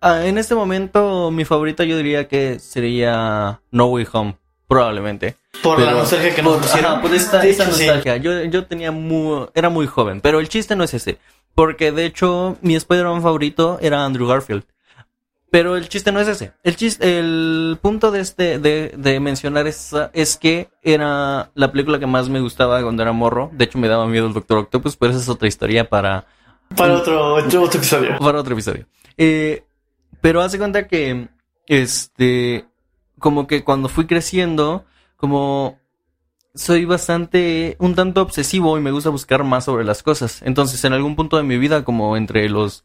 ah, 0.00 0.24
en 0.24 0.38
este 0.38 0.54
momento 0.54 1.30
mi 1.30 1.44
favorita 1.44 1.84
yo 1.84 1.96
diría 1.96 2.28
que 2.28 2.58
sería 2.58 3.60
No 3.70 3.86
Way 3.86 4.06
Home, 4.12 4.36
probablemente. 4.68 5.36
Por 5.62 5.80
la 5.80 5.92
nostalgia 5.92 6.34
que 6.34 6.42
nos 6.42 6.54
por, 6.54 6.62
pusieron. 6.62 6.92
ajá, 6.92 7.02
por 7.02 7.14
esta, 7.14 7.44
esta 7.44 7.64
hecho, 7.64 7.72
sí. 7.74 7.86
nostalgia. 7.86 8.16
Yo, 8.16 8.44
yo 8.44 8.66
tenía 8.66 8.90
muy, 8.92 9.46
era 9.54 9.68
muy 9.68 9.86
joven, 9.86 10.20
pero 10.20 10.40
el 10.40 10.48
chiste 10.48 10.76
no 10.76 10.84
es 10.84 10.94
ese. 10.94 11.18
Porque 11.54 11.92
de 11.92 12.06
hecho, 12.06 12.56
mi 12.62 12.74
Spider-Man 12.76 13.20
favorito 13.20 13.78
era 13.82 14.04
Andrew 14.04 14.26
Garfield. 14.26 14.64
Pero 15.52 15.76
el 15.76 15.86
chiste 15.90 16.12
no 16.12 16.18
es 16.18 16.28
ese. 16.28 16.54
El 16.62 16.76
chiste, 16.76 17.18
el 17.18 17.76
punto 17.82 18.10
de 18.10 18.20
este, 18.20 18.58
de, 18.58 18.94
de 18.96 19.20
mencionar 19.20 19.66
esa, 19.66 20.10
es 20.14 20.38
que 20.38 20.70
era 20.82 21.50
la 21.54 21.70
película 21.70 21.98
que 21.98 22.06
más 22.06 22.30
me 22.30 22.40
gustaba 22.40 22.82
cuando 22.82 23.02
era 23.02 23.12
morro. 23.12 23.50
De 23.52 23.66
hecho, 23.66 23.76
me 23.76 23.86
daba 23.86 24.06
miedo 24.06 24.26
el 24.26 24.32
Doctor 24.32 24.56
Octopus, 24.56 24.96
pero 24.96 25.12
esa 25.12 25.20
es 25.20 25.28
otra 25.28 25.46
historia 25.46 25.90
para, 25.90 26.24
Para 26.74 26.94
otro, 26.94 27.34
otro, 27.34 27.66
episodio. 27.66 28.18
para 28.18 28.40
otro 28.40 28.54
episodio. 28.54 28.86
Eh, 29.18 29.62
pero 30.22 30.40
hace 30.40 30.56
cuenta 30.56 30.88
que, 30.88 31.28
este, 31.66 32.64
como 33.18 33.46
que 33.46 33.62
cuando 33.62 33.90
fui 33.90 34.06
creciendo, 34.06 34.86
como 35.18 35.78
soy 36.54 36.86
bastante, 36.86 37.76
un 37.78 37.94
tanto 37.94 38.22
obsesivo 38.22 38.78
y 38.78 38.80
me 38.80 38.90
gusta 38.90 39.10
buscar 39.10 39.44
más 39.44 39.66
sobre 39.66 39.84
las 39.84 40.02
cosas. 40.02 40.40
Entonces, 40.46 40.82
en 40.86 40.94
algún 40.94 41.14
punto 41.14 41.36
de 41.36 41.42
mi 41.42 41.58
vida, 41.58 41.84
como 41.84 42.16
entre 42.16 42.48
los 42.48 42.84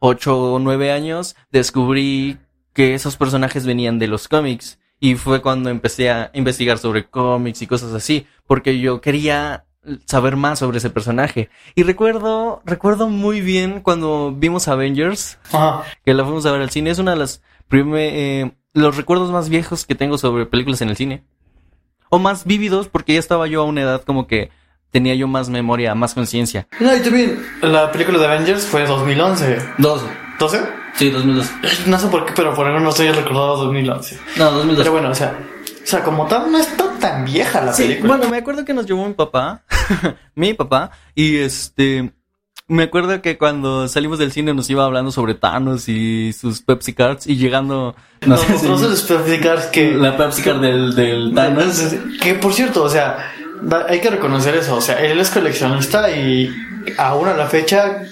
8 0.00 0.54
o 0.54 0.58
9 0.58 0.92
años, 0.92 1.36
descubrí 1.50 2.38
que 2.72 2.94
esos 2.94 3.16
personajes 3.16 3.66
venían 3.66 3.98
de 3.98 4.08
los 4.08 4.28
cómics. 4.28 4.78
Y 5.00 5.14
fue 5.14 5.42
cuando 5.42 5.70
empecé 5.70 6.10
a 6.10 6.30
investigar 6.34 6.78
sobre 6.78 7.06
cómics 7.08 7.62
y 7.62 7.66
cosas 7.68 7.92
así, 7.94 8.26
porque 8.46 8.80
yo 8.80 9.00
quería 9.00 9.64
saber 10.06 10.36
más 10.36 10.58
sobre 10.58 10.78
ese 10.78 10.90
personaje. 10.90 11.50
Y 11.76 11.84
recuerdo, 11.84 12.62
recuerdo 12.64 13.08
muy 13.08 13.40
bien 13.40 13.80
cuando 13.80 14.34
vimos 14.36 14.66
Avengers, 14.68 15.38
Ajá. 15.52 15.84
que 16.04 16.14
la 16.14 16.24
fuimos 16.24 16.46
a 16.46 16.52
ver 16.52 16.62
al 16.62 16.70
cine. 16.70 16.90
Es 16.90 16.98
una 16.98 17.12
de 17.12 17.16
las 17.18 17.42
prime- 17.68 18.40
eh, 18.42 18.52
los 18.74 18.96
recuerdos 18.96 19.30
más 19.30 19.48
viejos 19.48 19.86
que 19.86 19.94
tengo 19.94 20.18
sobre 20.18 20.46
películas 20.46 20.80
en 20.82 20.88
el 20.90 20.96
cine. 20.96 21.24
O 22.10 22.18
más 22.18 22.44
vívidos, 22.44 22.88
porque 22.88 23.14
ya 23.14 23.18
estaba 23.20 23.46
yo 23.46 23.62
a 23.62 23.66
una 23.66 23.82
edad 23.82 24.02
como 24.02 24.26
que 24.26 24.50
tenía 24.90 25.14
yo 25.14 25.28
más 25.28 25.48
memoria, 25.48 25.94
más 25.94 26.14
conciencia. 26.14 26.66
No, 26.80 26.94
y 26.96 27.00
también 27.00 27.42
la 27.62 27.90
película 27.92 28.18
de 28.18 28.26
Avengers 28.26 28.64
fue 28.66 28.86
2011. 28.86 29.58
Dos. 29.78 30.02
¿12? 30.38 30.68
Sí, 30.94 31.10
2002. 31.10 31.50
No 31.86 31.98
sé 31.98 32.06
por 32.08 32.24
qué, 32.26 32.32
pero 32.34 32.54
por 32.54 32.66
algún 32.66 32.82
no 32.84 32.90
estoy 32.90 33.10
recordado 33.10 33.56
2011. 33.64 34.18
No, 34.36 34.50
2002. 34.50 34.78
Pero 34.78 34.92
bueno, 34.92 35.10
o 35.10 35.14
sea, 35.14 35.38
o 35.82 35.86
sea, 35.86 36.02
como 36.02 36.26
tal, 36.26 36.50
no 36.50 36.58
está 36.58 36.84
tan 37.00 37.24
vieja 37.24 37.60
la 37.60 37.72
Sí, 37.72 37.82
película. 37.84 38.16
bueno, 38.16 38.30
me 38.30 38.38
acuerdo 38.38 38.64
que 38.64 38.74
nos 38.74 38.86
llevó 38.86 39.06
mi 39.06 39.14
papá, 39.14 39.62
mi 40.34 40.54
papá, 40.54 40.90
y 41.14 41.36
este, 41.38 42.12
me 42.66 42.84
acuerdo 42.84 43.22
que 43.22 43.38
cuando 43.38 43.88
salimos 43.88 44.18
del 44.18 44.32
cine 44.32 44.52
nos 44.54 44.68
iba 44.70 44.84
hablando 44.84 45.10
sobre 45.10 45.34
Thanos 45.34 45.88
y 45.88 46.32
sus 46.32 46.60
Pepsi 46.62 46.92
Cards 46.92 47.26
y 47.26 47.36
llegando, 47.36 47.94
no, 48.26 48.36
no, 48.36 48.36
sé 48.36 48.52
no, 48.52 48.58
si- 48.58 48.66
no 48.84 48.88
les 48.88 49.02
puede 49.02 49.20
explicar 49.20 49.70
que... 49.70 49.92
la 49.92 50.16
Pepsi 50.16 50.42
Card 50.42 50.60
del, 50.60 50.94
del 50.94 51.32
Thanos. 51.34 51.94
Que 52.20 52.34
por 52.34 52.52
cierto, 52.52 52.82
o 52.84 52.88
sea, 52.90 53.32
da- 53.62 53.86
hay 53.88 54.00
que 54.00 54.10
reconocer 54.10 54.54
eso. 54.54 54.76
O 54.76 54.80
sea, 54.80 55.00
él 55.00 55.18
es 55.20 55.30
coleccionista 55.30 56.10
y 56.10 56.54
aún 56.96 57.28
a 57.28 57.34
la 57.34 57.46
fecha, 57.46 58.02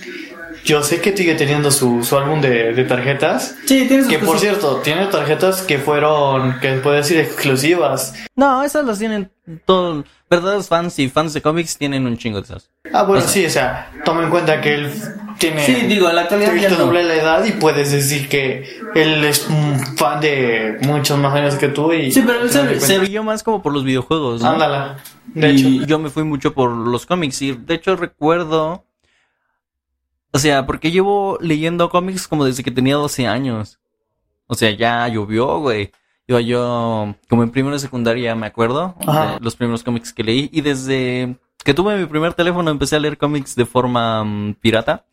yo 0.64 0.82
sé 0.82 1.00
que 1.00 1.16
sigue 1.16 1.34
teniendo 1.34 1.70
su, 1.70 2.02
su 2.04 2.16
álbum 2.18 2.40
de, 2.40 2.72
de 2.72 2.84
tarjetas. 2.84 3.54
Sí, 3.66 3.86
tienes 3.86 4.06
Que 4.08 4.18
por 4.18 4.38
cierto, 4.38 4.76
tiene 4.82 5.06
tarjetas 5.06 5.62
que 5.62 5.78
fueron, 5.78 6.58
que 6.60 6.72
puedo 6.74 6.96
decir, 6.96 7.18
exclusivas. 7.18 8.14
No, 8.34 8.62
esas 8.62 8.84
las 8.84 8.98
tienen 8.98 9.30
todos, 9.64 10.04
verdaderos 10.28 10.68
fans 10.68 10.98
y 10.98 11.08
fans 11.08 11.32
de 11.32 11.42
cómics 11.42 11.78
tienen 11.78 12.06
un 12.06 12.16
chingo 12.18 12.38
de 12.40 12.44
esas. 12.44 12.70
Ah, 12.92 13.04
bueno, 13.04 13.22
sí, 13.26 13.46
o 13.46 13.50
sea, 13.50 13.92
toma 14.04 14.24
en 14.24 14.30
cuenta 14.30 14.60
que 14.60 14.74
él 14.74 14.92
tiene. 15.38 15.64
Sí, 15.64 15.74
digo, 15.86 16.08
en 16.08 16.16
la 16.16 16.22
actualidad 16.22 16.54
ya 16.54 16.70
no. 16.70 16.76
doble 16.76 17.04
la 17.04 17.14
edad 17.14 17.44
y 17.44 17.52
puedes 17.52 17.92
decir 17.92 18.28
que 18.28 18.80
él 18.94 19.24
es 19.24 19.46
un 19.48 19.78
fan 19.96 20.20
de 20.20 20.78
muchos 20.82 21.18
más 21.18 21.34
años 21.34 21.54
que 21.56 21.68
tú. 21.68 21.92
Y 21.92 22.10
Sí, 22.10 22.22
pero 22.26 22.40
él 22.40 22.50
se, 22.50 22.80
se 22.80 22.98
brilló 22.98 23.22
más 23.22 23.42
como 23.42 23.62
por 23.62 23.72
los 23.72 23.84
videojuegos, 23.84 24.42
¿no? 24.42 24.50
Ándala. 24.50 24.98
De 25.26 25.52
y 25.52 25.78
hecho, 25.78 25.86
yo 25.86 25.98
me 25.98 26.10
fui 26.10 26.24
mucho 26.24 26.52
por 26.52 26.70
los 26.70 27.06
cómics 27.06 27.40
y 27.42 27.52
de 27.52 27.74
hecho 27.74 27.94
recuerdo, 27.94 28.84
o 30.32 30.38
sea, 30.38 30.66
porque 30.66 30.90
llevo 30.90 31.38
leyendo 31.40 31.88
cómics 31.88 32.26
como 32.26 32.44
desde 32.44 32.64
que 32.64 32.70
tenía 32.70 32.96
12 32.96 33.26
años. 33.26 33.78
O 34.48 34.54
sea, 34.54 34.70
ya 34.70 35.06
llovió, 35.08 35.58
güey. 35.58 35.92
Iba 36.28 36.40
yo 36.40 37.14
como 37.28 37.42
en 37.44 37.50
primero 37.50 37.74
de 37.74 37.78
secundaria, 37.80 38.34
me 38.34 38.46
acuerdo, 38.46 38.94
de 39.00 39.38
los 39.40 39.54
primeros 39.56 39.82
cómics 39.84 40.12
que 40.12 40.24
leí 40.24 40.50
y 40.52 40.60
desde 40.60 41.36
que 41.64 41.74
tuve 41.74 41.96
mi 41.98 42.06
primer 42.06 42.34
teléfono 42.34 42.70
empecé 42.70 42.96
a 42.96 42.98
leer 43.00 43.16
cómics 43.18 43.54
de 43.56 43.64
forma 43.66 44.24
mm, 44.24 44.54
pirata. 44.60 45.04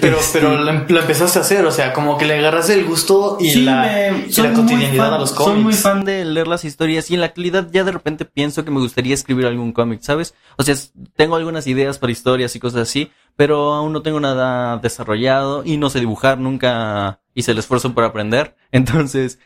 pero, 0.00 0.18
Este, 0.18 0.40
pero 0.40 0.56
lo, 0.58 0.72
lo 0.72 1.00
empezaste 1.00 1.38
a 1.38 1.42
hacer, 1.42 1.64
o 1.66 1.70
sea, 1.72 1.92
como 1.92 2.16
que 2.18 2.24
le 2.24 2.38
agarraste 2.38 2.74
el 2.74 2.84
gusto 2.84 3.36
y 3.40 3.50
Sí, 3.50 3.62
la, 3.64 3.82
me- 3.82 4.26
y 4.28 4.32
la 4.42 4.52
cotidianidad 4.52 5.04
fan- 5.06 5.14
a 5.14 5.18
los 5.18 5.30
Soy 5.30 5.54
muy 5.54 5.62
cómics. 5.64 5.82
fan 5.82 6.04
de 6.04 6.24
leer 6.24 6.46
las 6.48 6.64
historias 6.64 7.10
y 7.10 7.14
en 7.14 7.20
la 7.20 7.26
actualidad 7.26 7.68
ya 7.72 7.82
de 7.84 7.92
repente 7.92 8.24
pienso 8.24 8.64
que 8.64 8.70
me 8.72 8.80
gustaría 8.80 9.14
escribir 9.14 9.46
algún 9.46 9.72
cómic, 9.72 10.00
¿sabes? 10.02 10.34
O 10.56 10.62
sea, 10.62 10.74
tengo 11.16 11.36
algunas 11.36 11.66
ideas 11.66 11.98
para 11.98 12.12
historias 12.12 12.54
y 12.56 12.60
cosas 12.60 12.82
así, 12.82 13.10
pero 13.36 13.72
aún 13.74 13.92
no 13.92 14.02
tengo 14.02 14.18
nada 14.20 14.78
desarrollado 14.78 15.62
y 15.64 15.76
no 15.76 15.90
sé 15.90 15.98
dibujar, 16.00 16.38
nunca 16.38 17.20
hice 17.34 17.52
el 17.52 17.58
esfuerzo 17.58 17.92
por 17.92 18.04
aprender. 18.04 18.56
Entonces, 18.72 19.38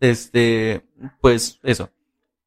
este, 0.00 0.84
pues 1.20 1.58
eso. 1.62 1.90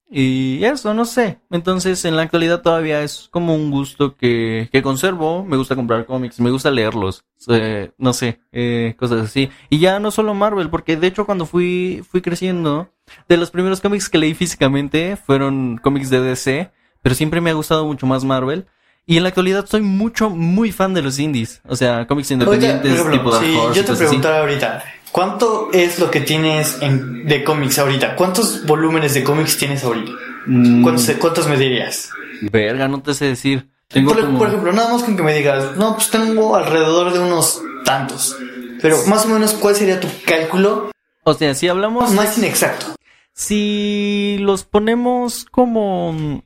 Y 0.09 0.63
eso, 0.63 0.93
no 0.93 1.03
sé. 1.05 1.39
Entonces, 1.51 2.05
en 2.05 2.15
la 2.15 2.21
actualidad 2.21 2.61
todavía 2.61 3.03
es 3.03 3.27
como 3.29 3.53
un 3.55 3.71
gusto 3.71 4.15
que, 4.15 4.69
que 4.71 4.81
conservo. 4.81 5.43
Me 5.43 5.57
gusta 5.57 5.75
comprar 5.75 6.05
cómics, 6.05 6.39
me 6.39 6.49
gusta 6.49 6.71
leerlos. 6.71 7.25
Eh, 7.49 7.91
no 7.97 8.13
sé, 8.13 8.39
eh, 8.51 8.95
cosas 8.97 9.25
así. 9.25 9.49
Y 9.69 9.79
ya 9.79 9.99
no 9.99 10.11
solo 10.11 10.33
Marvel, 10.33 10.69
porque 10.69 10.95
de 10.95 11.07
hecho 11.07 11.25
cuando 11.25 11.45
fui, 11.45 12.03
fui 12.09 12.21
creciendo, 12.21 12.89
de 13.27 13.37
los 13.37 13.51
primeros 13.51 13.81
cómics 13.81 14.09
que 14.09 14.17
leí 14.17 14.33
físicamente 14.33 15.17
fueron 15.17 15.77
cómics 15.81 16.09
de 16.09 16.21
DC, 16.21 16.71
pero 17.01 17.15
siempre 17.15 17.41
me 17.41 17.49
ha 17.49 17.53
gustado 17.53 17.85
mucho 17.85 18.05
más 18.05 18.23
Marvel. 18.23 18.65
Y 19.05 19.15
en 19.15 19.23
la 19.23 19.29
actualidad 19.29 19.65
soy 19.65 19.81
mucho, 19.81 20.29
muy 20.29 20.73
fan 20.73 20.93
de 20.93 21.01
los 21.01 21.17
indies. 21.17 21.61
O 21.65 21.77
sea, 21.77 22.07
cómics 22.07 22.31
independientes, 22.31 23.09
tipo 23.09 23.31
y 23.41 23.75
yo 23.75 23.85
te 23.85 23.93
preguntara 23.93 24.39
ahorita, 24.39 24.83
¿cuánto 25.17 25.69
es 25.73 25.97
lo 25.97 26.11
que 26.11 26.21
tienes 26.21 26.77
en, 26.79 27.25
de 27.25 27.43
cómics 27.43 27.79
ahorita? 27.79 28.15
¿Cuántos 28.15 28.63
volúmenes 28.67 29.15
de 29.15 29.23
cómics 29.23 29.57
tienes 29.57 29.83
ahorita? 29.83 30.11
Mm, 30.45 30.83
¿Cuántos, 30.83 31.09
¿Cuántos 31.19 31.47
me 31.47 31.57
dirías? 31.57 32.11
Verga, 32.41 32.87
no 32.87 33.01
te 33.01 33.15
sé 33.15 33.25
decir. 33.25 33.67
Tengo 33.87 34.13
Por, 34.13 34.23
como- 34.23 34.37
por 34.37 34.47
ejemplo, 34.49 34.71
nada 34.73 34.93
más 34.93 35.01
con 35.01 35.17
que 35.17 35.23
me 35.23 35.33
digas, 35.33 35.75
no, 35.75 35.95
pues 35.95 36.11
tengo 36.11 36.55
alrededor 36.55 37.11
de 37.11 37.17
unos 37.17 37.59
tantos. 37.83 38.37
Pero 38.79 38.97
más 39.07 39.25
o 39.25 39.29
menos, 39.29 39.55
¿cuál 39.55 39.73
sería 39.75 39.99
tu 39.99 40.07
cálculo 40.23 40.91
O 41.23 41.33
sea, 41.33 41.55
si 41.55 41.67
hablamos... 41.67 42.11
más 42.11 42.37
inexacto? 42.37 42.93
Si 43.33 44.37
los 44.41 44.65
ponemos 44.65 45.45
como 45.49 46.43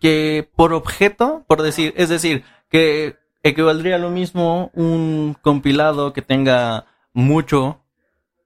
que 0.00 0.48
por 0.56 0.72
objeto, 0.72 1.44
por 1.46 1.60
decir, 1.60 1.92
es 1.98 2.08
decir, 2.08 2.44
que 2.70 3.16
equivaldría 3.42 3.96
a 3.96 3.98
lo 3.98 4.08
mismo 4.08 4.70
un 4.72 5.36
compilado 5.42 6.14
que 6.14 6.22
tenga 6.22 6.86
mucho 7.12 7.79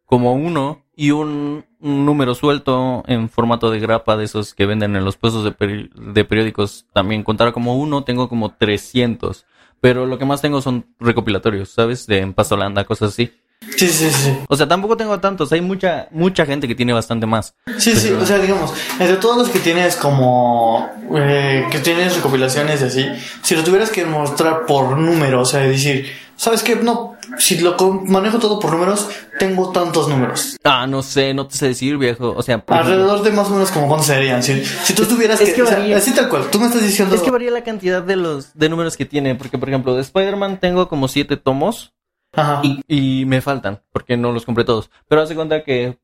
como 0.06 0.32
uno 0.34 0.82
y 0.96 1.10
un, 1.10 1.64
un 1.80 2.06
número 2.06 2.34
suelto 2.34 3.02
en 3.06 3.28
formato 3.28 3.70
de 3.70 3.80
grapa 3.80 4.16
de 4.16 4.24
esos 4.24 4.54
que 4.54 4.66
venden 4.66 4.94
en 4.96 5.04
los 5.04 5.16
puestos 5.16 5.44
de, 5.44 5.50
peri- 5.56 5.90
de 5.94 6.24
periódicos 6.24 6.86
también 6.92 7.22
contara 7.24 7.52
como 7.52 7.76
uno, 7.76 8.04
tengo 8.04 8.28
como 8.28 8.52
300. 8.54 9.46
Pero 9.80 10.06
lo 10.06 10.18
que 10.18 10.24
más 10.24 10.40
tengo 10.40 10.62
son 10.62 10.86
recopilatorios, 10.98 11.68
¿sabes? 11.70 12.06
De 12.06 12.18
en 12.18 12.34
holanda, 12.50 12.84
cosas 12.84 13.10
así. 13.12 13.32
Sí, 13.76 13.88
sí, 13.88 14.10
sí. 14.10 14.30
O 14.48 14.56
sea, 14.56 14.68
tampoco 14.68 14.96
tengo 14.96 15.18
tantos. 15.20 15.52
Hay 15.52 15.60
mucha, 15.60 16.08
mucha 16.10 16.46
gente 16.46 16.68
que 16.68 16.74
tiene 16.74 16.92
bastante 16.92 17.26
más. 17.26 17.54
Sí, 17.78 17.94
sí, 17.96 18.10
o 18.12 18.24
sea, 18.24 18.38
digamos, 18.38 18.72
entre 19.00 19.16
todos 19.16 19.36
los 19.38 19.48
que 19.48 19.58
tienes 19.58 19.96
como, 19.96 20.88
eh, 21.16 21.66
que 21.70 21.78
tienes 21.80 22.14
recopilaciones 22.16 22.80
y 22.82 22.84
así, 22.84 23.06
si 23.42 23.56
lo 23.56 23.64
tuvieras 23.64 23.90
que 23.90 24.04
mostrar 24.04 24.64
por 24.66 24.96
número, 24.98 25.40
o 25.40 25.44
sea, 25.44 25.60
decir, 25.60 26.06
¿sabes 26.36 26.62
qué? 26.62 26.76
No, 26.76 27.13
si 27.38 27.58
lo 27.58 27.76
manejo 28.06 28.38
todo 28.38 28.58
por 28.58 28.72
números, 28.72 29.08
tengo 29.38 29.70
tantos 29.72 30.08
números. 30.08 30.56
Ah, 30.64 30.86
no 30.86 31.02
sé, 31.02 31.34
no 31.34 31.46
te 31.46 31.56
sé 31.56 31.68
decir, 31.68 31.96
viejo. 31.96 32.34
O 32.36 32.42
sea, 32.42 32.62
Alrededor 32.66 33.22
de 33.22 33.30
más 33.30 33.48
o 33.48 33.50
menos 33.50 33.70
como 33.70 33.86
cuántos 33.88 34.06
serían. 34.06 34.42
Si, 34.42 34.64
si 34.64 34.94
tú 34.94 35.04
tuvieras 35.06 35.40
es 35.40 35.50
que, 35.50 35.54
que 35.56 35.62
o 35.62 35.66
sea, 35.66 35.78
varía. 35.78 35.96
así 35.96 36.14
tal 36.14 36.28
cual, 36.28 36.50
tú 36.50 36.58
me 36.58 36.66
estás 36.66 36.82
diciendo... 36.82 37.14
es 37.14 37.22
que 37.22 37.30
varía 37.30 37.50
la 37.50 37.64
cantidad 37.64 38.02
de 38.02 38.16
los 38.16 38.54
de 38.54 38.68
números 38.68 38.96
que 38.96 39.04
tiene. 39.04 39.34
Porque, 39.34 39.58
por 39.58 39.68
ejemplo, 39.68 39.94
de 39.94 40.02
Spider-Man 40.02 40.60
tengo 40.60 40.88
como 40.88 41.08
siete 41.08 41.36
tomos. 41.36 41.92
Ajá. 42.32 42.60
Y, 42.64 42.82
y 42.88 43.26
me 43.26 43.40
faltan, 43.40 43.82
porque 43.92 44.16
no 44.16 44.32
los 44.32 44.44
compré 44.44 44.64
todos. 44.64 44.90
Pero 45.08 45.22
hace 45.22 45.34
cuenta 45.36 45.62
que 45.62 45.98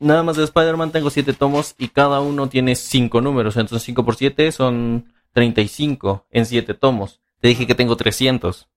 nada 0.00 0.22
más 0.22 0.36
de 0.36 0.44
Spider-Man 0.44 0.92
tengo 0.92 1.10
siete 1.10 1.32
tomos 1.32 1.74
y 1.78 1.88
cada 1.88 2.20
uno 2.20 2.48
tiene 2.48 2.76
cinco 2.76 3.20
números. 3.20 3.56
Entonces 3.56 3.84
5 3.84 4.04
por 4.04 4.16
7 4.16 4.50
son 4.52 5.12
35 5.32 6.26
en 6.30 6.46
siete 6.46 6.74
tomos. 6.74 7.20
Te 7.40 7.48
dije 7.48 7.66
que 7.66 7.74
tengo 7.74 7.96
300. 7.96 8.68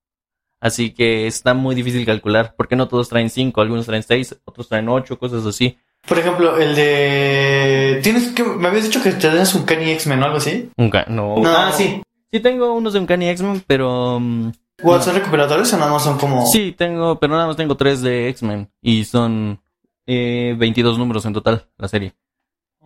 Así 0.62 0.91
que 0.91 1.26
está 1.26 1.55
muy 1.55 1.74
difícil 1.74 2.05
calcular, 2.05 2.53
porque 2.55 2.76
no 2.76 2.88
todos 2.88 3.09
traen 3.09 3.32
5, 3.32 3.59
algunos 3.59 3.88
traen 3.88 4.03
6, 4.03 4.41
otros 4.45 4.70
traen 4.70 4.88
8, 4.88 5.18
cosas 5.18 5.43
así. 5.43 5.76
Por 6.07 6.20
ejemplo, 6.20 6.57
el 6.57 6.76
de... 6.76 7.99
¿Tienes 8.03 8.30
que... 8.30 8.43
Me 8.43 8.68
habías 8.68 8.86
dicho 8.86 9.01
que 9.01 9.12
te 9.12 9.34
das 9.34 9.55
un 9.55 9.66
Kenny 9.66 9.91
X-Men 9.91 10.22
o 10.22 10.26
algo 10.26 10.38
así? 10.38 10.70
Nunca, 10.78 11.05
no. 11.07 11.38
No. 11.38 11.49
Ah, 11.49 11.72
sí. 11.72 12.01
Sí 12.32 12.39
tengo 12.39 12.74
unos 12.74 12.93
de 12.93 12.99
Uncanny 12.99 13.28
X-Men, 13.30 13.64
pero... 13.66 14.20
mm, 14.20 14.51
¿O 14.84 15.01
son 15.01 15.16
recuperatorios 15.16 15.74
o 15.74 15.78
nada 15.78 15.91
más 15.91 16.03
son 16.03 16.18
como... 16.18 16.45
Sí, 16.45 16.74
tengo, 16.78 17.20
pero 17.20 17.34
nada 17.34 17.47
más 17.47 17.57
tengo 17.57 17.76
3 17.76 18.01
de 18.01 18.30
X-Men. 18.30 18.72
Y 18.82 19.03
son 19.05 19.59
eh, 20.05 20.55
22 20.57 20.97
números 20.97 21.26
en 21.26 21.34
total, 21.34 21.68
la 21.78 21.88
serie. 21.88 22.14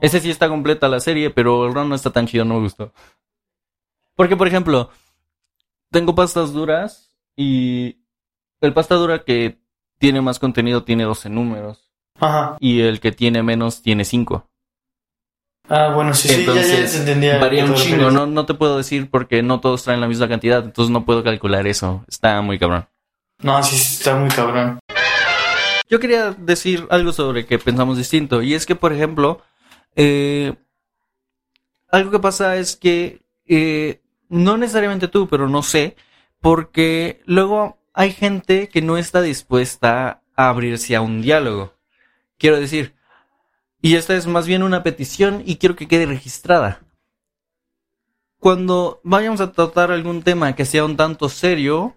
Ese 0.02 0.20
sí 0.20 0.30
está 0.30 0.48
completa 0.50 0.88
la 0.88 1.00
serie, 1.00 1.30
pero 1.30 1.68
el 1.68 1.74
run 1.74 1.90
no 1.90 1.96
está 1.96 2.10
tan 2.10 2.26
chido, 2.26 2.46
no 2.46 2.56
me 2.56 2.62
gustó. 2.62 2.94
Porque, 4.16 4.36
por 4.36 4.48
ejemplo, 4.48 4.90
tengo 5.92 6.16
pastas 6.16 6.52
duras 6.54 7.05
y 7.36 7.98
el 8.62 8.74
pasta 8.74 8.96
dura 8.96 9.24
que 9.24 9.58
tiene 9.98 10.22
más 10.22 10.40
contenido 10.40 10.84
tiene 10.84 11.04
12 11.04 11.30
números. 11.30 11.92
Ajá. 12.20 12.58
Y 12.60 12.82
el 12.82 13.00
que 13.00 13.12
tiene 13.12 13.44
menos 13.44 13.82
tiene 13.82 14.06
5. 14.06 14.48
Ah, 15.68 15.92
bueno, 15.94 16.14
sí, 16.14 16.28
sí, 16.28 16.46
ya, 16.46 16.54
ya 16.54 16.62
Entonces, 16.62 16.92
se 16.92 17.00
entendía. 17.00 17.40
varía 17.40 17.66
un 17.66 17.74
chingo. 17.74 18.12
No, 18.12 18.26
no 18.28 18.46
te 18.46 18.54
puedo 18.54 18.78
decir 18.78 19.10
porque 19.10 19.42
no 19.42 19.60
todos 19.60 19.84
traen 19.84 20.02
la 20.02 20.08
misma 20.08 20.28
cantidad. 20.28 20.64
Entonces 20.64 20.92
no 20.92 21.06
puedo 21.06 21.24
calcular 21.24 21.66
eso. 21.68 22.06
Está 22.08 22.42
muy 22.42 22.60
cabrón. 22.60 22.88
No, 23.42 23.62
sí, 23.64 23.76
sí, 23.76 23.96
está 23.98 24.16
muy 24.16 24.30
cabrón. 24.30 24.80
Yo 25.90 26.00
quería 26.00 26.32
decir 26.32 26.88
algo 26.90 27.12
sobre 27.14 27.46
que 27.46 27.60
pensamos 27.60 27.98
distinto. 27.98 28.42
Y 28.42 28.54
es 28.54 28.66
que, 28.66 28.76
por 28.76 28.94
ejemplo, 28.94 29.42
eh, 29.96 30.54
algo 31.90 32.12
que 32.12 32.20
pasa 32.20 32.58
es 32.58 32.76
que 32.76 33.22
eh, 33.48 34.02
no 34.30 34.58
necesariamente 34.58 35.08
tú, 35.08 35.28
pero 35.28 35.50
no 35.50 35.64
sé, 35.64 35.96
porque 36.46 37.24
luego 37.26 37.80
hay 37.96 38.12
gente 38.12 38.70
que 38.70 38.84
no 38.84 39.00
está 39.00 39.24
dispuesta 39.24 40.22
a 40.36 40.50
abrirse 40.50 40.96
a 40.96 41.02
un 41.02 41.24
diálogo. 41.24 41.74
Quiero 42.38 42.60
decir, 42.60 42.94
y 43.82 43.96
esta 43.96 44.16
es 44.16 44.28
más 44.28 44.46
bien 44.46 44.62
una 44.62 44.84
petición 44.84 45.42
y 45.44 45.56
quiero 45.56 45.76
que 45.76 45.88
quede 45.88 46.06
registrada. 46.06 46.84
Cuando 48.38 49.02
vayamos 49.04 49.42
a 49.42 49.54
tratar 49.54 49.90
algún 49.90 50.22
tema 50.22 50.54
que 50.54 50.66
sea 50.66 50.86
un 50.86 50.98
tanto 50.98 51.30
serio, 51.30 51.96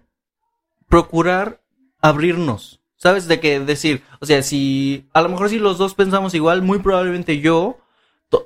procurar 0.87 1.61
abrirnos. 2.01 2.81
¿Sabes? 2.95 3.27
De 3.27 3.39
qué 3.39 3.59
decir, 3.59 4.01
o 4.19 4.25
sea, 4.25 4.41
si 4.41 5.07
a 5.13 5.21
lo 5.21 5.29
mejor 5.29 5.49
si 5.49 5.59
los 5.59 5.77
dos 5.77 5.93
pensamos 5.93 6.33
igual, 6.33 6.63
muy 6.63 6.79
probablemente 6.79 7.39
yo 7.39 7.77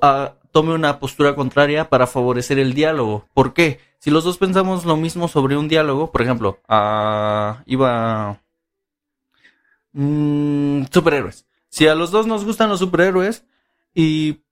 ah, 0.02 0.34
tome 0.52 0.74
una 0.74 1.00
postura 1.00 1.34
contraria 1.34 1.88
para 1.88 2.06
favorecer 2.06 2.58
el 2.58 2.74
diálogo. 2.74 3.26
¿Por 3.32 3.54
qué? 3.54 3.80
Si 4.04 4.10
los 4.10 4.22
dos 4.22 4.36
pensamos 4.36 4.84
lo 4.84 4.98
mismo 4.98 5.28
sobre 5.28 5.56
un 5.56 5.66
diálogo, 5.66 6.12
por 6.12 6.20
ejemplo, 6.20 6.60
ah, 6.68 7.62
iba... 7.64 8.38
mm, 9.94 10.82
superhéroes. 10.92 11.46
Si 11.70 11.86
a 11.86 11.94
los 11.94 12.10
dos 12.10 12.26
nos 12.26 12.44
gustan 12.44 12.68
los 12.68 12.80
superhéroes 12.80 13.46
y 13.94 14.42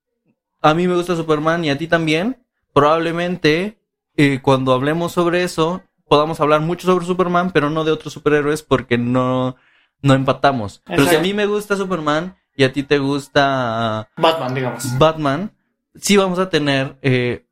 a 0.63 0.73
mí 0.73 0.89
me 0.89 0.95
gusta 0.95 1.17
Superman 1.17 1.67
y 1.67 1.69
a 1.69 1.77
ti 1.77 1.87
también, 1.87 2.43
probablemente 2.73 3.79
eh, 4.17 4.41
cuando 4.41 4.73
hablemos 4.73 5.13
sobre 5.13 5.43
eso 5.43 5.83
podamos 6.09 6.41
hablar 6.41 6.63
mucho 6.63 6.87
sobre 6.87 7.05
Superman, 7.05 7.51
pero 7.51 7.69
no 7.69 7.85
de 7.85 7.93
otros 7.93 8.15
superhéroes 8.15 8.63
porque 8.63 8.97
no, 8.97 9.57
no 10.01 10.15
empatamos. 10.15 10.81
Pero 10.87 11.05
si 11.05 11.15
a 11.15 11.21
mí 11.21 11.35
me 11.35 11.45
gusta 11.45 11.77
Superman 11.77 12.39
y 12.57 12.65
a 12.65 12.73
ti 12.73 12.85
te 12.85 12.99
gusta 12.99 14.09
Batman, 14.17 14.55
digamos. 14.55 14.99
Batman, 14.99 15.53
sí 15.95 16.17
vamos 16.17 16.39
a 16.39 16.49
tener 16.49 16.97
eh, 17.03 17.45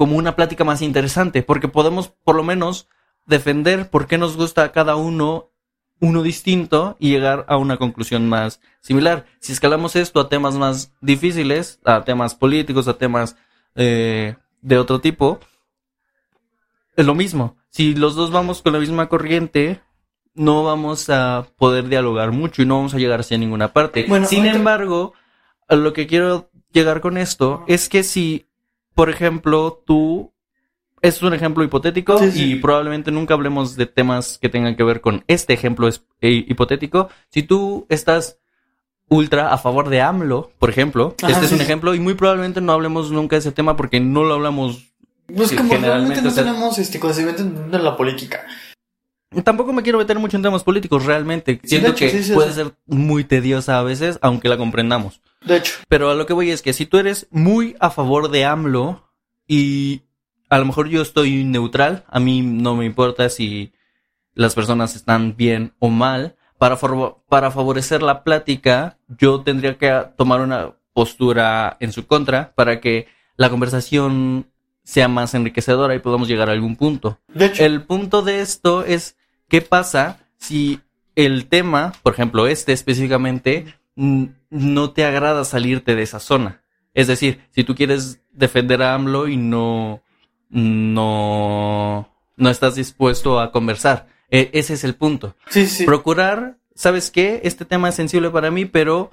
como 0.00 0.16
una 0.16 0.34
plática 0.34 0.64
más 0.64 0.80
interesante, 0.80 1.42
porque 1.42 1.68
podemos 1.68 2.08
por 2.08 2.34
lo 2.34 2.42
menos 2.42 2.88
defender 3.26 3.90
por 3.90 4.06
qué 4.06 4.16
nos 4.16 4.34
gusta 4.38 4.62
a 4.64 4.72
cada 4.72 4.96
uno 4.96 5.50
uno 6.00 6.22
distinto 6.22 6.96
y 6.98 7.10
llegar 7.10 7.44
a 7.48 7.58
una 7.58 7.76
conclusión 7.76 8.26
más 8.26 8.62
similar. 8.80 9.26
Si 9.40 9.52
escalamos 9.52 9.96
esto 9.96 10.18
a 10.18 10.30
temas 10.30 10.54
más 10.54 10.94
difíciles, 11.02 11.80
a 11.84 12.02
temas 12.04 12.34
políticos, 12.34 12.88
a 12.88 12.96
temas 12.96 13.36
eh, 13.74 14.36
de 14.62 14.78
otro 14.78 15.02
tipo, 15.02 15.38
es 16.96 17.04
lo 17.04 17.14
mismo. 17.14 17.58
Si 17.68 17.94
los 17.94 18.14
dos 18.14 18.30
vamos 18.30 18.62
con 18.62 18.72
la 18.72 18.78
misma 18.78 19.10
corriente, 19.10 19.82
no 20.32 20.64
vamos 20.64 21.10
a 21.10 21.46
poder 21.58 21.88
dialogar 21.90 22.32
mucho 22.32 22.62
y 22.62 22.64
no 22.64 22.76
vamos 22.76 22.94
a 22.94 22.98
llegar 22.98 23.20
hacia 23.20 23.36
ninguna 23.36 23.74
parte. 23.74 24.06
Bueno, 24.08 24.26
Sin 24.26 24.38
ahorita- 24.38 24.56
embargo, 24.56 25.12
a 25.68 25.76
lo 25.76 25.92
que 25.92 26.06
quiero 26.06 26.48
llegar 26.72 27.02
con 27.02 27.18
esto 27.18 27.64
es 27.68 27.90
que 27.90 28.02
si, 28.02 28.46
por 28.94 29.10
ejemplo, 29.10 29.82
tú 29.86 30.32
es 31.02 31.22
un 31.22 31.32
ejemplo 31.32 31.64
hipotético 31.64 32.18
Sí, 32.18 32.30
sí. 32.32 32.52
y 32.52 32.54
probablemente 32.56 33.10
nunca 33.10 33.34
hablemos 33.34 33.76
de 33.76 33.86
temas 33.86 34.38
que 34.38 34.48
tengan 34.50 34.76
que 34.76 34.82
ver 34.84 35.00
con 35.00 35.24
este 35.28 35.54
ejemplo 35.54 35.88
es- 35.88 36.02
eh, 36.20 36.44
hipotético. 36.46 37.08
Si 37.30 37.42
tú 37.42 37.86
estás 37.88 38.38
ultra 39.08 39.52
a 39.52 39.58
favor 39.58 39.88
de 39.88 40.02
AMLO, 40.02 40.50
por 40.58 40.68
ejemplo, 40.70 41.14
Ajá, 41.22 41.32
este 41.32 41.46
es 41.46 41.52
un 41.52 41.60
ejemplo 41.60 41.94
y 41.94 42.00
muy 42.00 42.14
probablemente 42.14 42.60
no 42.60 42.72
hablemos 42.72 43.10
nunca 43.10 43.36
de 43.36 43.40
ese 43.40 43.52
tema 43.52 43.76
porque 43.76 43.98
no 44.00 44.24
lo 44.24 44.34
hablamos. 44.34 44.92
Pues 45.34 45.48
Sí, 45.48 45.56
como 45.56 45.70
generalmente, 45.72 46.16
realmente 46.16 46.22
no 46.22 46.28
o 46.28 46.32
sea- 46.32 46.44
tenemos 46.44 46.78
este 46.78 47.00
conocimiento 47.00 47.44
de 47.44 47.78
la 47.78 47.96
política. 47.96 48.44
Tampoco 49.44 49.72
me 49.72 49.82
quiero 49.82 49.98
meter 49.98 50.18
mucho 50.18 50.36
en 50.36 50.42
temas 50.42 50.64
políticos 50.64 51.04
realmente. 51.06 51.60
Siento 51.62 51.88
hecho, 51.90 51.98
que 52.04 52.10
sí, 52.10 52.24
sí, 52.24 52.32
puede 52.34 52.52
ser 52.52 52.72
muy 52.86 53.22
tediosa 53.24 53.78
a 53.78 53.82
veces, 53.84 54.18
aunque 54.22 54.48
la 54.48 54.56
comprendamos. 54.56 55.20
De 55.44 55.56
hecho, 55.56 55.74
Pero 55.88 56.10
a 56.10 56.14
lo 56.14 56.26
que 56.26 56.32
voy 56.32 56.50
es 56.50 56.62
que 56.62 56.72
si 56.72 56.86
tú 56.86 56.98
eres 56.98 57.26
muy 57.30 57.76
a 57.80 57.90
favor 57.90 58.30
de 58.30 58.44
AMLO 58.44 59.08
y 59.46 60.02
a 60.48 60.58
lo 60.58 60.66
mejor 60.66 60.88
yo 60.88 61.02
estoy 61.02 61.44
neutral, 61.44 62.04
a 62.08 62.20
mí 62.20 62.42
no 62.42 62.74
me 62.76 62.84
importa 62.84 63.28
si 63.28 63.72
las 64.34 64.54
personas 64.54 64.96
están 64.96 65.36
bien 65.36 65.74
o 65.78 65.88
mal, 65.88 66.36
para, 66.58 66.78
para 67.28 67.50
favorecer 67.50 68.02
la 68.02 68.22
plática 68.22 68.98
yo 69.08 69.40
tendría 69.40 69.78
que 69.78 70.06
tomar 70.16 70.40
una 70.40 70.74
postura 70.92 71.78
en 71.80 71.92
su 71.92 72.06
contra 72.06 72.52
para 72.54 72.80
que 72.80 73.08
la 73.36 73.48
conversación 73.48 74.46
sea 74.84 75.08
más 75.08 75.34
enriquecedora 75.34 75.94
y 75.94 76.00
podamos 76.00 76.28
llegar 76.28 76.50
a 76.50 76.52
algún 76.52 76.76
punto. 76.76 77.18
de 77.28 77.46
hecho, 77.46 77.64
El 77.64 77.82
punto 77.82 78.22
de 78.22 78.40
esto 78.40 78.84
es 78.84 79.16
qué 79.48 79.62
pasa 79.62 80.18
si 80.36 80.80
el 81.16 81.46
tema, 81.46 81.92
por 82.02 82.12
ejemplo, 82.12 82.46
este 82.46 82.72
específicamente, 82.72 83.74
no 84.50 84.90
te 84.92 85.04
agrada 85.04 85.44
salirte 85.44 85.94
de 85.94 86.02
esa 86.02 86.20
zona. 86.20 86.62
Es 86.94 87.06
decir, 87.06 87.40
si 87.50 87.64
tú 87.64 87.74
quieres 87.74 88.20
defender 88.32 88.82
a 88.82 88.94
AMLO 88.94 89.28
y 89.28 89.36
no, 89.36 90.02
no, 90.94 92.08
no 92.36 92.50
estás 92.50 92.74
dispuesto 92.74 93.40
a 93.40 93.52
conversar. 93.52 94.06
E- 94.30 94.50
ese 94.54 94.74
es 94.74 94.84
el 94.84 94.94
punto. 94.94 95.36
sí, 95.48 95.66
sí. 95.66 95.84
Procurar, 95.84 96.58
¿sabes 96.74 97.10
qué? 97.10 97.40
Este 97.44 97.64
tema 97.64 97.88
es 97.88 97.94
sensible 97.94 98.30
para 98.30 98.50
mí, 98.50 98.64
pero 98.64 99.12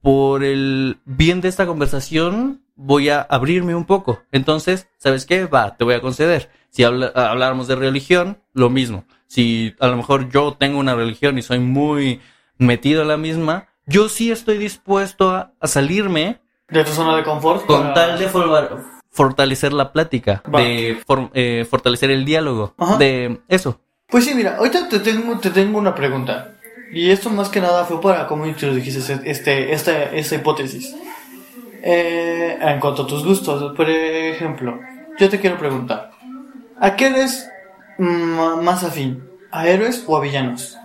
por 0.00 0.44
el 0.44 0.98
bien 1.04 1.40
de 1.40 1.48
esta 1.48 1.66
conversación 1.66 2.62
voy 2.76 3.08
a 3.08 3.20
abrirme 3.22 3.74
un 3.74 3.84
poco. 3.84 4.22
Entonces, 4.30 4.88
¿sabes 4.98 5.26
qué? 5.26 5.46
Va, 5.46 5.76
te 5.76 5.84
voy 5.84 5.94
a 5.94 6.00
conceder. 6.00 6.50
Si 6.70 6.84
habla- 6.84 7.12
habláramos 7.14 7.66
de 7.66 7.74
religión, 7.76 8.38
lo 8.52 8.70
mismo. 8.70 9.04
Si 9.26 9.74
a 9.80 9.88
lo 9.88 9.96
mejor 9.96 10.30
yo 10.30 10.54
tengo 10.58 10.78
una 10.78 10.94
religión 10.94 11.38
y 11.38 11.42
soy 11.42 11.58
muy 11.58 12.20
metido 12.58 13.02
en 13.02 13.08
la 13.08 13.16
misma, 13.16 13.68
yo 13.88 14.08
sí 14.08 14.30
estoy 14.30 14.58
dispuesto 14.58 15.30
a, 15.30 15.52
a 15.60 15.66
salirme 15.66 16.40
de 16.68 16.84
tu 16.84 16.92
zona 16.92 17.16
de 17.16 17.24
confort. 17.24 17.66
con 17.66 17.82
para- 17.82 17.94
tal 17.94 18.18
de 18.18 18.28
for- 18.28 18.84
fortalecer 19.10 19.72
la 19.72 19.92
plática, 19.92 20.42
Va. 20.54 20.60
de 20.60 21.00
for- 21.06 21.30
eh, 21.34 21.66
fortalecer 21.68 22.10
el 22.10 22.24
diálogo, 22.24 22.74
Ajá. 22.78 22.96
de 22.98 23.40
eso. 23.48 23.80
Pues 24.08 24.24
sí, 24.24 24.34
mira, 24.34 24.56
ahorita 24.58 24.88
te 24.88 25.00
tengo, 25.00 25.38
te 25.38 25.50
tengo 25.50 25.78
una 25.78 25.94
pregunta. 25.94 26.54
Y 26.92 27.10
esto 27.10 27.28
más 27.28 27.48
que 27.50 27.60
nada 27.60 27.84
fue 27.84 28.00
para 28.00 28.26
cómo 28.26 28.46
introdujiste 28.46 29.20
este, 29.30 29.72
esta, 29.74 29.92
esta 30.04 30.34
hipótesis. 30.36 30.94
Eh, 31.82 32.58
en 32.60 32.80
cuanto 32.80 33.02
a 33.02 33.06
tus 33.06 33.24
gustos, 33.24 33.74
por 33.76 33.88
ejemplo, 33.88 34.80
yo 35.18 35.28
te 35.28 35.38
quiero 35.40 35.58
preguntar, 35.58 36.10
¿a 36.80 36.96
qué 36.96 37.06
eres 37.08 37.48
mm, 37.98 38.62
más 38.62 38.84
afín? 38.84 39.22
¿A 39.50 39.66
héroes 39.68 40.02
o 40.06 40.16
a 40.16 40.20
villanos? 40.20 40.76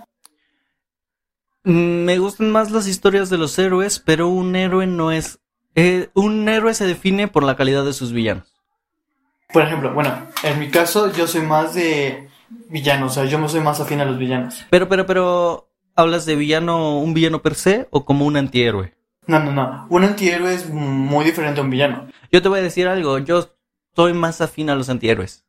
Mm, 1.64 2.04
Me 2.04 2.18
gustan 2.18 2.50
más 2.50 2.70
las 2.70 2.86
historias 2.86 3.30
de 3.30 3.38
los 3.38 3.58
héroes, 3.58 3.98
pero 3.98 4.28
un 4.28 4.54
héroe 4.56 4.86
no 4.86 5.12
es... 5.12 5.40
eh, 5.74 6.10
un 6.14 6.48
héroe 6.48 6.74
se 6.74 6.86
define 6.86 7.28
por 7.28 7.42
la 7.42 7.56
calidad 7.56 7.84
de 7.84 7.92
sus 7.92 8.12
villanos. 8.12 8.52
Por 9.52 9.62
ejemplo, 9.62 9.92
bueno, 9.94 10.26
en 10.42 10.58
mi 10.58 10.70
caso 10.70 11.12
yo 11.12 11.26
soy 11.26 11.42
más 11.42 11.74
de 11.74 12.28
villanos, 12.68 13.12
o 13.12 13.14
sea, 13.14 13.24
yo 13.24 13.38
me 13.38 13.48
soy 13.48 13.60
más 13.60 13.80
afín 13.80 14.00
a 14.00 14.04
los 14.04 14.18
villanos. 14.18 14.64
Pero, 14.70 14.88
pero, 14.88 15.06
pero... 15.06 15.70
¿Hablas 15.96 16.26
de 16.26 16.34
villano, 16.34 16.98
un 16.98 17.14
villano 17.14 17.40
per 17.40 17.54
se 17.54 17.86
o 17.92 18.04
como 18.04 18.26
un 18.26 18.36
antihéroe? 18.36 18.96
No, 19.28 19.38
no, 19.38 19.52
no. 19.52 19.86
Un 19.90 20.02
antihéroe 20.02 20.52
es 20.52 20.68
muy 20.68 21.24
diferente 21.24 21.60
a 21.60 21.62
un 21.62 21.70
villano. 21.70 22.08
Yo 22.32 22.42
te 22.42 22.48
voy 22.48 22.58
a 22.58 22.62
decir 22.62 22.88
algo, 22.88 23.18
yo 23.20 23.54
soy 23.94 24.12
más 24.12 24.40
afín 24.40 24.70
a 24.70 24.74
los 24.74 24.88
antihéroes. 24.88 25.44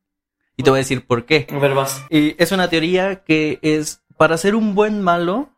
Y 0.55 0.61
te 0.61 0.69
voy 0.69 0.77
a 0.77 0.81
decir 0.85 1.07
por 1.07 1.25
qué. 1.25 1.47
A 1.51 1.57
ver, 1.57 1.73
vas. 1.73 2.05
Y 2.11 2.35
es 2.37 2.51
una 2.51 2.69
teoría 2.69 3.23
que 3.23 3.57
es 3.63 4.03
para 4.17 4.37
ser 4.37 4.53
un 4.53 4.75
buen 4.75 5.01
malo, 5.01 5.49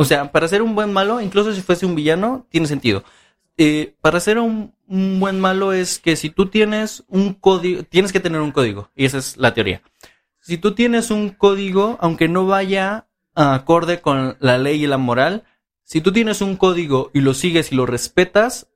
o 0.00 0.04
sea, 0.04 0.30
para 0.30 0.46
ser 0.46 0.62
un 0.62 0.76
buen 0.76 0.92
malo, 0.92 1.20
incluso 1.20 1.52
si 1.52 1.60
fuese 1.60 1.84
un 1.84 1.96
villano, 1.96 2.46
tiene 2.50 2.68
sentido. 2.68 3.02
Eh, 3.56 3.96
para 4.00 4.20
ser 4.20 4.38
un, 4.38 4.72
buen 4.86 5.40
malo 5.40 5.72
es 5.72 5.98
que 5.98 6.14
si 6.14 6.30
tú 6.30 6.46
tienes 6.46 7.02
un 7.08 7.34
código, 7.34 7.82
tienes 7.82 8.12
que 8.12 8.20
tener 8.20 8.40
un 8.40 8.52
código, 8.52 8.90
y 8.94 9.06
esa 9.06 9.18
es 9.18 9.36
la 9.36 9.54
teoría. 9.54 9.82
Si 10.40 10.56
tú 10.56 10.72
tienes 10.72 11.10
un 11.10 11.30
código, 11.30 11.98
aunque 12.00 12.28
no 12.28 12.46
vaya 12.46 13.08
acorde 13.34 14.00
con 14.00 14.36
la 14.38 14.56
ley 14.56 14.84
y 14.84 14.86
la 14.86 14.98
moral, 14.98 15.42
si 15.82 16.00
tú 16.00 16.12
tienes 16.12 16.42
un 16.42 16.54
código 16.54 17.10
y 17.12 17.20
lo 17.20 17.34
sigues 17.34 17.72
y 17.72 17.74
lo 17.74 17.84
respetas, 17.84 18.68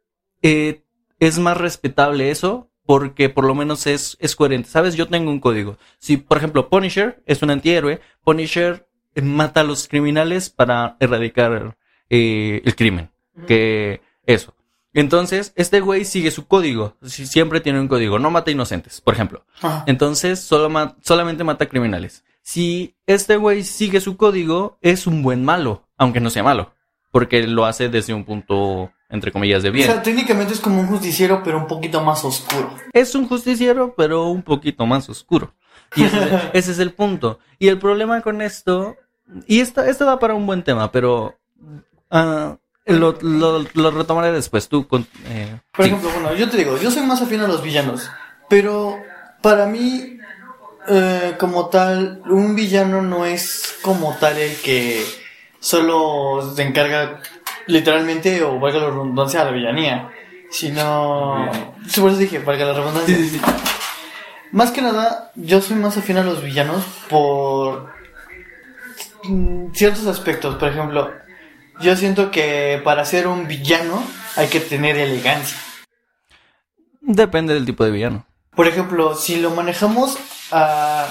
eh, 0.42 0.82
es 1.20 1.38
más 1.38 1.56
respetable 1.56 2.32
eso 2.32 2.68
porque 2.84 3.28
por 3.28 3.44
lo 3.44 3.54
menos 3.54 3.86
es, 3.86 4.16
es 4.18 4.34
coherente. 4.34 4.68
¿Sabes? 4.68 4.96
Yo 4.96 5.06
tengo 5.06 5.30
un 5.30 5.38
código. 5.38 5.78
Si, 6.00 6.16
por 6.16 6.38
ejemplo, 6.38 6.68
Punisher 6.68 7.22
es 7.26 7.42
un 7.42 7.50
antihéroe, 7.50 8.00
Punisher 8.24 8.88
mata 9.22 9.60
a 9.60 9.64
los 9.64 9.88
criminales 9.88 10.48
para 10.50 10.96
erradicar 11.00 11.76
eh, 12.10 12.62
el 12.64 12.74
crimen. 12.76 13.10
Que 13.46 14.00
eso. 14.26 14.54
Entonces, 14.94 15.52
este 15.56 15.80
güey 15.80 16.04
sigue 16.04 16.30
su 16.30 16.46
código. 16.46 16.96
Si- 17.02 17.26
Siempre 17.26 17.60
tiene 17.60 17.80
un 17.80 17.88
código. 17.88 18.18
No 18.18 18.30
mata 18.30 18.50
inocentes, 18.50 19.00
por 19.00 19.14
ejemplo. 19.14 19.44
Ajá. 19.62 19.84
Entonces, 19.86 20.40
solo 20.40 20.68
ma- 20.68 20.96
solamente 21.00 21.44
mata 21.44 21.66
criminales. 21.66 22.24
Si 22.42 22.94
este 23.06 23.36
güey 23.36 23.64
sigue 23.64 24.00
su 24.00 24.16
código, 24.16 24.76
es 24.82 25.06
un 25.06 25.22
buen 25.22 25.44
malo, 25.44 25.86
aunque 25.96 26.20
no 26.20 26.28
sea 26.28 26.42
malo. 26.42 26.74
Porque 27.10 27.46
lo 27.46 27.64
hace 27.64 27.88
desde 27.88 28.12
un 28.14 28.24
punto, 28.24 28.90
entre 29.08 29.32
comillas, 29.32 29.62
de 29.62 29.68
O 29.70 29.72
bien. 29.72 29.86
sea, 29.86 30.02
técnicamente 30.02 30.52
es 30.54 30.60
como 30.60 30.80
un 30.80 30.86
justiciero, 30.88 31.42
pero 31.42 31.58
un 31.58 31.66
poquito 31.66 32.02
más 32.02 32.24
oscuro. 32.24 32.74
Es 32.92 33.14
un 33.14 33.28
justiciero, 33.28 33.94
pero 33.96 34.26
un 34.28 34.42
poquito 34.42 34.84
más 34.86 35.08
oscuro. 35.08 35.54
Y 35.96 36.04
ese, 36.04 36.16
ese 36.52 36.72
es 36.72 36.78
el 36.78 36.92
punto. 36.92 37.38
Y 37.58 37.68
el 37.68 37.78
problema 37.78 38.20
con 38.22 38.42
esto, 38.42 38.96
y 39.46 39.60
esto, 39.60 39.82
esto 39.82 40.04
da 40.04 40.18
para 40.18 40.34
un 40.34 40.46
buen 40.46 40.62
tema, 40.62 40.90
pero 40.92 41.38
ah, 42.10 42.56
lo, 42.86 43.16
lo, 43.20 43.64
lo 43.74 43.90
retomaré 43.90 44.32
después. 44.32 44.68
Tú, 44.68 44.86
con, 44.86 45.06
eh, 45.26 45.58
Por 45.72 45.84
sí. 45.84 45.90
ejemplo, 45.90 46.10
bueno, 46.10 46.34
yo 46.34 46.48
te 46.48 46.56
digo, 46.56 46.78
yo 46.78 46.90
soy 46.90 47.02
más 47.02 47.22
afín 47.22 47.40
a 47.40 47.48
los 47.48 47.62
villanos, 47.62 48.10
pero 48.48 48.98
para 49.40 49.66
mí, 49.66 50.18
eh, 50.88 51.34
como 51.38 51.68
tal, 51.68 52.22
un 52.26 52.54
villano 52.54 53.02
no 53.02 53.24
es 53.24 53.76
como 53.82 54.16
tal 54.18 54.38
el 54.38 54.56
que 54.56 55.04
solo 55.60 56.52
se 56.54 56.62
encarga 56.62 57.20
literalmente, 57.66 58.42
o 58.42 58.58
valga 58.58 58.80
la 58.80 58.86
redundancia, 58.86 59.42
a 59.42 59.44
la 59.44 59.50
villanía, 59.52 60.10
sino... 60.50 61.48
Sí, 61.86 62.00
Por 62.00 62.10
eso 62.10 62.18
dije, 62.18 62.40
valga 62.40 62.64
la 62.66 62.72
redundancia. 62.72 63.40
Más 64.50 64.70
que 64.70 64.82
nada, 64.82 65.30
yo 65.34 65.62
soy 65.62 65.76
más 65.76 65.96
afín 65.96 66.18
a 66.18 66.24
los 66.24 66.42
villanos 66.42 66.84
por 67.08 67.90
ciertos 69.72 70.06
aspectos. 70.06 70.56
Por 70.56 70.68
ejemplo, 70.68 71.10
yo 71.80 71.96
siento 71.96 72.30
que 72.30 72.80
para 72.84 73.04
ser 73.04 73.26
un 73.26 73.46
villano 73.46 74.02
hay 74.36 74.48
que 74.48 74.60
tener 74.60 74.96
elegancia. 74.96 75.58
Depende 77.00 77.54
del 77.54 77.66
tipo 77.66 77.84
de 77.84 77.90
villano. 77.90 78.26
Por 78.54 78.66
ejemplo, 78.68 79.14
si 79.14 79.40
lo 79.40 79.50
manejamos 79.50 80.18
a... 80.52 81.06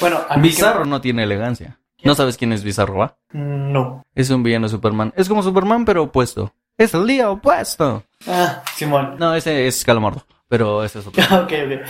Bueno, 0.00 0.20
a 0.28 0.36
mí 0.36 0.48
que- 0.48 0.56
Bizarro 0.56 0.84
no 0.86 1.00
tiene 1.00 1.22
elegancia. 1.24 1.78
¿No 2.02 2.14
sabes 2.14 2.36
quién 2.36 2.52
es 2.52 2.62
Bizarro, 2.62 2.96
va? 2.98 3.16
No. 3.32 4.04
Es 4.14 4.28
un 4.30 4.42
villano 4.42 4.68
Superman. 4.68 5.12
Es 5.16 5.28
como 5.28 5.42
Superman, 5.42 5.84
pero 5.84 6.02
opuesto. 6.04 6.52
Es 6.76 6.92
el 6.94 7.06
día 7.06 7.30
opuesto. 7.30 8.02
Ah, 8.26 8.62
Simón. 8.74 9.16
No, 9.18 9.34
ese 9.34 9.66
es 9.66 9.84
Calamardo. 9.84 10.26
Pero 10.48 10.84
ese 10.84 11.00
es 11.00 11.06
otro. 11.06 11.22
ok, 11.42 11.52
ok. 11.52 11.88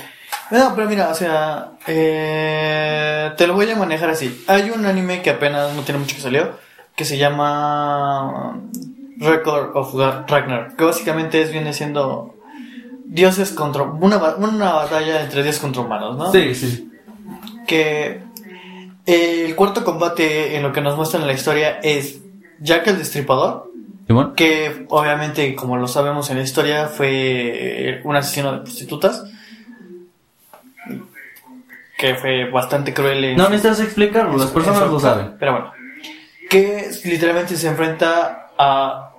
No, 0.51 0.75
pero 0.75 0.89
mira, 0.89 1.09
o 1.09 1.15
sea, 1.15 1.73
eh, 1.87 3.33
te 3.37 3.47
lo 3.47 3.55
voy 3.55 3.71
a 3.71 3.77
manejar 3.77 4.11
así. 4.11 4.45
Hay 4.47 4.71
un 4.71 4.85
anime 4.87 5.23
que 5.23 5.31
apenas 5.31 5.75
no 5.75 5.83
tiene 5.83 6.01
mucho 6.01 6.15
que 6.15 6.23
salió, 6.23 6.53
que 6.95 7.05
se 7.05 7.19
llama 7.19 8.61
Record 9.19 9.77
of 9.77 9.95
Ragnar, 10.29 10.77
que 10.77 10.85
básicamente 10.85 11.41
es 11.41 11.51
viene 11.51 11.73
siendo 11.73 12.35
dioses 13.07 13.53
contra 13.53 13.83
una, 13.83 14.19
una 14.37 14.73
batalla 14.73 15.23
entre 15.23 15.43
dioses 15.43 15.61
contra 15.61 15.83
humanos, 15.83 16.17
¿no? 16.17 16.33
Sí, 16.33 16.55
sí. 16.55 16.91
Que 17.67 18.23
el 19.07 19.55
cuarto 19.57 19.85
combate 19.85 20.57
en 20.57 20.63
lo 20.63 20.73
que 20.73 20.81
nos 20.81 20.97
muestra 20.97 21.21
en 21.21 21.27
la 21.27 21.33
historia 21.33 21.79
es 21.83 22.21
Jack 22.61 22.87
el 22.89 22.99
Destripador, 22.99 23.71
Que 24.37 24.87
obviamente, 24.89 25.55
como 25.55 25.77
lo 25.77 25.89
sabemos 25.89 26.29
en 26.31 26.37
la 26.37 26.43
historia, 26.43 26.89
fue 26.89 28.01
un 28.05 28.17
asesino 28.17 28.53
de 28.53 28.59
prostitutas. 28.61 29.25
Que 31.97 32.15
fue 32.17 32.51
bastante 32.51 32.93
cruel 32.93 33.25
en... 33.25 33.37
No 33.37 33.49
necesitas 33.49 33.81
explicarlo, 33.81 34.37
las 34.37 34.51
personas 34.51 34.91
lo 34.91 35.01
saben. 35.01 35.37
Pero 35.39 35.53
bueno. 35.53 35.73
Que 36.51 36.91
literalmente 37.05 37.57
se 37.57 37.69
enfrenta 37.69 38.51
a... 38.59 39.13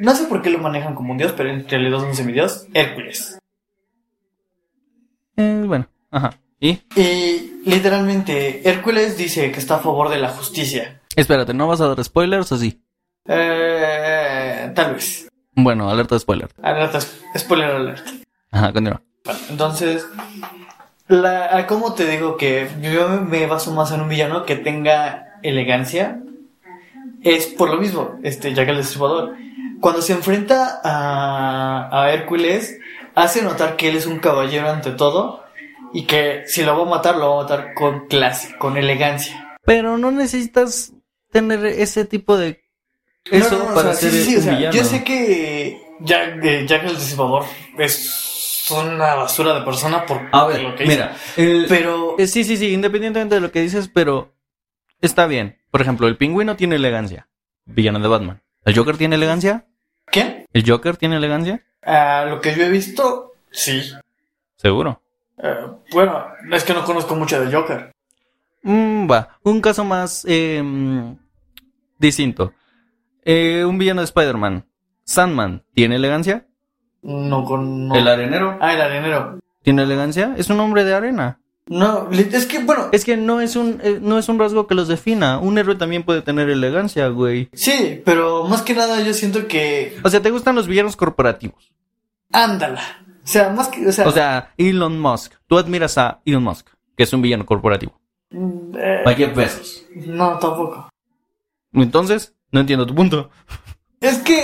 No 0.00 0.14
sé 0.14 0.24
por 0.24 0.42
qué 0.42 0.50
lo 0.50 0.58
manejan 0.58 0.94
como 0.94 1.12
un 1.12 1.18
dios, 1.18 1.32
pero 1.36 1.50
en 1.50 1.68
realidad 1.68 1.98
es 1.98 2.04
un 2.04 2.14
semidios. 2.16 2.66
Hércules. 2.74 3.38
Eh, 5.36 5.62
bueno, 5.66 5.86
ajá. 6.10 6.34
¿Y? 6.58 6.80
Y 6.96 7.60
literalmente 7.64 8.68
Hércules 8.68 9.16
dice 9.16 9.52
que 9.52 9.58
está 9.58 9.76
a 9.76 9.80
favor 9.80 10.08
de 10.08 10.18
la 10.18 10.30
justicia. 10.30 11.00
Espérate, 11.14 11.54
¿no 11.54 11.68
vas 11.68 11.80
a 11.80 11.88
dar 11.88 12.02
spoilers 12.02 12.50
o 12.50 12.56
sí? 12.56 12.80
Eh, 13.26 14.72
tal 14.74 14.94
vez. 14.94 15.28
Bueno, 15.52 15.88
alerta 15.90 16.14
de 16.14 16.20
spoiler. 16.20 16.50
Alerta, 16.62 17.00
spoiler 17.36 17.70
alert. 17.70 18.06
Ajá, 18.50 18.72
continúa. 18.72 19.02
Entonces, 19.48 20.06
la, 21.08 21.66
¿cómo 21.66 21.94
te 21.94 22.06
digo 22.06 22.36
que 22.36 22.68
yo 22.80 23.08
me 23.08 23.46
baso 23.46 23.72
más 23.72 23.92
en 23.92 24.00
un 24.00 24.08
villano 24.08 24.44
que 24.44 24.56
tenga 24.56 25.38
elegancia? 25.42 26.20
Es 27.22 27.46
por 27.46 27.70
lo 27.70 27.78
mismo, 27.78 28.18
este 28.22 28.52
Jack 28.52 28.68
el 28.68 28.76
Destripador. 28.78 29.34
Cuando 29.80 30.02
se 30.02 30.12
enfrenta 30.12 30.80
a, 30.82 31.88
a 31.90 32.12
Hércules, 32.12 32.78
hace 33.14 33.42
notar 33.42 33.76
que 33.76 33.88
él 33.88 33.96
es 33.96 34.06
un 34.06 34.18
caballero 34.18 34.68
ante 34.70 34.90
todo 34.90 35.44
y 35.92 36.04
que 36.06 36.42
si 36.46 36.62
lo 36.62 36.76
va 36.76 36.86
a 36.86 36.96
matar, 36.96 37.16
lo 37.16 37.30
va 37.30 37.40
a 37.40 37.42
matar 37.42 37.74
con 37.74 38.06
clase, 38.08 38.56
con 38.58 38.76
elegancia. 38.76 39.56
Pero 39.64 39.96
no 39.96 40.10
necesitas 40.10 40.92
tener 41.30 41.64
ese 41.64 42.04
tipo 42.04 42.36
de... 42.36 42.63
Eso 43.30 43.50
No, 43.50 43.58
no, 43.64 43.68
no, 43.70 43.74
para 43.74 43.90
o 43.90 43.94
sea, 43.94 44.10
ser 44.10 44.10
sí, 44.10 44.24
sí, 44.24 44.34
un 44.34 44.40
o 44.40 44.42
sea, 44.44 44.54
villano. 44.56 44.74
Yo 44.76 44.84
sé 44.84 45.04
que 45.04 45.82
Jack, 46.00 46.44
eh, 46.44 46.64
Jack 46.66 46.84
el 46.84 46.94
Destripador 46.96 47.44
es 47.78 48.66
una 48.70 49.14
basura 49.14 49.54
de 49.58 49.64
persona 49.64 50.04
por 50.06 50.20
A 50.32 50.44
ver, 50.46 50.62
lo 50.62 50.74
que 50.74 50.84
hizo. 50.84 50.92
mira. 50.92 51.16
el- 51.36 51.66
Pero 51.68 52.16
eh, 52.18 52.26
sí, 52.26 52.44
sí, 52.44 52.56
sí, 52.56 52.72
independientemente 52.72 53.34
de 53.36 53.40
lo 53.40 53.50
que 53.50 53.60
dices, 53.62 53.88
pero 53.92 54.32
está 55.00 55.26
bien. 55.26 55.58
Por 55.70 55.80
ejemplo, 55.80 56.06
el 56.06 56.16
pingüino 56.16 56.56
tiene 56.56 56.76
elegancia. 56.76 57.28
Villano 57.66 57.98
de 57.98 58.08
Batman. 58.08 58.42
¿El 58.64 58.76
Joker 58.76 58.96
tiene 58.98 59.16
elegancia? 59.16 59.66
¿Quién? 60.06 60.46
¿El 60.52 60.68
Joker 60.68 60.96
tiene 60.96 61.16
elegancia? 61.16 61.62
Ah, 61.82 62.26
lo 62.28 62.40
que 62.40 62.54
yo 62.54 62.62
he 62.64 62.68
visto, 62.70 63.32
sí. 63.50 63.90
Seguro. 64.56 65.00
Eh, 65.38 65.66
bueno, 65.92 66.26
es 66.52 66.62
que 66.64 66.74
no 66.74 66.84
conozco 66.84 67.14
mucho 67.16 67.40
de 67.42 67.54
Joker. 67.54 67.90
Mm, 68.62 69.10
va, 69.10 69.38
un 69.42 69.60
caso 69.60 69.84
más 69.84 70.24
eh, 70.28 70.62
distinto. 71.98 72.52
Eh, 73.24 73.64
un 73.64 73.78
villano 73.78 74.00
de 74.00 74.06
Spider-Man. 74.06 74.66
Sandman, 75.04 75.62
¿tiene 75.74 75.96
elegancia? 75.96 76.46
No 77.02 77.44
con. 77.44 77.94
El 77.94 78.08
arenero. 78.08 78.56
Ah, 78.60 78.74
el 78.74 78.80
arenero. 78.80 79.38
¿Tiene 79.62 79.82
elegancia? 79.82 80.34
Es 80.36 80.48
un 80.50 80.60
hombre 80.60 80.84
de 80.84 80.94
arena. 80.94 81.40
No, 81.66 82.10
es 82.10 82.44
que, 82.44 82.58
bueno, 82.62 82.88
Es 82.92 83.06
que 83.06 83.16
no 83.16 83.40
es 83.40 83.56
un, 83.56 83.80
eh, 83.82 83.98
no 84.00 84.18
es 84.18 84.28
un 84.28 84.38
rasgo 84.38 84.66
que 84.66 84.74
los 84.74 84.86
defina. 84.88 85.38
Un 85.38 85.56
héroe 85.56 85.76
también 85.76 86.02
puede 86.02 86.20
tener 86.20 86.50
elegancia, 86.50 87.08
güey. 87.08 87.48
sí, 87.54 88.02
pero 88.04 88.44
más 88.44 88.60
que 88.62 88.74
nada 88.74 89.00
yo 89.00 89.14
siento 89.14 89.46
que. 89.48 89.96
O 90.04 90.10
sea, 90.10 90.20
¿te 90.20 90.30
gustan 90.30 90.54
los 90.54 90.66
villanos 90.66 90.96
corporativos? 90.96 91.72
Ándala. 92.32 92.82
O 93.22 93.26
sea, 93.26 93.48
más 93.50 93.68
que. 93.68 93.86
O 93.86 93.92
sea, 93.92 94.06
O 94.06 94.10
sea, 94.12 94.52
Elon 94.58 95.00
Musk. 95.00 95.32
Tú 95.46 95.56
admiras 95.56 95.96
a 95.96 96.20
Elon 96.26 96.42
Musk, 96.44 96.68
que 96.96 97.04
es 97.04 97.12
un 97.14 97.22
villano 97.22 97.46
corporativo. 97.46 97.98
mm, 98.30 98.76
eh, 98.76 99.02
A 99.06 99.12
Jeff 99.14 99.34
Bezos. 99.34 99.86
no, 99.94 100.38
tampoco. 100.38 100.90
Entonces, 101.72 102.33
no 102.54 102.60
entiendo 102.60 102.86
tu 102.86 102.94
punto. 102.94 103.30
Es 104.00 104.18
que. 104.18 104.42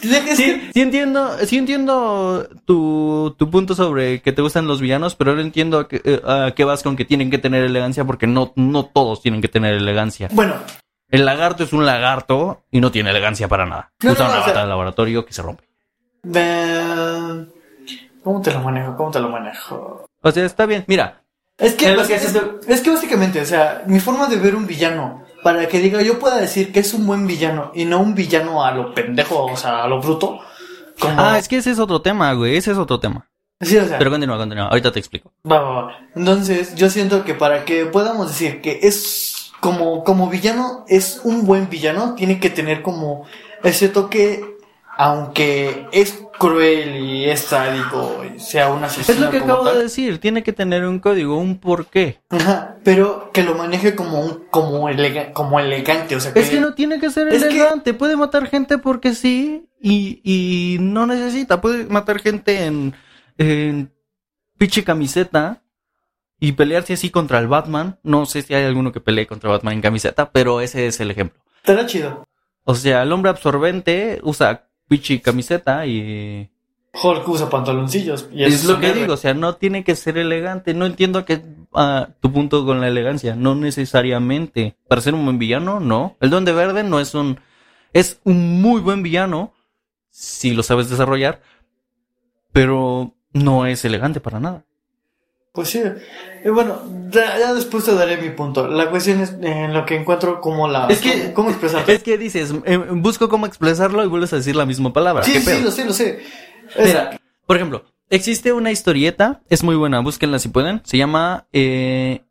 Es 0.00 0.36
Sí, 0.36 0.44
que 0.44 0.70
sí 0.72 0.80
entiendo, 0.80 1.36
sí 1.44 1.58
entiendo 1.58 2.48
tu, 2.64 3.34
tu 3.36 3.50
punto 3.50 3.74
sobre 3.74 4.22
que 4.22 4.30
te 4.32 4.42
gustan 4.42 4.68
los 4.68 4.80
villanos, 4.80 5.16
pero 5.16 5.34
no 5.34 5.40
entiendo 5.40 5.80
a 5.80 5.88
qué, 5.88 6.00
eh, 6.04 6.22
a 6.24 6.52
qué 6.54 6.62
vas 6.62 6.84
con 6.84 6.94
que 6.94 7.04
tienen 7.04 7.30
que 7.30 7.38
tener 7.38 7.64
elegancia 7.64 8.04
porque 8.04 8.28
no, 8.28 8.52
no 8.54 8.84
todos 8.86 9.20
tienen 9.22 9.42
que 9.42 9.48
tener 9.48 9.74
elegancia. 9.74 10.28
Bueno, 10.30 10.54
El 11.10 11.24
lagarto 11.26 11.64
es 11.64 11.72
un 11.72 11.84
lagarto 11.84 12.62
y 12.70 12.80
no 12.80 12.92
tiene 12.92 13.10
elegancia 13.10 13.48
para 13.48 13.66
nada. 13.66 13.90
No, 14.04 14.12
Usa 14.12 14.24
no, 14.26 14.30
una 14.30 14.38
o 14.40 14.44
sea- 14.44 14.52
bata 14.52 14.62
de 14.62 14.68
laboratorio 14.68 15.26
que 15.26 15.32
se 15.32 15.42
rompe. 15.42 15.64
¿Cómo 18.22 18.40
te 18.42 18.52
lo 18.52 18.60
manejo? 18.60 18.96
¿Cómo 18.96 19.10
te 19.10 19.18
lo 19.20 19.28
manejo? 19.30 20.04
O 20.22 20.30
sea, 20.30 20.44
está 20.44 20.64
bien. 20.66 20.84
Mira, 20.86 21.22
Es 21.58 21.74
que, 21.74 21.92
Es 21.92 22.06
que 22.06 22.14
es, 22.14 22.36
es 22.68 22.80
que 22.82 22.90
básicamente, 22.90 23.40
o 23.40 23.44
sea, 23.44 23.82
mi 23.86 23.98
forma 23.98 24.28
de 24.28 24.36
ver 24.36 24.54
un 24.54 24.66
villano, 24.66 25.24
para 25.42 25.68
que 25.68 25.80
diga, 25.80 26.02
yo 26.02 26.18
pueda 26.18 26.36
decir 26.36 26.72
que 26.72 26.80
es 26.80 26.94
un 26.94 27.06
buen 27.06 27.26
villano 27.26 27.70
y 27.74 27.84
no 27.84 28.00
un 28.00 28.14
villano 28.14 28.64
a 28.64 28.72
lo 28.72 28.94
pendejo, 28.94 29.44
o 29.46 29.56
sea, 29.56 29.84
a 29.84 29.88
lo 29.88 30.00
bruto. 30.00 30.40
Como... 30.98 31.14
ah, 31.16 31.38
es 31.38 31.48
que 31.48 31.58
ese 31.58 31.70
es 31.70 31.78
otro 31.78 32.02
tema, 32.02 32.32
güey. 32.32 32.56
Ese 32.56 32.72
es 32.72 32.78
otro 32.78 32.98
tema. 32.98 33.28
Sí, 33.60 33.76
o 33.76 33.84
sea, 33.86 33.98
Pero 33.98 34.10
continúa, 34.10 34.36
continúa. 34.36 34.68
Ahorita 34.68 34.92
te 34.92 34.98
explico. 35.00 35.32
va, 35.50 35.60
va, 35.60 35.70
va. 35.82 35.98
Entonces, 36.14 36.74
yo 36.76 36.90
siento 36.90 37.24
que 37.24 37.34
para 37.34 37.64
que 37.64 37.86
podamos 37.86 38.28
decir 38.28 38.60
que 38.60 38.80
es 38.82 39.52
como, 39.60 40.04
como 40.04 40.28
villano, 40.28 40.84
es 40.88 41.20
un 41.24 41.44
buen 41.44 41.68
villano, 41.68 42.14
tiene 42.14 42.38
que 42.38 42.50
tener 42.50 42.82
como 42.82 43.26
ese 43.64 43.88
toque, 43.88 44.57
aunque 44.98 45.86
es 45.92 46.22
cruel 46.38 46.96
y 46.96 47.24
es 47.30 47.40
sádico, 47.40 48.20
y 48.24 48.38
sea 48.40 48.70
un 48.72 48.82
asesino. 48.84 49.14
Es 49.16 49.20
lo 49.24 49.30
que 49.30 49.38
acabo 49.38 49.64
de 49.72 49.82
decir. 49.84 50.18
Tiene 50.18 50.42
que 50.42 50.52
tener 50.52 50.84
un 50.84 50.98
código, 50.98 51.38
un 51.38 51.58
porqué. 51.58 52.20
Ajá, 52.30 52.76
pero 52.84 53.30
que 53.32 53.42
lo 53.44 53.54
maneje 53.54 53.94
como 53.94 54.20
un, 54.20 54.44
como, 54.50 54.88
elega- 54.88 55.32
como 55.32 55.60
elegante, 55.60 56.16
o 56.16 56.20
sea, 56.20 56.32
que, 56.32 56.40
Es 56.40 56.50
que 56.50 56.60
no 56.60 56.74
tiene 56.74 56.98
que 57.00 57.10
ser 57.10 57.28
Es 57.28 57.42
que- 57.44 57.48
elegante. 57.50 57.94
Puede 57.94 58.16
matar 58.16 58.48
gente 58.48 58.78
porque 58.78 59.14
sí 59.14 59.68
y, 59.80 60.20
y 60.24 60.78
no 60.80 61.06
necesita. 61.06 61.60
Puede 61.60 61.84
matar 61.86 62.18
gente 62.18 62.64
en, 62.66 62.94
en 63.38 63.92
pinche 64.58 64.82
camiseta 64.82 65.62
y 66.40 66.52
pelearse 66.52 66.94
así 66.94 67.10
contra 67.10 67.38
el 67.38 67.46
Batman. 67.46 67.98
No 68.02 68.26
sé 68.26 68.42
si 68.42 68.52
hay 68.54 68.64
alguno 68.64 68.90
que 68.92 69.00
pelee 69.00 69.26
contra 69.28 69.50
Batman 69.50 69.74
en 69.74 69.80
camiseta, 69.80 70.30
pero 70.32 70.60
ese 70.60 70.88
es 70.88 70.98
el 70.98 71.12
ejemplo. 71.12 71.40
estará 71.58 71.86
chido. 71.86 72.24
O 72.64 72.74
sea, 72.74 73.02
el 73.02 73.12
hombre 73.12 73.30
absorbente 73.30 74.20
usa 74.22 74.67
pinche 74.88 75.20
camiseta 75.20 75.86
y... 75.86 76.50
Hulk 77.00 77.28
usa 77.28 77.48
pantaloncillos. 77.50 78.28
Y 78.32 78.42
Es 78.42 78.64
lo 78.64 78.80
que 78.80 78.92
digo, 78.92 79.12
o 79.12 79.16
sea, 79.16 79.34
no 79.34 79.54
tiene 79.54 79.84
que 79.84 79.94
ser 79.94 80.18
elegante. 80.18 80.74
No 80.74 80.86
entiendo 80.86 81.24
que 81.24 81.42
ah, 81.74 82.08
tu 82.20 82.32
punto 82.32 82.64
con 82.64 82.80
la 82.80 82.88
elegancia. 82.88 83.36
No 83.36 83.54
necesariamente. 83.54 84.76
Para 84.88 85.02
ser 85.02 85.14
un 85.14 85.24
buen 85.24 85.38
villano, 85.38 85.80
no. 85.80 86.16
El 86.20 86.30
Duende 86.30 86.52
Verde 86.52 86.82
no 86.82 86.98
es 86.98 87.14
un. 87.14 87.38
Es 87.92 88.20
un 88.24 88.60
muy 88.60 88.80
buen 88.80 89.02
villano. 89.02 89.52
Si 90.10 90.54
lo 90.54 90.62
sabes 90.62 90.90
desarrollar. 90.90 91.40
Pero 92.52 93.14
no 93.32 93.66
es 93.66 93.84
elegante 93.84 94.18
para 94.18 94.40
nada. 94.40 94.64
Pues 95.58 95.70
sí. 95.70 95.82
Y 96.44 96.50
bueno, 96.50 96.80
ya, 97.10 97.36
ya 97.36 97.52
después 97.52 97.82
te 97.84 97.92
daré 97.92 98.16
mi 98.16 98.30
punto. 98.30 98.68
La 98.68 98.90
cuestión 98.90 99.20
es 99.20 99.34
en 99.42 99.74
lo 99.74 99.84
que 99.84 99.96
encuentro 99.96 100.40
como 100.40 100.68
la... 100.68 100.86
Es 100.86 101.00
que- 101.00 101.32
¿Cómo 101.32 101.50
expresar? 101.50 101.82
Es 101.90 102.04
que 102.04 102.16
dices, 102.16 102.54
eh, 102.64 102.76
busco 102.76 103.28
cómo 103.28 103.44
expresarlo 103.44 104.04
y 104.04 104.06
vuelves 104.06 104.32
a 104.32 104.36
decir 104.36 104.54
la 104.54 104.64
misma 104.64 104.92
palabra. 104.92 105.24
sí, 105.24 105.32
¿Qué 105.32 105.40
sí, 105.40 105.60
lo 105.60 105.72
sé, 105.72 105.84
lo 105.84 105.92
sé. 105.92 106.20
Es- 106.76 106.86
Mira, 106.86 107.18
por 107.44 107.56
ejemplo, 107.56 107.84
existe 108.08 108.52
una 108.52 108.70
historieta, 108.70 109.40
es 109.50 109.64
muy 109.64 109.74
buena, 109.74 109.98
búsquenla 109.98 110.38
si 110.38 110.48
pueden. 110.48 110.80
Se 110.84 110.96
llama 110.96 111.48
eh, 111.52 112.22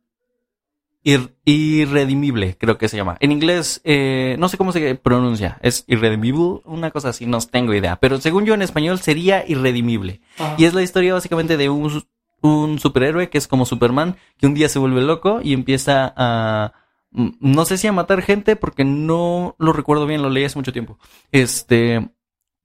Ir- 1.04 1.34
Irredimible, 1.44 2.56
creo 2.58 2.78
que 2.78 2.88
se 2.88 2.96
llama. 2.96 3.18
En 3.20 3.34
inglés, 3.34 3.82
eh, 3.84 4.38
no 4.40 4.48
sé 4.48 4.56
cómo 4.58 4.72
se 4.72 4.96
pronuncia, 4.96 5.58
es 5.62 5.84
Irredimible, 5.88 6.62
una 6.64 6.92
cosa 6.92 7.10
así, 7.10 7.26
no 7.26 7.40
tengo 7.42 7.74
idea. 7.74 7.98
Pero 7.98 8.22
según 8.22 8.46
yo 8.46 8.54
en 8.54 8.62
español 8.62 9.00
sería 9.00 9.44
Irredimible. 9.46 10.22
Ajá. 10.38 10.56
Y 10.58 10.64
es 10.64 10.74
la 10.74 10.82
historia 10.82 11.14
básicamente 11.14 11.58
de 11.58 11.68
un, 11.70 12.04
un 12.42 12.80
superhéroe 12.80 13.30
que 13.30 13.38
es 13.38 13.48
como 13.48 13.66
Superman, 13.66 14.18
que 14.38 14.48
un 14.48 14.54
día 14.54 14.70
se 14.70 14.80
vuelve 14.80 15.02
loco 15.02 15.40
y 15.44 15.54
empieza 15.54 16.14
a... 16.16 16.74
mm, 17.12 17.30
No 17.40 17.66
sé 17.66 17.78
si 17.78 17.88
a 17.88 17.92
matar 17.92 18.22
gente 18.22 18.56
porque 18.56 18.84
no 18.86 19.56
lo 19.60 19.74
recuerdo 19.74 20.06
bien, 20.06 20.22
lo 20.22 20.30
leí 20.30 20.46
hace 20.46 20.60
mucho 20.60 20.74
tiempo. 20.74 20.98
Este... 21.32 22.10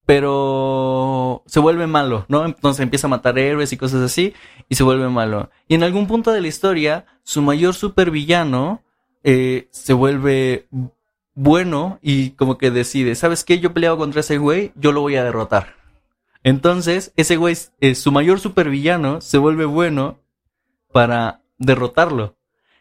Pero 0.05 1.45
se 1.47 1.61
vuelve 1.61 1.87
malo, 1.87 2.27
¿no? 2.29 2.45
Entonces 2.45 2.83
empieza 2.83 3.07
a 3.07 3.11
matar 3.11 3.39
héroes 3.39 3.73
y 3.73 3.77
cosas 3.77 4.03
así 4.03 4.35
y 4.69 4.75
se 4.75 4.83
vuelve 4.83 5.09
malo. 5.09 5.51
Y 5.69 5.77
en 5.77 5.85
algún 5.85 6.09
punto 6.09 6.33
de 6.33 6.41
la 6.41 6.49
historia, 6.49 7.07
su 7.23 7.41
mayor 7.41 7.75
supervillano 7.75 8.83
eh, 9.23 9.69
se 9.71 9.93
vuelve 9.93 10.67
bueno 11.35 12.01
y 12.03 12.31
como 12.31 12.59
que 12.59 12.71
decide, 12.73 13.15
¿sabes 13.15 13.45
qué? 13.45 13.61
Yo 13.61 13.69
he 13.69 13.73
peleado 13.73 13.97
contra 13.97 14.21
ese 14.21 14.39
güey, 14.39 14.73
yo 14.75 14.91
lo 14.91 15.03
voy 15.03 15.17
a 15.17 15.25
derrotar. 15.25 15.77
Entonces, 16.45 17.13
ese 17.17 17.37
güey, 17.37 17.57
eh, 17.81 17.95
su 17.95 18.13
mayor 18.13 18.41
supervillano, 18.41 19.21
se 19.21 19.39
vuelve 19.39 19.65
bueno 19.65 20.21
para 20.93 21.43
derrotarlo. 21.59 22.37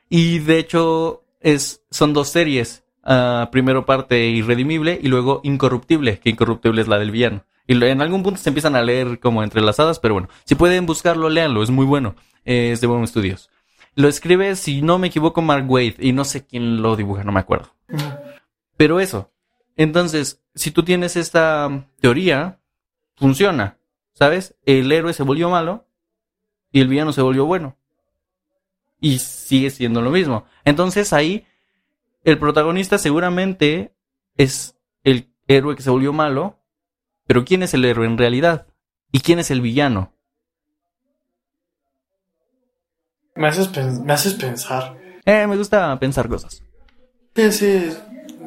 Y 0.10 0.40
de 0.40 0.60
hecho, 0.60 1.24
es, 1.40 1.84
son 1.92 2.14
dos 2.14 2.30
series. 2.30 2.84
Ah, 3.04 3.50
primero 3.52 3.86
parte 3.86 4.28
Irredimible 4.28 5.00
y 5.02 5.08
luego 5.08 5.42
Incorruptible, 5.44 6.20
que 6.20 6.30
Incorruptible 6.30 6.82
es 6.82 6.88
la 6.88 7.00
del 7.00 7.12
villano. 7.12 7.46
Y 7.68 7.84
en 7.84 8.02
algún 8.02 8.22
punto 8.22 8.40
se 8.40 8.50
empiezan 8.50 8.76
a 8.76 8.82
leer 8.82 9.20
como 9.20 9.44
entrelazadas, 9.44 10.00
pero 10.00 10.16
bueno, 10.16 10.30
si 10.46 10.56
pueden 10.56 10.86
buscarlo, 10.86 11.30
léanlo, 11.30 11.64
es 11.64 11.70
muy 11.70 11.86
bueno. 11.86 12.16
Eh, 12.44 12.72
es 12.74 12.82
de 12.82 12.88
Boom 12.88 13.08
Studios. 13.08 13.50
Lo 13.96 14.08
escribe, 14.08 14.56
si 14.56 14.82
no 14.82 14.98
me 14.98 15.08
equivoco, 15.08 15.42
Mark 15.42 15.70
Waid, 15.70 15.96
y 16.00 16.14
no 16.14 16.26
sé 16.26 16.46
quién 16.46 16.82
lo 16.82 16.96
dibuja, 16.96 17.24
no 17.24 17.32
me 17.32 17.40
acuerdo. 17.40 17.74
Pero 18.78 19.00
eso. 19.00 19.32
Entonces, 19.76 20.42
si 20.56 20.72
tú 20.72 20.84
tienes 20.84 21.16
esta 21.16 21.88
teoría, 22.00 22.60
funciona. 23.22 23.78
¿Sabes? 24.14 24.56
El 24.66 24.92
héroe 24.92 25.14
se 25.14 25.24
volvió 25.24 25.50
malo 25.50 25.88
y 26.72 26.82
el 26.82 26.88
villano 26.88 27.14
se 27.14 27.22
volvió 27.22 27.46
bueno. 27.46 27.78
Y 29.00 29.20
sigue 29.20 29.70
siendo 29.70 30.02
lo 30.02 30.10
mismo. 30.12 30.46
Entonces 30.66 31.14
ahí, 31.14 31.48
el 32.24 32.38
protagonista 32.38 32.98
seguramente 32.98 33.96
es 34.38 34.76
el 35.04 35.34
héroe 35.48 35.76
que 35.76 35.84
se 35.84 35.90
volvió 35.90 36.12
malo. 36.12 36.60
Pero 37.26 37.46
¿quién 37.46 37.64
es 37.64 37.74
el 37.74 37.86
héroe 37.86 38.06
en 38.06 38.18
realidad? 38.18 38.68
¿Y 39.12 39.22
quién 39.22 39.40
es 39.40 39.52
el 39.52 39.62
villano? 39.62 40.14
Me, 43.36 43.48
haces 43.48 43.72
me 44.02 44.14
haces 44.14 44.34
pensar. 44.34 44.98
Eh, 45.26 45.48
me 45.48 45.56
gusta 45.56 45.98
pensar 46.00 46.28
cosas. 46.28 46.62
Sí, 47.36 47.52
sí. 47.52 47.94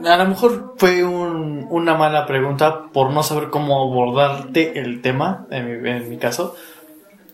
A 0.06 0.16
lo 0.16 0.26
mejor 0.26 0.74
fue 0.76 1.04
un- 1.04 1.66
una 1.70 1.94
mala 1.94 2.26
pregunta 2.26 2.84
por 2.92 3.10
no 3.12 3.22
saber 3.22 3.50
cómo 3.50 3.80
abordarte 3.82 4.78
el 4.78 5.00
tema, 5.02 5.46
en 5.50 5.82
mi, 5.82 5.88
en 5.90 6.08
mi 6.10 6.18
caso. 6.18 6.56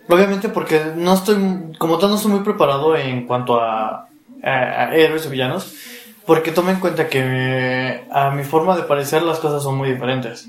Obviamente 0.08 0.48
porque 0.48 0.92
no 0.96 1.14
estoy, 1.14 1.36
como 1.78 1.98
tal, 1.98 2.10
no 2.10 2.16
estoy 2.16 2.32
muy 2.32 2.40
preparado 2.40 2.96
en 2.96 3.26
cuanto 3.26 3.60
a, 3.60 4.08
a- 4.42 4.48
a 4.88 4.94
héroes 4.94 5.26
o 5.26 5.30
villanos. 5.30 5.74
Porque 6.26 6.52
toma 6.52 6.70
en 6.70 6.80
cuenta 6.80 7.08
que 7.08 8.04
a 8.12 8.30
mi 8.30 8.44
forma 8.44 8.76
de 8.76 8.82
parecer 8.82 9.22
las 9.22 9.38
cosas 9.40 9.62
son 9.62 9.76
muy 9.76 9.90
diferentes. 9.90 10.48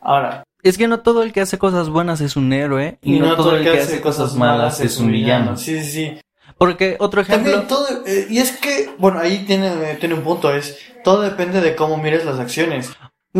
Ahora, 0.00 0.44
Es 0.62 0.76
que 0.78 0.88
no 0.88 1.00
todo 1.00 1.22
el 1.22 1.32
que 1.32 1.40
hace 1.40 1.58
cosas 1.58 1.88
buenas 1.88 2.20
es 2.20 2.36
un 2.36 2.52
héroe 2.52 2.98
y, 3.02 3.18
no, 3.20 3.36
todo 3.36 3.56
el 3.56 3.62
que 3.62 3.78
hace 3.78 4.00
cosas 4.00 4.34
malas 4.34 4.80
es 4.80 4.98
un 4.98 5.10
villano. 5.12 5.56
Sí, 5.56 5.82
sí, 5.82 5.90
sí. 5.90 6.20
Porque 6.58 6.96
otro 6.98 7.20
ejemplo... 7.20 7.52
También 7.52 7.68
todo, 7.68 7.86
eh, 8.06 8.26
y 8.28 8.38
es 8.38 8.52
que, 8.52 8.90
bueno, 8.98 9.20
ahí 9.20 9.44
tiene, 9.46 9.70
tiene 9.94 10.14
un 10.14 10.22
punto, 10.22 10.52
es, 10.52 10.76
todo 11.04 11.22
depende 11.22 11.60
de 11.60 11.76
cómo 11.76 11.96
mires 11.96 12.24
las 12.24 12.38
acciones. 12.38 12.90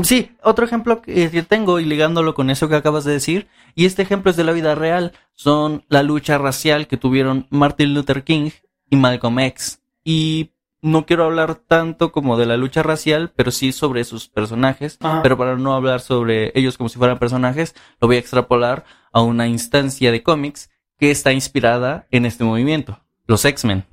Sí, 0.02 0.30
otro 0.42 0.64
ejemplo 0.64 1.02
que 1.02 1.30
que 1.30 1.42
tengo 1.42 1.80
y 1.80 1.84
ligándolo 1.84 2.34
con 2.34 2.50
eso 2.50 2.68
que 2.68 2.76
acabas 2.76 3.04
de 3.04 3.12
decir, 3.12 3.48
y 3.74 3.86
este 3.86 4.02
ejemplo 4.02 4.30
es 4.30 4.36
de 4.36 4.44
la 4.44 4.52
vida 4.52 4.74
real, 4.74 5.12
son 5.34 5.84
la 5.88 6.02
lucha 6.02 6.38
racial 6.38 6.86
que 6.86 6.96
tuvieron 6.96 7.46
Martin 7.50 7.94
Luther 7.94 8.22
King 8.22 8.50
y 8.90 8.96
Malcolm 8.96 9.38
X. 9.40 9.80
Y 10.04 10.52
no 10.80 11.06
quiero 11.06 11.24
hablar 11.24 11.56
tanto 11.56 12.12
como 12.12 12.36
de 12.36 12.46
la 12.46 12.56
lucha 12.56 12.82
racial, 12.82 13.32
pero 13.34 13.50
sí 13.50 13.72
sobre 13.72 14.04
sus 14.04 14.28
personajes, 14.28 14.98
Ajá. 15.00 15.22
pero 15.22 15.36
para 15.36 15.56
no 15.56 15.74
hablar 15.74 16.00
sobre 16.00 16.52
ellos 16.54 16.76
como 16.76 16.88
si 16.88 16.98
fueran 16.98 17.18
personajes, 17.18 17.74
lo 18.00 18.08
voy 18.08 18.16
a 18.16 18.20
extrapolar 18.20 18.84
a 19.12 19.22
una 19.22 19.48
instancia 19.48 20.12
de 20.12 20.22
cómics 20.22 20.70
que 20.98 21.10
está 21.10 21.32
inspirada 21.32 22.06
en 22.10 22.26
este 22.26 22.44
movimiento, 22.44 23.00
los 23.28 23.44
X-Men. 23.44 23.86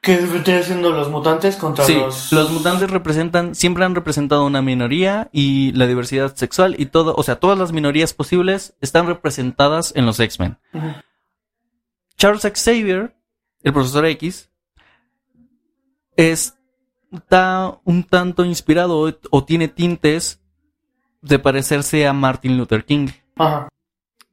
¿Qué 0.00 0.16
vendría 0.16 0.62
siendo 0.62 0.90
los 0.90 1.08
mutantes 1.08 1.56
contra 1.56 1.84
Sí, 1.84 1.94
los... 1.94 2.30
los 2.32 2.50
mutantes 2.50 2.90
representan, 2.90 3.54
siempre 3.54 3.84
han 3.84 3.94
representado 3.94 4.44
una 4.44 4.60
minoría 4.60 5.30
y 5.32 5.72
la 5.72 5.86
diversidad 5.86 6.34
sexual 6.34 6.74
y 6.78 6.86
todo, 6.86 7.14
o 7.16 7.22
sea, 7.22 7.36
todas 7.40 7.58
las 7.58 7.72
minorías 7.72 8.12
posibles 8.12 8.74
están 8.82 9.06
representadas 9.06 9.92
en 9.96 10.04
los 10.04 10.20
X-Men. 10.20 10.58
Charles 12.18 12.42
Xavier, 12.42 13.16
el 13.62 13.72
profesor 13.72 14.04
X, 14.06 14.50
está 16.16 17.78
un 17.84 18.04
tanto 18.04 18.44
inspirado 18.44 18.98
o, 19.00 19.12
o 19.30 19.44
tiene 19.44 19.68
tintes 19.68 20.42
de 21.22 21.38
parecerse 21.38 22.06
a 22.06 22.12
Martin 22.12 22.58
Luther 22.58 22.84
King. 22.84 23.08
Ajá, 23.36 23.68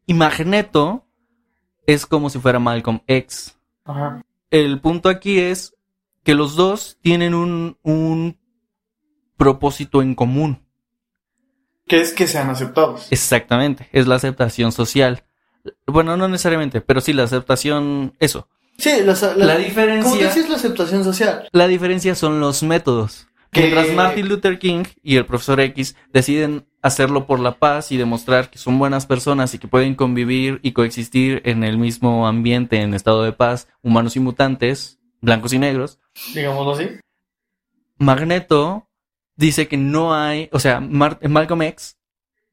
Y 0.05 0.13
Magneto 0.13 1.05
es 1.87 2.05
como 2.05 2.29
si 2.29 2.39
fuera 2.39 2.59
Malcolm 2.59 3.01
X. 3.07 3.57
ajá. 3.86 4.23
El 4.49 4.79
punto 4.82 5.09
aquí 5.09 5.39
es 5.39 5.73
que 6.23 6.36
los 6.36 6.55
dos 6.55 6.97
tienen 7.01 7.34
un, 7.34 7.77
un 7.84 8.38
propósito 9.38 10.01
en 10.01 10.15
común. 10.15 10.61
Que 11.88 11.99
es 12.01 12.13
que 12.13 12.27
sean 12.27 12.49
aceptados. 12.49 13.11
Exactamente, 13.11 13.89
es 13.91 14.07
la 14.07 14.15
aceptación 14.15 14.71
social. 14.71 15.23
Bueno, 15.86 16.17
no 16.17 16.27
necesariamente, 16.27 16.82
pero 16.82 17.01
sí 17.01 17.13
la 17.13 17.23
aceptación, 17.23 18.13
eso. 18.19 18.47
Sí, 18.77 18.89
la, 19.03 19.13
La 19.36 19.57
diferencia- 19.57 20.09
Como 20.11 20.21
decís, 20.21 20.49
la 20.49 20.55
aceptación 20.55 21.03
social. 21.03 21.47
La 21.51 21.67
diferencia 21.67 22.15
son 22.15 22.39
los 22.39 22.63
métodos. 22.63 23.27
Que- 23.51 23.61
Mientras 23.63 23.93
Martin 23.93 24.29
Luther 24.29 24.57
King 24.59 24.84
y 25.03 25.17
el 25.17 25.25
profesor 25.25 25.59
X 25.59 25.95
deciden 26.13 26.65
hacerlo 26.82 27.27
por 27.27 27.39
la 27.39 27.57
paz 27.59 27.91
y 27.91 27.97
demostrar 27.97 28.49
que 28.49 28.57
son 28.57 28.79
buenas 28.79 29.05
personas 29.05 29.53
y 29.53 29.59
que 29.59 29.67
pueden 29.67 29.95
convivir 29.95 30.59
y 30.63 30.71
coexistir 30.71 31.41
en 31.45 31.63
el 31.63 31.77
mismo 31.77 32.27
ambiente 32.27 32.82
en 32.82 32.93
estado 32.93 33.23
de 33.23 33.34
paz, 33.34 33.67
humanos 33.84 34.15
y 34.15 34.19
mutantes, 34.19 34.99
blancos 35.21 35.53
y 35.53 35.59
negros, 35.59 35.99
Digámoslo 36.34 36.73
así. 36.73 36.89
Magneto 37.97 38.88
dice 39.36 39.67
que 39.67 39.77
no 39.77 40.13
hay, 40.13 40.49
o 40.51 40.59
sea, 40.59 40.79
Mar- 40.79 41.19
Malcolm 41.27 41.61
X 41.63 41.97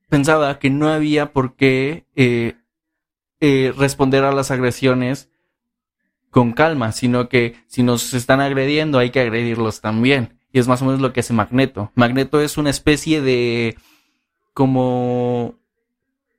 pensaba 0.09 0.59
que 0.59 0.71
no 0.71 0.89
había 0.89 1.33
por 1.33 1.55
qué 1.57 2.05
eh, 2.17 2.55
eh, 3.41 3.73
responder 3.77 4.25
a 4.25 4.33
las 4.33 4.51
agresiones 4.51 5.31
con 6.31 6.53
calma, 6.53 6.93
sino 6.93 7.29
que 7.29 7.57
si 7.67 7.83
nos 7.83 8.13
están 8.15 8.41
agrediendo 8.41 8.99
hay 8.99 9.11
que 9.11 9.21
agredirlos 9.21 9.81
también. 9.81 10.39
Y 10.53 10.59
es 10.59 10.69
más 10.69 10.81
o 10.83 10.87
menos 10.87 11.01
lo 11.01 11.13
que 11.13 11.21
hace 11.21 11.35
Magneto. 11.35 11.93
Magneto 11.95 12.41
es 12.41 12.57
una 12.57 12.71
especie 12.71 13.21
de 13.21 13.77
como 14.59 15.55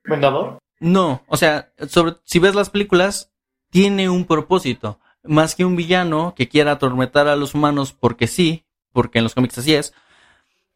Vengador. 0.04 0.58
no, 0.78 1.22
o 1.26 1.38
sea, 1.38 1.72
sobre, 1.88 2.16
si 2.24 2.38
ves 2.38 2.54
las 2.54 2.68
películas, 2.68 3.32
tiene 3.70 4.10
un 4.10 4.26
propósito. 4.26 5.00
Más 5.24 5.54
que 5.54 5.64
un 5.64 5.74
villano 5.74 6.34
que 6.36 6.46
quiera 6.46 6.72
atormentar 6.72 7.28
a 7.28 7.36
los 7.36 7.54
humanos 7.54 7.96
porque 7.98 8.26
sí, 8.26 8.66
porque 8.92 9.20
en 9.20 9.24
los 9.24 9.34
cómics 9.34 9.56
así 9.56 9.74
es, 9.74 9.94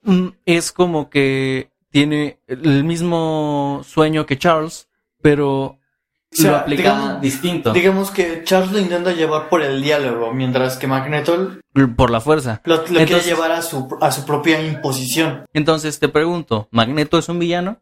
mm, 0.04 0.28
es 0.46 0.72
como 0.72 1.10
que 1.10 1.70
tiene 1.90 2.38
el 2.46 2.82
mismo 2.82 3.82
sueño 3.84 4.24
que 4.24 4.38
Charles, 4.38 4.88
pero 5.20 5.78
O 6.36 6.42
sea, 6.42 6.50
lo 6.50 6.56
aplica 6.58 6.82
digamos- 6.82 7.20
distinto, 7.20 7.72
Digamos 7.72 8.10
que 8.10 8.42
Charles 8.44 8.72
lo 8.72 8.78
intenta 8.80 9.12
llevar 9.12 9.48
por 9.48 9.62
el 9.62 9.80
diálogo, 9.82 10.32
mientras 10.32 10.76
que 10.76 10.86
Magneto 10.86 11.52
por 11.96 12.10
la 12.10 12.20
fuerza. 12.20 12.60
lo, 12.64 12.76
lo 12.76 12.82
quiere 12.84 13.20
llevar 13.20 13.52
a 13.52 13.62
su, 13.62 13.96
a 14.00 14.10
su 14.10 14.24
propia 14.24 14.60
imposición. 14.60 15.44
Entonces 15.52 15.98
te 16.00 16.08
pregunto, 16.08 16.68
¿Magneto 16.70 17.18
es 17.18 17.28
un 17.28 17.38
villano? 17.38 17.78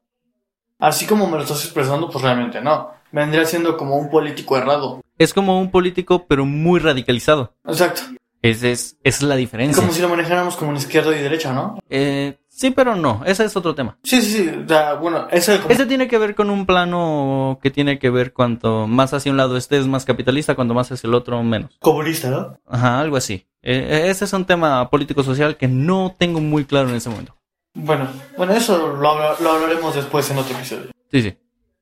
Así 0.79 1.07
como 1.07 1.27
me 1.29 1.37
lo 1.37 1.43
estás 1.45 1.65
expresando, 1.65 2.11
pues 2.11 2.23
realmente 2.23 2.61
no. 2.61 2.91
Vendría 3.13 3.45
siendo 3.45 3.77
como 3.77 3.97
un 3.97 4.11
político 4.11 4.57
errado. 4.57 5.01
Es 5.19 5.33
como 5.33 5.61
un 5.61 5.71
político, 5.71 6.27
pero 6.27 6.45
muy 6.45 6.81
radicalizado. 6.81 7.55
Exacto. 7.67 8.03
Esa 8.43 8.69
es, 8.69 8.97
es 9.05 9.23
la 9.23 9.35
Es 9.35 9.41
diferencia. 9.41 9.81
como 9.81 9.93
si 9.95 10.03
lo 10.03 10.09
manejáramos 10.09 10.57
como 10.57 10.71
un 10.73 10.77
izquierdo 10.77 11.13
y 11.15 11.21
derecha, 11.21 11.53
¿no? 11.53 11.79
Eh, 11.89 12.37
sí, 12.55 12.71
pero 12.71 12.95
no, 12.97 13.23
ese 13.27 13.45
es 13.45 13.57
otro 13.57 13.75
tema. 13.75 13.97
Sí, 14.03 14.21
sí, 14.23 14.45
sí. 14.45 14.49
O 14.65 14.69
sea, 14.69 14.95
bueno, 14.95 15.27
ese 15.31 15.59
como... 15.59 15.71
Ese 15.73 15.87
tiene 15.87 16.07
que 16.09 16.19
ver 16.19 16.35
con 16.35 16.51
un 16.51 16.67
plano 16.67 17.59
que 17.63 17.71
tiene 17.71 17.99
que 17.99 18.11
ver 18.11 18.33
cuanto 18.33 18.87
más 18.87 19.13
hacia 19.15 19.33
un 19.33 19.39
lado 19.39 19.57
estés 19.57 19.87
más 19.87 20.05
capitalista, 20.05 20.55
cuanto 20.55 20.75
más 20.75 20.93
hacia 20.93 21.09
el 21.09 21.15
otro 21.15 21.43
menos. 21.43 21.77
comunista, 21.81 22.31
¿no? 22.31 22.59
Ajá, 22.69 23.01
algo 23.01 23.17
así. 23.17 23.47
Eh, 23.63 24.07
ese 24.11 24.25
es 24.25 24.33
un 24.33 24.45
tema 24.45 24.89
político-social 24.91 25.57
que 25.57 25.69
no 25.69 26.15
tengo 26.19 26.41
muy 26.41 26.65
claro 26.65 26.89
en 26.89 26.97
ese 26.97 27.09
momento. 27.09 27.37
Bueno, 27.75 28.09
bueno, 28.37 28.53
eso 28.53 28.97
lo, 28.97 29.09
habla- 29.11 29.37
lo 29.41 29.53
hablaremos 29.53 29.95
después 29.95 30.31
en 30.31 30.39
otro 30.39 30.55
episodio. 30.57 30.91
Sí, 31.11 31.23
sí. 31.23 31.37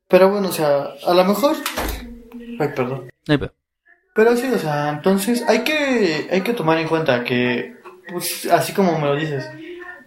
Pero 0.09 0.31
bueno, 0.31 0.49
o 0.49 0.53
sea, 0.53 0.85
a 1.07 1.14
lo 1.14 1.25
mejor... 1.25 1.57
Ay, 2.59 2.68
perdón. 2.77 3.09
No 3.27 3.33
hay 3.33 3.39
pedo. 3.39 3.53
Pero 4.14 4.37
sí, 4.37 4.47
o 4.53 4.59
sea, 4.59 4.91
entonces 4.91 5.43
hay 5.49 5.61
que, 5.64 6.29
hay 6.31 6.41
que 6.43 6.53
tomar 6.53 6.79
en 6.79 6.89
cuenta 6.89 7.23
que, 7.25 7.77
pues, 8.12 8.47
así 8.51 8.73
como 8.73 8.99
me 8.99 9.07
lo 9.07 9.14
dices, 9.16 9.49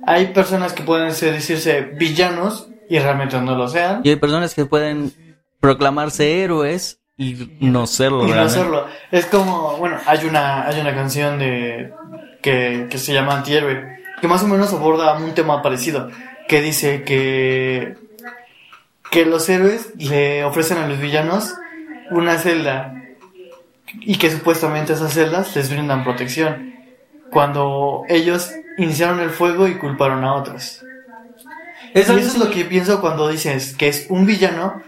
hay 0.06 0.28
personas 0.28 0.74
que 0.74 0.84
pueden 0.84 1.08
decirse 1.10 1.82
villanos 1.82 2.68
y 2.90 3.00
realmente 3.00 3.40
no 3.40 3.56
lo 3.56 3.68
sean. 3.68 4.02
Y 4.04 4.10
hay 4.10 4.16
personas 4.16 4.54
que 4.54 4.66
pueden 4.66 5.14
proclamarse 5.60 6.44
héroes 6.44 7.00
y 7.18 7.48
no 7.60 7.88
serlo. 7.88 8.28
Y 8.28 8.32
no 8.32 8.42
hacerlo. 8.42 8.88
Es 9.12 9.26
como, 9.28 9.78
bueno, 9.78 9.98
hay 10.06 10.26
una, 10.26 10.68
hay 10.68 10.80
una 10.80 10.94
canción 10.94 11.40
de 11.40 11.94
que, 12.42 12.88
que 12.90 12.98
se 12.98 13.14
llama 13.14 13.38
Antihéroe, 13.38 14.00
que 14.20 14.28
más 14.28 14.44
o 14.44 14.48
menos 14.48 14.74
aborda 14.74 15.18
un 15.18 15.34
tema 15.34 15.62
parecido, 15.62 16.10
que 16.48 16.62
dice 16.62 17.04
que, 17.04 17.96
que 19.10 19.26
los 19.26 19.48
héroes 19.50 19.94
le 19.98 20.44
ofrecen 20.44 20.78
a 20.78 20.88
los 20.88 21.00
villanos 21.00 21.54
una 22.12 22.38
celda 22.38 22.94
y 24.02 24.18
que 24.18 24.32
supuestamente 24.32 24.94
esas 24.94 25.14
celdas 25.14 25.56
les 25.56 25.70
brindan 25.70 26.04
protección, 26.04 26.73
cuando 27.34 28.06
ellos 28.10 28.54
iniciaron 28.78 29.20
el 29.20 29.32
fuego 29.32 29.68
y 29.68 29.78
culparon 29.78 30.24
a 30.24 30.36
otros. 30.36 30.86
Y 31.94 32.00
eso 32.00 32.16
es 32.18 32.38
lo 32.38 32.50
que 32.50 32.66
pienso 32.66 33.02
cuando 33.02 33.28
dices 33.28 33.76
que 33.76 33.88
es 33.88 34.08
un 34.10 34.26
villano, 34.26 34.82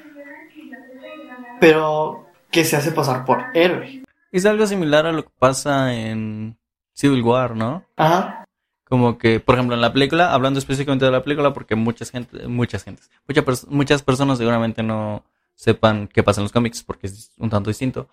pero 1.59 2.27
que 2.51 2.63
se 2.65 2.75
hace 2.77 2.91
pasar 2.91 3.25
por 3.25 3.45
héroe. 3.53 4.01
Es 4.31 4.45
algo 4.45 4.65
similar 4.67 5.05
a 5.05 5.11
lo 5.11 5.23
que 5.23 5.31
pasa 5.39 5.93
en 5.93 6.57
Civil 6.93 7.21
War, 7.23 7.55
¿no? 7.55 7.83
Ajá. 7.95 8.43
Como 8.87 9.17
que, 9.17 9.39
por 9.39 9.55
ejemplo, 9.55 9.75
en 9.75 9.81
la 9.81 9.91
película, 9.93 10.33
hablando 10.33 10.59
específicamente 10.59 11.05
de 11.05 11.11
la 11.11 11.23
película, 11.23 11.53
porque 11.53 11.75
muchas 11.75 12.11
gente, 12.11 12.47
muchas 12.47 12.83
gentes, 12.83 13.09
muchas, 13.27 13.45
pers- 13.45 13.67
muchas 13.67 14.01
personas 14.03 14.37
seguramente 14.37 14.83
no 14.83 15.23
sepan 15.55 16.07
qué 16.07 16.21
pasa 16.21 16.41
en 16.41 16.45
los 16.45 16.51
cómics, 16.51 16.83
porque 16.83 17.07
es 17.07 17.31
un 17.37 17.49
tanto 17.49 17.69
distinto. 17.69 18.07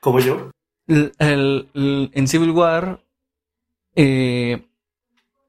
Como 0.00 0.18
yo. 0.20 0.50
El- 0.88 1.12
el- 1.18 1.68
el- 1.74 2.10
en 2.12 2.28
Civil 2.28 2.50
War 2.50 3.00
eh, 3.96 4.68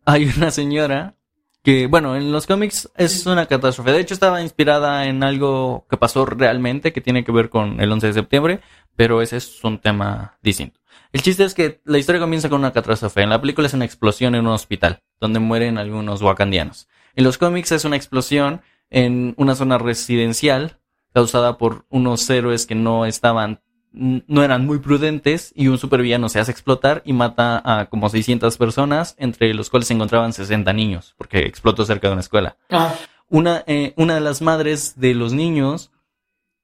hay 0.06 0.26
una 0.38 0.52
señora 0.52 1.16
que, 1.62 1.88
bueno, 1.88 2.16
en 2.16 2.32
los 2.32 2.48
cómics 2.48 2.90
es 2.96 3.26
una 3.26 3.46
catástrofe. 3.46 3.92
De 3.92 4.00
hecho, 4.00 4.14
estaba 4.14 4.42
inspirada 4.42 5.06
en 5.06 5.22
algo 5.22 5.86
que 5.90 5.98
pasó 5.98 6.26
realmente, 6.26 6.94
que 6.94 7.02
tiene 7.02 7.26
que 7.26 7.32
ver 7.34 7.50
con 7.50 7.82
el 7.82 7.92
11 7.92 8.08
de 8.08 8.14
septiembre, 8.14 8.62
pero 8.96 9.22
ese 9.22 9.38
es 9.38 9.64
un 9.64 9.80
tema 9.80 10.38
distinto. 10.42 10.80
El 11.12 11.22
chiste 11.22 11.44
es 11.44 11.54
que 11.54 11.82
la 11.84 11.98
historia 11.98 12.22
comienza 12.22 12.50
con 12.50 12.60
una 12.60 12.72
catástrofe. 12.72 13.22
En 13.22 13.30
la 13.30 13.42
película 13.42 13.68
es 13.68 13.74
una 13.74 13.86
explosión 13.86 14.36
en 14.36 14.48
un 14.48 14.54
hospital, 14.54 15.04
donde 15.20 15.40
mueren 15.40 15.78
algunos 15.78 16.22
wakandianos. 16.22 16.88
En 17.16 17.24
los 17.24 17.38
cómics 17.38 17.72
es 17.74 17.86
una 17.86 17.96
explosión 17.96 18.62
en 18.90 19.34
una 19.38 19.56
zona 19.56 19.78
residencial 19.78 20.80
causada 21.14 21.58
por 21.58 21.86
unos 21.90 22.30
héroes 22.30 22.66
que 22.66 22.76
no 22.76 23.06
estaban 23.06 23.62
no 23.98 24.44
eran 24.44 24.66
muy 24.66 24.80
prudentes 24.80 25.52
y 25.56 25.68
un 25.68 25.78
supervillano 25.78 26.30
se 26.30 26.40
hace 26.40 26.52
explotar 26.52 27.02
y 27.06 27.14
mata 27.14 27.62
a 27.64 27.86
como 27.88 28.10
600 28.10 28.58
personas, 28.58 29.16
entre 29.18 29.54
los 29.54 29.70
cuales 29.70 29.88
se 29.88 29.94
encontraban 29.94 30.34
60 30.34 30.72
niños, 30.74 31.16
porque 31.18 31.40
explotó 31.40 31.86
cerca 31.86 32.08
de 32.08 32.14
una 32.14 32.22
escuela. 32.22 32.58
Ah, 32.70 32.94
Una, 33.30 33.64
eh, 33.68 33.94
una 33.98 34.16
de 34.16 34.22
las 34.22 34.42
madres 34.42 35.00
de 35.00 35.14
los 35.14 35.34
niños 35.34 35.92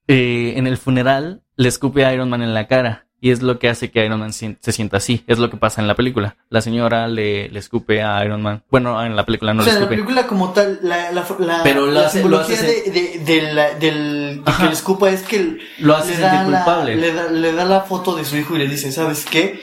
eh, 0.07 0.53
en 0.55 0.67
el 0.67 0.77
funeral 0.77 1.43
le 1.55 1.67
escupe 1.69 2.05
a 2.05 2.13
Iron 2.13 2.29
Man 2.29 2.41
en 2.41 2.53
la 2.53 2.67
cara 2.67 3.07
y 3.25 3.31
es 3.31 3.41
lo 3.41 3.57
que 3.57 3.69
hace 3.69 3.89
que 3.89 4.05
Iron 4.05 4.19
Man 4.19 4.33
se 4.33 4.57
sienta 4.73 4.97
así. 4.97 5.23
Es 5.27 5.39
lo 5.39 5.49
que 5.49 5.55
pasa 5.55 5.79
en 5.79 5.87
la 5.87 5.95
película. 5.95 6.35
La 6.49 6.59
señora 6.59 7.07
le, 7.07 7.47
le 7.47 7.57
escupe 7.59 8.03
a 8.03 8.21
Iron 8.25 8.41
Man. 8.41 8.63
Bueno, 8.69 9.01
en 9.01 9.15
la 9.15 9.25
película 9.25 9.53
no 9.53 9.61
o 9.61 9.65
le 9.65 9.71
sea, 9.71 9.79
la 9.79 9.85
escupe. 9.85 9.95
película 9.95 10.27
como 10.27 10.51
tal, 10.51 10.79
la, 10.83 11.09
la, 11.13 11.25
la, 11.39 11.63
Pero 11.63 11.85
lo 11.85 11.91
la 11.93 12.07
hace- 12.07 12.17
lo 12.19 12.43
simbología 12.43 12.55
hace 12.57 12.91
de, 12.91 12.91
de, 12.91 13.19
de 13.23 13.53
la- 13.53 13.73
del 13.75 14.43
de 14.43 14.51
que 14.59 14.63
le 14.65 14.73
escupa 14.73 15.09
es 15.09 15.21
que 15.23 15.37
el- 15.37 15.61
Lo 15.79 15.95
hace 15.95 16.09
le, 16.09 16.15
sentir 16.17 16.31
da 16.31 16.43
la, 16.49 16.57
culpable. 16.65 16.95
le, 16.97 17.13
da, 17.13 17.31
le 17.31 17.53
da 17.53 17.63
la 17.63 17.81
foto 17.81 18.13
de 18.17 18.25
su 18.25 18.35
hijo 18.35 18.55
y 18.57 18.59
le 18.59 18.67
dice, 18.67 18.91
¿sabes 18.91 19.23
qué? 19.23 19.61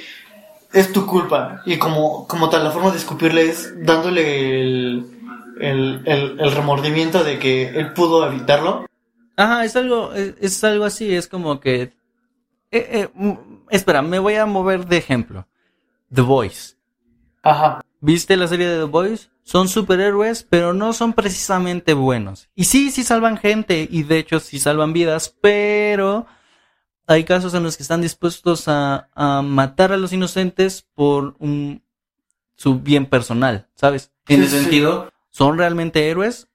Es 0.72 0.90
tu 0.90 1.04
culpa. 1.04 1.60
Y 1.66 1.76
como, 1.76 2.26
como 2.26 2.48
tal, 2.48 2.64
la 2.64 2.70
forma 2.70 2.90
de 2.92 2.96
escupirle 2.96 3.42
es 3.50 3.74
dándole 3.84 4.62
el, 4.62 5.04
el, 5.60 6.00
el, 6.06 6.40
el 6.40 6.52
remordimiento 6.52 7.22
de 7.24 7.38
que 7.38 7.68
él 7.68 7.92
pudo 7.92 8.26
evitarlo. 8.26 8.86
Ajá, 9.36 9.66
es 9.66 9.76
algo, 9.76 10.14
es, 10.14 10.32
es 10.40 10.64
algo 10.64 10.86
así, 10.86 11.14
es 11.14 11.28
como 11.28 11.60
que... 11.60 11.82
eh, 11.82 11.90
eh, 12.72 13.08
espera, 13.70 14.02
me 14.02 14.18
voy 14.18 14.34
a 14.36 14.46
mover 14.46 14.86
de 14.86 14.96
ejemplo. 14.96 15.46
The 16.12 16.22
Boys. 16.22 16.76
Ajá. 17.42 17.80
¿Viste 18.00 18.36
la 18.36 18.48
serie 18.48 18.66
de 18.68 18.78
The 18.78 18.84
Boys? 18.90 19.30
Son 19.42 19.68
superhéroes, 19.68 20.42
pero 20.42 20.72
no 20.74 20.92
son 20.92 21.12
precisamente 21.12 21.94
buenos. 21.94 22.48
Y 22.54 22.64
sí, 22.64 22.90
sí 22.90 23.02
salvan 23.02 23.36
gente, 23.36 23.86
y 23.90 24.02
de 24.04 24.18
hecho 24.18 24.40
sí 24.40 24.58
salvan 24.58 24.92
vidas, 24.92 25.34
pero 25.40 26.26
hay 27.06 27.24
casos 27.24 27.54
en 27.54 27.62
los 27.64 27.76
que 27.76 27.82
están 27.82 28.00
dispuestos 28.02 28.68
a, 28.68 29.08
a 29.14 29.42
matar 29.42 29.92
a 29.92 29.96
los 29.96 30.12
inocentes 30.12 30.86
por 30.94 31.34
un, 31.38 31.82
su 32.56 32.78
bien 32.80 33.06
personal, 33.06 33.68
¿sabes? 33.74 34.12
En 34.28 34.36
Sí, 34.38 34.42
ese 34.44 34.56
sí. 34.56 34.62
sentido, 34.62 35.10
¿son 35.30 35.58
realmente 35.58 36.08
héroes? 36.08 36.48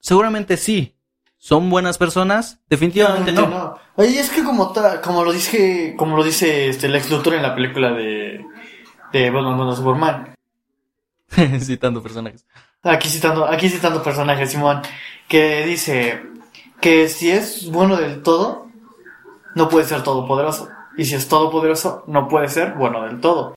Seguramente 0.00 0.56
sí. 0.56 0.96
¿Son 1.44 1.68
buenas 1.70 1.98
personas? 1.98 2.60
Definitivamente 2.70 3.32
no. 3.32 3.48
no. 3.48 3.74
Oye, 3.96 4.20
es 4.20 4.30
que 4.30 4.44
como 4.44 4.70
ta- 4.70 5.00
como 5.00 5.24
lo 5.24 5.32
dice, 5.32 5.96
como 5.98 6.16
lo 6.16 6.22
dice 6.22 6.68
este 6.68 6.88
Lex 6.88 7.10
Luthor 7.10 7.34
en 7.34 7.42
la 7.42 7.52
película 7.52 7.90
de, 7.90 8.46
de 9.12 9.30
Batman 9.30 9.56
contra 9.58 9.74
Superman. 9.76 10.34
Citando 11.60 12.00
personajes. 12.00 12.46
Aquí 12.84 13.08
citando, 13.08 13.44
aquí 13.46 13.68
citando 13.68 14.04
personajes, 14.04 14.52
Simón, 14.52 14.82
que 15.26 15.66
dice 15.66 16.22
que 16.80 17.08
si 17.08 17.32
es 17.32 17.68
bueno 17.72 17.96
del 17.96 18.22
todo, 18.22 18.68
no 19.56 19.68
puede 19.68 19.84
ser 19.86 20.04
todopoderoso. 20.04 20.68
Y 20.96 21.06
si 21.06 21.16
es 21.16 21.26
todopoderoso, 21.26 22.04
no 22.06 22.28
puede 22.28 22.48
ser 22.48 22.74
bueno 22.74 23.02
del 23.04 23.20
todo. 23.20 23.56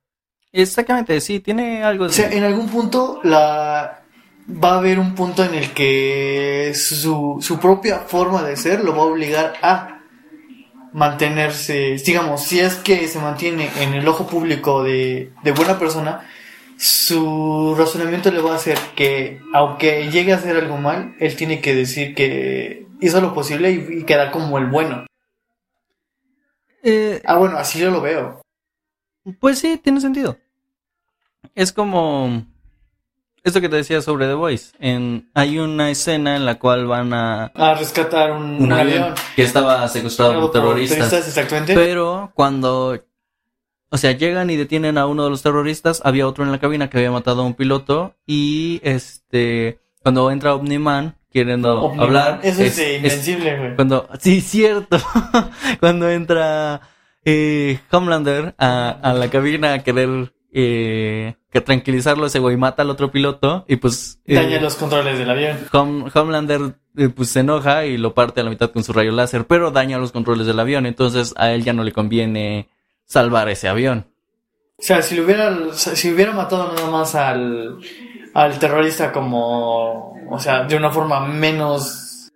Exactamente, 0.52 1.22
sí, 1.22 1.40
tiene 1.40 1.84
algo 1.84 2.06
O 2.06 2.08
de... 2.08 2.14
sea, 2.14 2.32
en 2.32 2.46
algún 2.46 2.68
punto 2.68 3.20
la 3.24 4.05
va 4.48 4.74
a 4.74 4.78
haber 4.78 5.00
un 5.00 5.16
punto 5.16 5.44
en 5.44 5.56
el 5.56 5.72
que 5.74 6.74
su, 6.76 7.38
su 7.42 7.60
propia 7.60 8.00
forma 8.00 8.44
de 8.44 8.56
ser 8.58 8.84
lo 8.84 8.92
va 8.96 9.00
a 9.04 9.06
obligar 9.06 9.54
a 9.62 10.02
mantenerse, 10.94 11.96
digamos, 12.06 12.44
si 12.44 12.60
es 12.60 12.76
que 12.76 13.08
se 13.08 13.20
mantiene 13.20 13.70
en 13.82 13.94
el 13.96 14.08
ojo 14.08 14.28
público 14.28 14.82
de, 14.84 15.32
de 15.44 15.52
buena 15.52 15.78
persona, 15.78 16.26
su 16.78 17.76
razonamiento 17.78 18.32
le 18.32 18.42
va 18.42 18.54
a 18.54 18.56
hacer 18.56 18.78
que, 18.96 19.42
aunque 19.54 20.10
llegue 20.12 20.32
a 20.32 20.38
hacer 20.38 20.56
algo 20.56 20.78
mal, 20.78 21.16
él 21.20 21.36
tiene 21.36 21.60
que 21.60 21.76
decir 21.76 22.16
que 22.16 22.86
hizo 23.02 23.20
lo 23.20 23.34
posible 23.34 23.72
y, 23.72 24.00
y 24.00 24.04
quedar 24.06 24.32
como 24.32 24.58
el 24.58 24.68
bueno. 24.68 25.06
Eh, 26.84 27.22
Ah, 27.26 27.38
bueno, 27.38 27.58
así 27.58 27.80
yo 27.80 27.92
lo 27.92 28.00
veo. 28.02 28.42
pues 29.40 29.60
sí, 29.60 29.78
tiene 29.84 30.00
sentido. 30.00 30.38
Es 31.56 31.72
como 31.74 32.46
esto 33.46 33.62
que 33.62 33.70
te 33.70 33.78
decía 33.78 34.02
sobre 34.02 34.28
The 34.28 34.34
Voice. 34.34 34.74
En, 34.80 35.30
hay 35.34 35.60
una 35.60 35.90
escena 35.92 36.36
en 36.36 36.46
la 36.46 36.56
cual 36.60 36.86
van 36.88 37.14
a 37.14 37.46
A 37.56 37.76
rescatar 37.76 38.32
un, 38.34 38.62
un 38.64 38.74
avión 38.74 39.14
que 39.36 39.44
estaba 39.44 39.88
secuestrado 39.88 40.42
por 40.42 40.52
terroristas. 40.52 41.14
exactamente. 41.14 41.74
Pero 41.74 42.32
cuando, 42.36 43.00
o 43.90 43.98
sea, 43.98 44.12
llegan 44.12 44.50
y 44.50 44.56
detienen 44.58 44.98
a 44.98 45.06
uno 45.08 45.24
de 45.24 45.30
los 45.30 45.42
terroristas, 45.42 46.02
había 46.04 46.28
otro 46.28 46.44
en 46.44 46.52
la 46.52 46.60
cabina 46.60 46.90
que 46.90 46.98
había 46.98 47.12
matado 47.12 47.42
a 47.42 47.46
un 47.46 47.54
piloto 47.54 48.16
y 48.28 48.82
este, 48.84 49.80
cuando 50.02 50.30
entra 50.32 50.56
Omniman 50.56 51.16
queriendo 51.32 51.82
Omniman. 51.82 52.06
hablar, 52.06 52.40
Eso 52.44 52.62
es, 52.64 52.78
es- 52.78 52.96
invencible, 52.98 53.58
güey. 53.58 53.76
cuando, 53.76 54.08
sí, 54.20 54.42
cierto, 54.42 54.98
cuando 55.80 56.10
entra 56.10 56.82
eh, 57.26 57.80
Homelander 57.92 58.56
a, 58.58 58.90
a 59.02 59.14
la 59.14 59.30
cabina 59.30 59.74
a 59.74 59.80
querer 59.84 60.32
eh, 60.58 61.36
que 61.52 61.60
tranquilizarlo, 61.60 62.26
ese 62.28 62.40
güey 62.40 62.56
mata 62.56 62.82
al 62.84 62.90
otro 62.90 63.12
piloto 63.12 63.66
y 63.68 63.76
pues 63.76 64.20
eh, 64.26 64.36
Daña 64.36 64.62
los 64.62 64.76
controles 64.76 65.20
del 65.20 65.30
avión. 65.30 65.58
Hom- 65.74 66.10
Homelander 66.16 66.78
eh, 66.96 67.10
pues 67.10 67.30
se 67.30 67.42
enoja 67.42 67.86
y 67.86 67.98
lo 67.98 68.14
parte 68.14 68.40
a 68.40 68.44
la 68.46 68.50
mitad 68.50 68.72
con 68.72 68.84
su 68.86 68.94
rayo 68.94 69.12
láser, 69.12 69.46
pero 69.48 69.72
daña 69.72 69.98
los 69.98 70.14
controles 70.14 70.48
del 70.48 70.58
avión, 70.60 70.86
entonces 70.86 71.34
a 71.36 71.52
él 71.52 71.64
ya 71.66 71.74
no 71.74 71.84
le 71.84 71.92
conviene 71.92 72.70
salvar 73.04 73.50
ese 73.50 73.68
avión. 73.68 74.06
O 74.78 74.82
sea, 74.82 75.02
si 75.02 75.16
lo 75.18 75.26
hubiera, 75.26 75.54
si 75.74 76.12
hubiera 76.14 76.32
matado 76.32 76.72
nada 76.74 76.90
más 76.90 77.16
al, 77.16 77.78
al 78.34 78.58
terrorista 78.60 79.12
como, 79.12 80.14
o 80.30 80.40
sea, 80.40 80.64
de 80.64 80.76
una 80.78 80.90
forma 80.90 81.20
menos, 81.28 82.32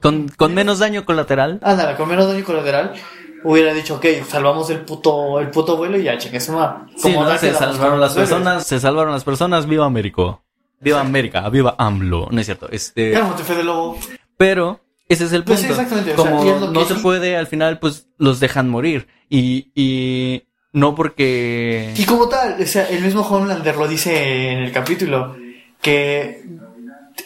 Con, 0.00 0.28
con 0.28 0.54
menos 0.54 0.78
daño 0.78 1.04
colateral. 1.04 1.58
ándale, 1.62 1.96
con 1.96 2.08
menos 2.08 2.28
daño 2.28 2.44
colateral, 2.44 2.94
hubiera 3.44 3.72
dicho, 3.74 3.96
ok, 3.96 4.06
salvamos 4.26 4.68
el 4.70 4.80
puto, 4.80 5.40
el 5.40 5.50
puto 5.50 5.76
vuelo 5.76 5.98
y 5.98 6.04
ya, 6.04 6.18
cheque 6.18 6.40
su 6.40 6.52
madre. 6.52 6.92
Sí, 6.96 7.12
¿no? 7.12 7.38
Se 7.38 7.52
salvaron 7.52 8.00
las 8.00 8.14
personas, 8.14 8.66
se 8.66 8.80
salvaron 8.80 9.12
las 9.12 9.24
personas, 9.24 9.66
viva 9.66 9.86
Américo. 9.86 10.42
Viva 10.80 11.00
América, 11.00 11.48
viva 11.48 11.74
AMLO, 11.76 12.28
no 12.30 12.40
es 12.40 12.46
cierto. 12.46 12.68
Este, 12.70 13.18
Fede 13.44 13.64
Lobo. 13.64 13.98
pero 14.36 14.80
ese 15.08 15.24
es 15.24 15.32
el 15.32 15.42
Pues 15.42 15.60
punto. 15.60 15.74
sí, 15.74 15.80
exactamente, 15.80 16.12
o 16.20 16.22
sea, 16.22 16.30
Como 16.30 16.72
no 16.72 16.84
se 16.84 16.94
puede, 16.96 17.36
al 17.36 17.46
final 17.48 17.78
pues 17.80 18.06
los 18.18 18.38
dejan 18.40 18.68
morir 18.68 19.08
y 19.28 19.72
y 19.74 20.44
no 20.72 20.94
porque 20.94 21.94
Y 21.96 22.04
como 22.04 22.28
tal, 22.28 22.56
o 22.62 22.66
sea, 22.66 22.88
el 22.90 23.02
mismo 23.02 23.22
Homelander 23.22 23.76
lo 23.76 23.88
dice 23.88 24.52
en 24.52 24.58
el 24.58 24.70
capítulo, 24.72 25.34
que 25.80 26.44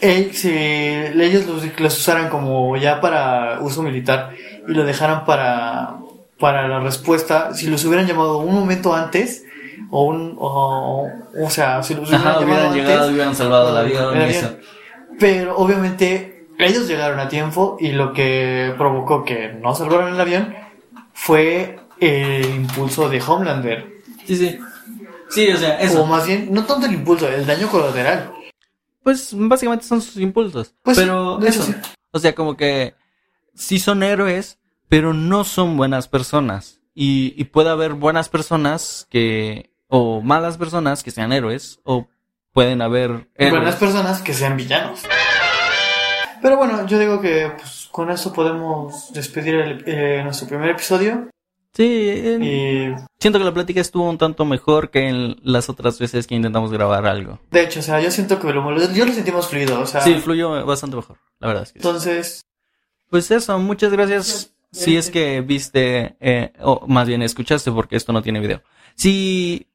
él, 0.00 0.30
si 0.32 0.48
ellos 0.50 1.44
los, 1.46 1.78
los 1.80 1.98
usaran 1.98 2.30
como 2.30 2.76
ya 2.78 3.00
para 3.00 3.58
uso 3.60 3.82
militar 3.82 4.30
y 4.66 4.72
lo 4.72 4.84
dejaran 4.84 5.24
para, 5.26 5.98
para 6.42 6.66
la 6.66 6.80
respuesta, 6.80 7.54
si 7.54 7.68
los 7.68 7.84
hubieran 7.84 8.04
llamado 8.04 8.38
un 8.38 8.52
momento 8.52 8.92
antes, 8.92 9.44
o 9.90 10.06
un, 10.06 10.34
o, 10.40 11.08
o 11.40 11.50
sea, 11.50 11.84
si 11.84 11.94
los 11.94 12.08
hubieran 12.08 12.26
Ajá, 12.26 12.40
llamado 12.40 12.46
hubieran 12.46 12.74
llegado, 12.74 12.94
antes, 13.02 13.12
hubieran 13.12 13.36
salvado 13.36 13.86
eso. 13.86 14.08
avión. 14.10 14.58
pero 15.20 15.56
obviamente 15.56 16.48
ellos 16.58 16.88
llegaron 16.88 17.20
a 17.20 17.28
tiempo 17.28 17.76
y 17.78 17.92
lo 17.92 18.12
que 18.12 18.74
provocó 18.76 19.24
que 19.24 19.52
no 19.52 19.72
salvaran 19.74 20.14
el 20.14 20.20
avión 20.20 20.52
fue 21.12 21.78
el 22.00 22.44
impulso 22.56 23.08
de 23.08 23.22
Homelander. 23.22 23.92
Sí, 24.26 24.34
sí. 24.36 24.58
Sí, 25.30 25.48
o 25.50 25.56
sea, 25.56 25.76
O 25.76 25.84
eso. 25.84 26.06
más 26.06 26.26
bien, 26.26 26.48
no 26.52 26.64
tanto 26.64 26.86
el 26.86 26.94
impulso, 26.94 27.28
el 27.28 27.46
daño 27.46 27.68
colateral. 27.68 28.32
Pues 29.04 29.30
básicamente 29.32 29.84
son 29.86 30.02
sus 30.02 30.16
impulsos. 30.16 30.74
Pues 30.82 30.98
pero 30.98 31.38
de 31.38 31.48
hecho 31.48 31.60
eso. 31.60 31.72
sí. 31.72 31.78
O 32.10 32.18
sea, 32.18 32.34
como 32.34 32.56
que 32.56 32.94
sí 33.54 33.78
son 33.78 34.02
héroes, 34.02 34.58
pero 34.92 35.14
no 35.14 35.42
son 35.44 35.78
buenas 35.78 36.06
personas. 36.06 36.80
Y, 36.94 37.32
y 37.40 37.44
puede 37.44 37.70
haber 37.70 37.94
buenas 37.94 38.28
personas 38.28 39.06
que, 39.08 39.70
o 39.88 40.20
malas 40.20 40.58
personas 40.58 41.02
que 41.02 41.10
sean 41.10 41.32
héroes, 41.32 41.80
o 41.84 42.08
pueden 42.52 42.82
haber 42.82 43.30
héroes. 43.36 43.52
Buenas 43.62 43.76
personas 43.76 44.20
que 44.20 44.34
sean 44.34 44.54
villanos. 44.58 45.00
Pero 46.42 46.58
bueno, 46.58 46.86
yo 46.86 46.98
digo 46.98 47.22
que 47.22 47.50
pues, 47.56 47.88
con 47.90 48.10
eso 48.10 48.34
podemos 48.34 49.10
despedir 49.14 49.54
el- 49.54 49.82
eh, 49.86 50.20
nuestro 50.24 50.46
primer 50.46 50.68
episodio. 50.68 51.30
Sí, 51.72 51.84
Y 52.42 52.92
siento 53.18 53.38
que 53.38 53.46
la 53.46 53.54
plática 53.54 53.80
estuvo 53.80 54.06
un 54.10 54.18
tanto 54.18 54.44
mejor 54.44 54.90
que 54.90 55.08
en 55.08 55.36
las 55.42 55.70
otras 55.70 55.98
veces 55.98 56.26
que 56.26 56.34
intentamos 56.34 56.70
grabar 56.70 57.06
algo. 57.06 57.38
de 57.50 57.62
hecho, 57.62 57.80
o 57.80 57.82
sea, 57.82 57.98
yo 57.98 58.10
siento 58.10 58.38
que 58.38 58.52
lo, 58.52 58.92
yo 58.92 59.06
lo 59.06 59.12
sentimos 59.14 59.48
fluido. 59.48 59.80
O 59.80 59.86
sea, 59.86 60.02
Sí, 60.02 60.16
fluyó 60.16 60.66
bastante 60.66 60.96
mejor, 60.96 61.16
la 61.38 61.46
verdad 61.48 61.62
es 61.62 61.72
que 61.72 61.80
sí. 61.80 61.88
entonces, 61.88 62.42
Pues 63.08 63.30
eso, 63.30 63.58
muchas 63.58 63.90
gracias. 63.90 64.51
Si 64.72 64.96
es 64.96 65.10
que 65.10 65.42
viste, 65.42 66.16
eh, 66.20 66.52
o 66.60 66.86
más 66.88 67.06
bien 67.06 67.22
escuchaste, 67.22 67.70
porque 67.70 67.96
esto 67.96 68.12
no 68.12 68.22
tiene 68.22 68.40
video. 68.40 68.62
Si 68.94 69.68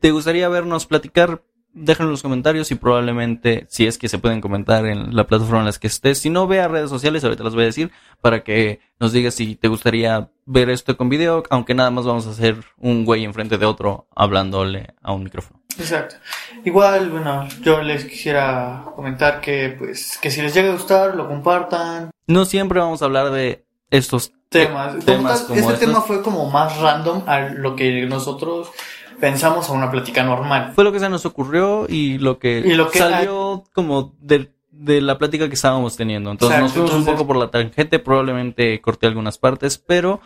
te 0.00 0.10
gustaría 0.12 0.48
vernos 0.48 0.86
platicar, 0.86 1.42
déjenlo 1.74 2.08
en 2.08 2.12
los 2.12 2.22
comentarios 2.22 2.70
y 2.70 2.74
probablemente, 2.74 3.66
si 3.68 3.86
es 3.86 3.98
que 3.98 4.08
se 4.08 4.18
pueden 4.18 4.40
comentar 4.40 4.86
en 4.86 5.14
la 5.14 5.26
plataforma 5.26 5.60
en 5.60 5.66
la 5.66 5.72
que 5.72 5.86
estés. 5.86 6.18
Si 6.18 6.30
no, 6.30 6.46
ve 6.46 6.60
a 6.60 6.68
redes 6.68 6.88
sociales, 6.88 7.22
ahorita 7.22 7.44
las 7.44 7.54
voy 7.54 7.64
a 7.64 7.66
decir, 7.66 7.90
para 8.20 8.42
que 8.42 8.80
nos 8.98 9.12
digas 9.12 9.34
si 9.34 9.56
te 9.56 9.68
gustaría 9.68 10.30
ver 10.46 10.70
esto 10.70 10.96
con 10.96 11.10
video, 11.10 11.42
aunque 11.50 11.74
nada 11.74 11.90
más 11.90 12.06
vamos 12.06 12.26
a 12.26 12.30
hacer 12.30 12.56
un 12.78 13.04
güey 13.04 13.24
enfrente 13.24 13.58
de 13.58 13.66
otro 13.66 14.08
hablándole 14.16 14.94
a 15.02 15.12
un 15.12 15.24
micrófono. 15.24 15.60
exacto. 15.78 16.16
Igual, 16.64 17.10
bueno, 17.10 17.46
yo 17.62 17.82
les 17.82 18.06
quisiera 18.06 18.84
comentar 18.96 19.40
que 19.40 19.74
pues 19.78 20.18
que 20.20 20.30
si 20.30 20.40
les 20.40 20.54
llega 20.54 20.70
a 20.70 20.72
gustar, 20.72 21.14
lo 21.14 21.28
compartan. 21.28 22.10
No 22.26 22.44
siempre 22.46 22.80
vamos 22.80 23.02
a 23.02 23.04
hablar 23.04 23.30
de 23.30 23.67
estos 23.90 24.32
Temas. 24.50 24.94
Como 25.04 25.28
este 25.28 25.58
estos. 25.58 25.78
tema 25.78 26.00
fue 26.00 26.22
como 26.22 26.50
más 26.50 26.78
random 26.78 27.22
a 27.26 27.40
lo 27.40 27.76
que 27.76 28.06
nosotros 28.06 28.70
pensamos 29.20 29.68
a 29.68 29.72
una 29.72 29.90
plática 29.90 30.22
normal. 30.22 30.72
fue 30.74 30.84
lo 30.84 30.92
que 30.92 31.00
se 31.00 31.08
nos 31.08 31.26
ocurrió 31.26 31.86
y 31.88 32.18
lo 32.18 32.38
que, 32.38 32.60
Y 32.64 32.74
lo 32.74 32.90
que- 32.90 32.98
salió 32.98 33.64
como 33.74 34.14
de, 34.20 34.50
de 34.70 35.00
la 35.02 35.18
plática 35.18 35.48
que 35.48 35.54
estábamos 35.54 35.96
teniendo. 35.96 36.30
Entonces 36.30 36.58
nos 36.60 36.70
Exacto, 36.74 36.96
un 36.96 37.04
poco 37.04 37.26
por 37.26 37.36
la 37.36 37.50
tangente, 37.50 37.98
probablemente 37.98 38.80
corté 38.80 39.06
algunas 39.06 39.36
partes, 39.38 39.76
pero 39.76 40.20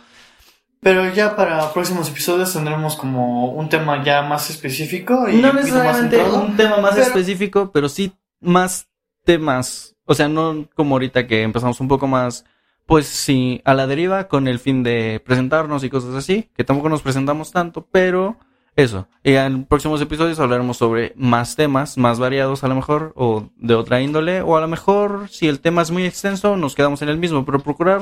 Pero 0.79 1.11
ya 1.13 1.35
para 1.35 1.73
próximos 1.73 2.09
episodios 2.09 2.53
tendremos 2.53 2.95
como 2.95 3.47
un 3.51 3.67
tema 3.69 4.03
ya 4.03 4.21
más 4.21 4.49
específico 4.49 5.27
y 5.29 5.37
no 5.37 5.51
necesariamente 5.53 6.21
un 6.23 6.55
tema 6.55 6.77
más 6.77 6.91
pero- 6.93 7.05
específico, 7.07 7.71
pero 7.73 7.89
sí 7.89 8.13
más 8.41 8.87
temas. 9.25 9.95
O 10.05 10.13
sea, 10.13 10.27
no 10.27 10.67
como 10.75 10.95
ahorita 10.95 11.25
que 11.27 11.41
empezamos 11.43 11.79
un 11.79 11.87
poco 11.87 12.05
más, 12.07 12.45
pues 12.85 13.07
sí, 13.07 13.61
a 13.65 13.73
la 13.73 13.87
deriva 13.87 14.27
con 14.27 14.47
el 14.47 14.59
fin 14.59 14.83
de 14.83 15.21
presentarnos 15.25 15.83
y 15.83 15.89
cosas 15.89 16.15
así, 16.15 16.49
que 16.55 16.63
tampoco 16.63 16.89
nos 16.89 17.01
presentamos 17.01 17.51
tanto, 17.51 17.87
pero 17.91 18.37
eso. 18.75 19.07
Y 19.23 19.33
en 19.33 19.65
próximos 19.65 20.01
episodios 20.01 20.39
hablaremos 20.39 20.77
sobre 20.77 21.13
más 21.15 21.55
temas, 21.55 21.97
más 21.97 22.19
variados 22.19 22.63
a 22.63 22.67
lo 22.67 22.75
mejor, 22.75 23.13
o 23.15 23.49
de 23.57 23.75
otra 23.75 24.01
índole, 24.01 24.41
o 24.41 24.57
a 24.57 24.61
lo 24.61 24.67
mejor 24.67 25.29
si 25.29 25.47
el 25.47 25.59
tema 25.59 25.81
es 25.81 25.91
muy 25.91 26.05
extenso, 26.05 26.57
nos 26.57 26.75
quedamos 26.75 27.01
en 27.01 27.09
el 27.09 27.17
mismo, 27.17 27.45
pero 27.45 27.59
procurar, 27.59 28.01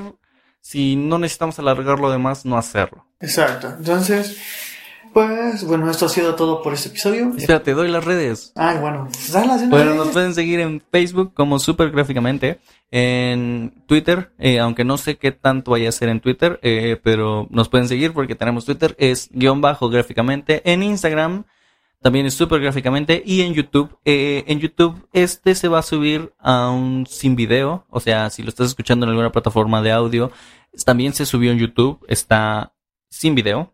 si 0.61 0.95
no 0.95 1.19
necesitamos 1.19 1.59
alargarlo 1.59 2.11
de 2.11 2.17
más, 2.17 2.45
no 2.45 2.57
hacerlo. 2.57 3.05
Exacto. 3.19 3.73
Entonces, 3.77 4.37
pues 5.13 5.65
bueno, 5.65 5.89
esto 5.89 6.05
ha 6.05 6.09
sido 6.09 6.35
todo 6.35 6.61
por 6.61 6.73
este 6.73 6.89
episodio. 6.89 7.33
Espérate, 7.35 7.73
doy 7.73 7.89
las 7.89 8.05
redes. 8.05 8.53
Ay, 8.55 8.77
bueno, 8.79 9.07
pues 9.11 9.29
una 9.33 9.57
Bueno, 9.67 9.95
nos 9.95 10.09
pueden 10.09 10.33
seguir 10.33 10.59
en 10.59 10.81
Facebook 10.91 11.33
como 11.33 11.59
Super 11.59 11.91
Gráficamente, 11.91 12.59
en 12.91 13.73
Twitter, 13.87 14.31
eh, 14.39 14.59
aunque 14.59 14.83
no 14.85 14.97
sé 14.97 15.17
qué 15.17 15.31
tanto 15.31 15.71
vaya 15.71 15.89
a 15.89 15.91
ser 15.91 16.09
en 16.09 16.21
Twitter, 16.21 16.59
eh, 16.61 16.99
pero 17.03 17.47
nos 17.49 17.69
pueden 17.69 17.87
seguir 17.87 18.13
porque 18.13 18.35
tenemos 18.35 18.65
Twitter, 18.65 18.95
es 18.99 19.29
guion 19.31 19.61
bajo 19.61 19.89
gráficamente, 19.89 20.61
en 20.71 20.83
Instagram 20.83 21.45
también 22.01 22.25
es 22.25 22.33
Super 22.33 22.59
Gráficamente 22.59 23.21
y 23.23 23.41
en 23.41 23.53
YouTube, 23.53 23.99
eh, 24.05 24.43
en 24.47 24.59
YouTube 24.59 25.07
este 25.13 25.53
se 25.53 25.67
va 25.67 25.79
a 25.79 25.83
subir 25.83 26.33
aún 26.39 27.05
sin 27.07 27.35
video, 27.35 27.85
o 27.89 27.99
sea, 27.99 28.29
si 28.29 28.41
lo 28.41 28.49
estás 28.49 28.67
escuchando 28.69 29.05
en 29.05 29.11
alguna 29.11 29.31
plataforma 29.31 29.81
de 29.81 29.91
audio, 29.91 30.31
también 30.83 31.13
se 31.13 31.25
subió 31.27 31.51
en 31.51 31.59
YouTube, 31.59 32.03
está 32.07 32.73
sin 33.09 33.35
video, 33.35 33.73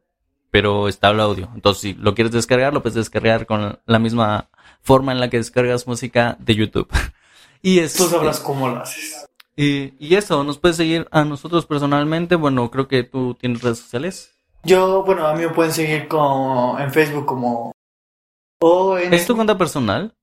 pero 0.51 0.87
está 0.87 1.09
el 1.09 1.19
audio. 1.19 1.49
Entonces, 1.53 1.81
si 1.81 1.93
lo 1.93 2.15
quieres 2.15 2.31
descargar, 2.33 2.73
lo 2.73 2.81
puedes 2.81 2.95
descargar 2.95 3.45
con 3.45 3.79
la 3.85 3.99
misma 3.99 4.49
forma 4.81 5.11
en 5.11 5.19
la 5.19 5.29
que 5.29 5.37
descargas 5.37 5.87
música 5.87 6.37
de 6.39 6.55
YouTube. 6.55 6.87
y 7.61 7.79
es, 7.79 7.95
Tú 7.95 8.07
sabrás 8.07 8.39
cómo 8.39 8.69
lo 8.69 8.81
haces. 8.81 9.27
y, 9.55 9.93
y 9.99 10.15
eso, 10.15 10.43
nos 10.43 10.57
puedes 10.57 10.77
seguir 10.77 11.07
a 11.11 11.23
nosotros 11.23 11.65
personalmente. 11.65 12.35
Bueno, 12.35 12.69
creo 12.71 12.87
que 12.87 13.03
tú 13.03 13.35
tienes 13.35 13.61
redes 13.61 13.79
sociales. 13.79 14.33
Yo, 14.63 15.03
bueno, 15.03 15.27
a 15.27 15.33
mí 15.33 15.41
me 15.43 15.49
pueden 15.49 15.71
seguir 15.71 16.07
con, 16.07 16.81
en 16.81 16.91
Facebook 16.91 17.25
como... 17.25 17.71
O 18.59 18.97
en... 18.97 19.13
¿Es 19.13 19.25
tu 19.25 19.35
cuenta 19.35 19.57
personal? 19.57 20.13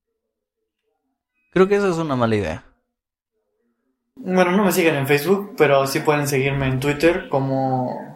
Creo 1.52 1.68
que 1.68 1.76
esa 1.76 1.88
es 1.88 1.96
una 1.96 2.16
mala 2.16 2.34
idea. 2.34 2.64
Bueno, 4.16 4.52
no 4.52 4.64
me 4.64 4.72
siguen 4.72 4.96
en 4.96 5.06
Facebook, 5.06 5.54
pero 5.56 5.86
sí 5.86 6.00
pueden 6.00 6.26
seguirme 6.28 6.66
en 6.66 6.80
Twitter 6.80 7.28
como 7.28 8.13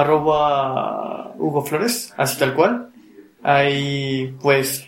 arroba 0.00 1.32
Hugo 1.38 1.62
Flores, 1.64 2.12
así 2.16 2.38
tal 2.38 2.54
cual. 2.54 2.90
Ahí, 3.42 4.34
pues, 4.40 4.86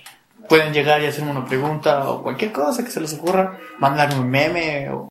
pueden 0.49 0.73
llegar 0.73 1.03
y 1.03 1.07
hacerme 1.07 1.31
una 1.31 1.45
pregunta 1.45 2.09
o 2.09 2.23
cualquier 2.23 2.53
cosa 2.53 2.85
que 2.85 2.91
se 2.91 3.01
les 3.01 3.15
ocurra. 3.15 3.59
Mandarme 3.79 4.19
un 4.21 4.31
meme 4.31 4.89
o... 4.91 5.09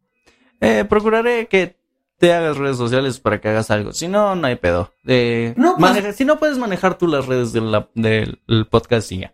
Eh, 0.61 0.85
procuraré 0.87 1.47
que 1.47 1.75
te 2.17 2.33
hagas 2.33 2.57
redes 2.57 2.77
sociales 2.77 3.19
para 3.19 3.39
que 3.39 3.49
hagas 3.49 3.69
algo. 3.71 3.91
Si 3.91 4.07
no, 4.07 4.35
no 4.35 4.47
hay 4.47 4.55
pedo. 4.55 4.91
Eh, 5.05 5.53
No, 5.57 5.75
pues- 5.77 5.81
maneja- 5.91 6.13
si 6.13 6.25
no 6.25 6.39
puedes 6.39 6.57
manejar 6.57 6.97
tú 6.97 7.07
las 7.07 7.25
redes 7.27 7.53
del 7.53 7.85
del 7.93 8.39
podcast 8.69 9.11
y 9.11 9.19
ya. 9.19 9.33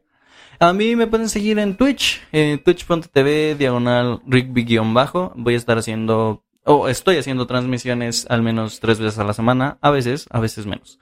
A 0.59 0.73
mí 0.73 0.95
me 0.95 1.07
pueden 1.07 1.27
seguir 1.29 1.57
en 1.57 1.75
Twitch, 1.75 2.21
en 2.31 2.63
twitch.tv 2.63 3.55
diagonal 3.55 4.21
rigby-bajo. 4.27 5.31
Voy 5.35 5.55
a 5.55 5.57
estar 5.57 5.77
haciendo, 5.79 6.43
o 6.63 6.87
estoy 6.87 7.17
haciendo 7.17 7.47
transmisiones 7.47 8.27
al 8.29 8.41
menos 8.41 8.79
tres 8.79 8.99
veces 8.99 9.17
a 9.19 9.23
la 9.23 9.33
semana, 9.33 9.77
a 9.81 9.89
veces, 9.89 10.27
a 10.29 10.39
veces 10.39 10.65
menos. 10.65 10.99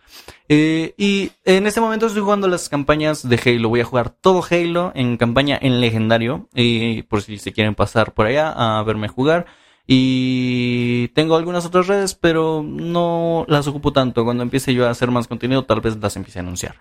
Eh, 0.48 0.94
y 0.98 1.32
en 1.44 1.68
este 1.68 1.82
momento 1.82 2.06
estoy 2.06 2.22
jugando 2.22 2.48
las 2.48 2.70
campañas 2.70 3.28
de 3.28 3.40
Halo. 3.44 3.70
Voy 3.70 3.82
a 3.82 3.86
jugar 3.86 4.10
todo 4.10 4.44
Halo 4.50 4.92
en 4.96 5.18
campaña 5.18 5.58
en 5.62 5.82
legendario. 5.82 6.48
Y 6.56 7.04
por 7.04 7.22
si 7.22 7.38
se 7.38 7.52
quieren 7.52 7.76
pasar 7.76 8.14
por 8.14 8.28
allá 8.28 8.52
a 8.52 8.82
verme 8.84 9.10
jugar. 9.10 9.48
Y 9.86 11.08
tengo 11.10 11.36
algunas 11.36 11.66
otras 11.66 11.88
redes, 11.88 12.14
pero 12.14 12.64
no 12.64 13.46
las 13.48 13.68
ocupo 13.68 13.92
tanto. 13.92 14.24
Cuando 14.24 14.44
empiece 14.44 14.74
yo 14.74 14.88
a 14.88 14.92
hacer 14.92 15.12
más 15.12 15.28
contenido, 15.28 15.66
tal 15.66 15.82
vez 15.82 15.98
las 15.98 16.16
empiece 16.16 16.40
a 16.40 16.44
anunciar. 16.44 16.76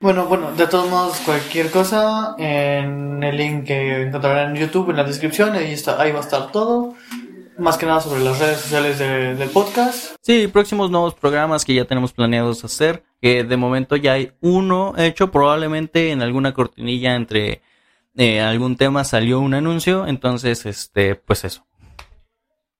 Bueno, 0.00 0.26
bueno, 0.26 0.52
de 0.52 0.68
todos 0.68 0.88
modos, 0.88 1.18
cualquier 1.26 1.72
cosa, 1.72 2.36
en 2.38 3.20
el 3.20 3.36
link 3.36 3.64
que 3.64 4.02
encontrarán 4.02 4.54
en 4.54 4.62
YouTube, 4.62 4.90
en 4.90 4.96
la 4.96 5.02
descripción, 5.02 5.54
ahí, 5.54 5.74
ahí 5.98 6.12
va 6.12 6.18
a 6.18 6.22
estar 6.22 6.52
todo. 6.52 6.94
Más 7.58 7.76
que 7.76 7.86
nada 7.86 8.00
sobre 8.00 8.20
las 8.20 8.38
redes 8.38 8.58
sociales 8.60 8.98
de- 8.98 9.34
del 9.34 9.50
podcast. 9.50 10.14
Sí, 10.22 10.46
próximos 10.46 10.90
nuevos 10.90 11.14
programas 11.14 11.64
que 11.64 11.74
ya 11.74 11.84
tenemos 11.84 12.12
planeados 12.12 12.64
hacer. 12.64 13.02
Que 13.20 13.42
de 13.42 13.56
momento 13.56 13.96
ya 13.96 14.12
hay 14.12 14.32
uno 14.40 14.94
hecho. 14.96 15.32
Probablemente 15.32 16.12
en 16.12 16.22
alguna 16.22 16.54
cortinilla 16.54 17.16
entre 17.16 17.62
eh, 18.16 18.40
algún 18.40 18.76
tema 18.76 19.02
salió 19.02 19.40
un 19.40 19.54
anuncio. 19.54 20.06
Entonces, 20.06 20.66
este, 20.66 21.16
pues 21.16 21.44
eso. 21.44 21.66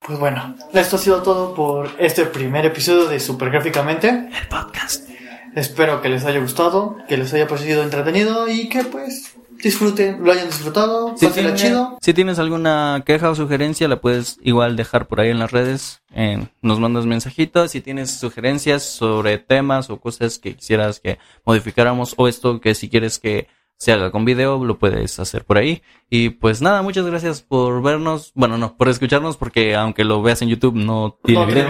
Pues 0.01 0.17
bueno, 0.21 0.55
esto 0.73 0.95
ha 0.95 0.99
sido 1.01 1.23
todo 1.23 1.55
por 1.55 1.91
este 1.99 2.25
primer 2.25 2.65
episodio 2.65 3.09
de 3.09 3.19
Supergráficamente. 3.19 4.09
El 4.09 4.49
podcast. 4.49 5.09
Espero 5.57 6.01
que 6.01 6.09
les 6.09 6.25
haya 6.25 6.39
gustado, 6.39 6.97
que 7.09 7.17
les 7.17 7.35
haya 7.35 7.49
parecido 7.49 7.83
entretenido 7.83 8.49
y 8.49 8.69
que 8.69 8.85
pues 8.85 9.35
disfruten, 9.63 10.19
lo 10.25 10.33
hayan 10.33 10.47
disfrutado, 10.47 11.15
Si, 11.17 11.27
tiene- 11.29 11.55
chido. 11.55 11.99
si 12.01 12.15
tienes 12.15 12.39
alguna 12.39 13.03
queja 13.05 13.31
o 13.31 13.35
sugerencia, 13.35 13.89
la 13.89 14.01
puedes 14.01 14.39
igual 14.43 14.77
dejar 14.77 15.07
por 15.09 15.21
ahí 15.21 15.31
en 15.31 15.39
las 15.39 15.51
redes. 15.51 16.01
en- 16.15 16.51
nos 16.63 16.81
mandas 16.81 17.05
mensajitos. 17.07 17.71
Si 17.73 17.81
tienes 17.81 18.11
sugerencias 18.19 18.83
sobre 18.83 19.39
temas 19.39 19.91
o 19.91 20.01
cosas 20.01 20.39
que 20.39 20.55
quisieras 20.57 21.01
que 21.01 21.19
modificáramos 21.45 22.15
o 22.17 22.29
esto 22.29 22.61
que 22.61 22.75
si 22.75 22.89
quieres 22.89 23.19
que 23.19 23.47
se 23.77 23.93
haga 23.93 24.11
con 24.11 24.25
video, 24.25 24.65
lo 24.65 24.79
puedes 24.79 25.21
hacer 25.21 25.45
por 25.45 25.59
ahí. 25.59 25.83
Y 26.11 26.31
pues 26.31 26.61
nada, 26.63 26.83
muchas 26.83 27.05
gracias 27.07 27.43
por 27.43 27.81
vernos. 27.83 28.33
Bueno, 28.35 28.59
no, 28.59 28.77
por 28.77 28.89
escucharnos 28.89 29.37
porque 29.37 29.77
aunque 29.77 30.03
lo 30.05 30.21
veas 30.23 30.43
en 30.43 30.49
YouTube 30.49 30.75
no 30.75 31.19
tiene 31.25 31.41
No 31.43 31.47
video. 31.47 31.69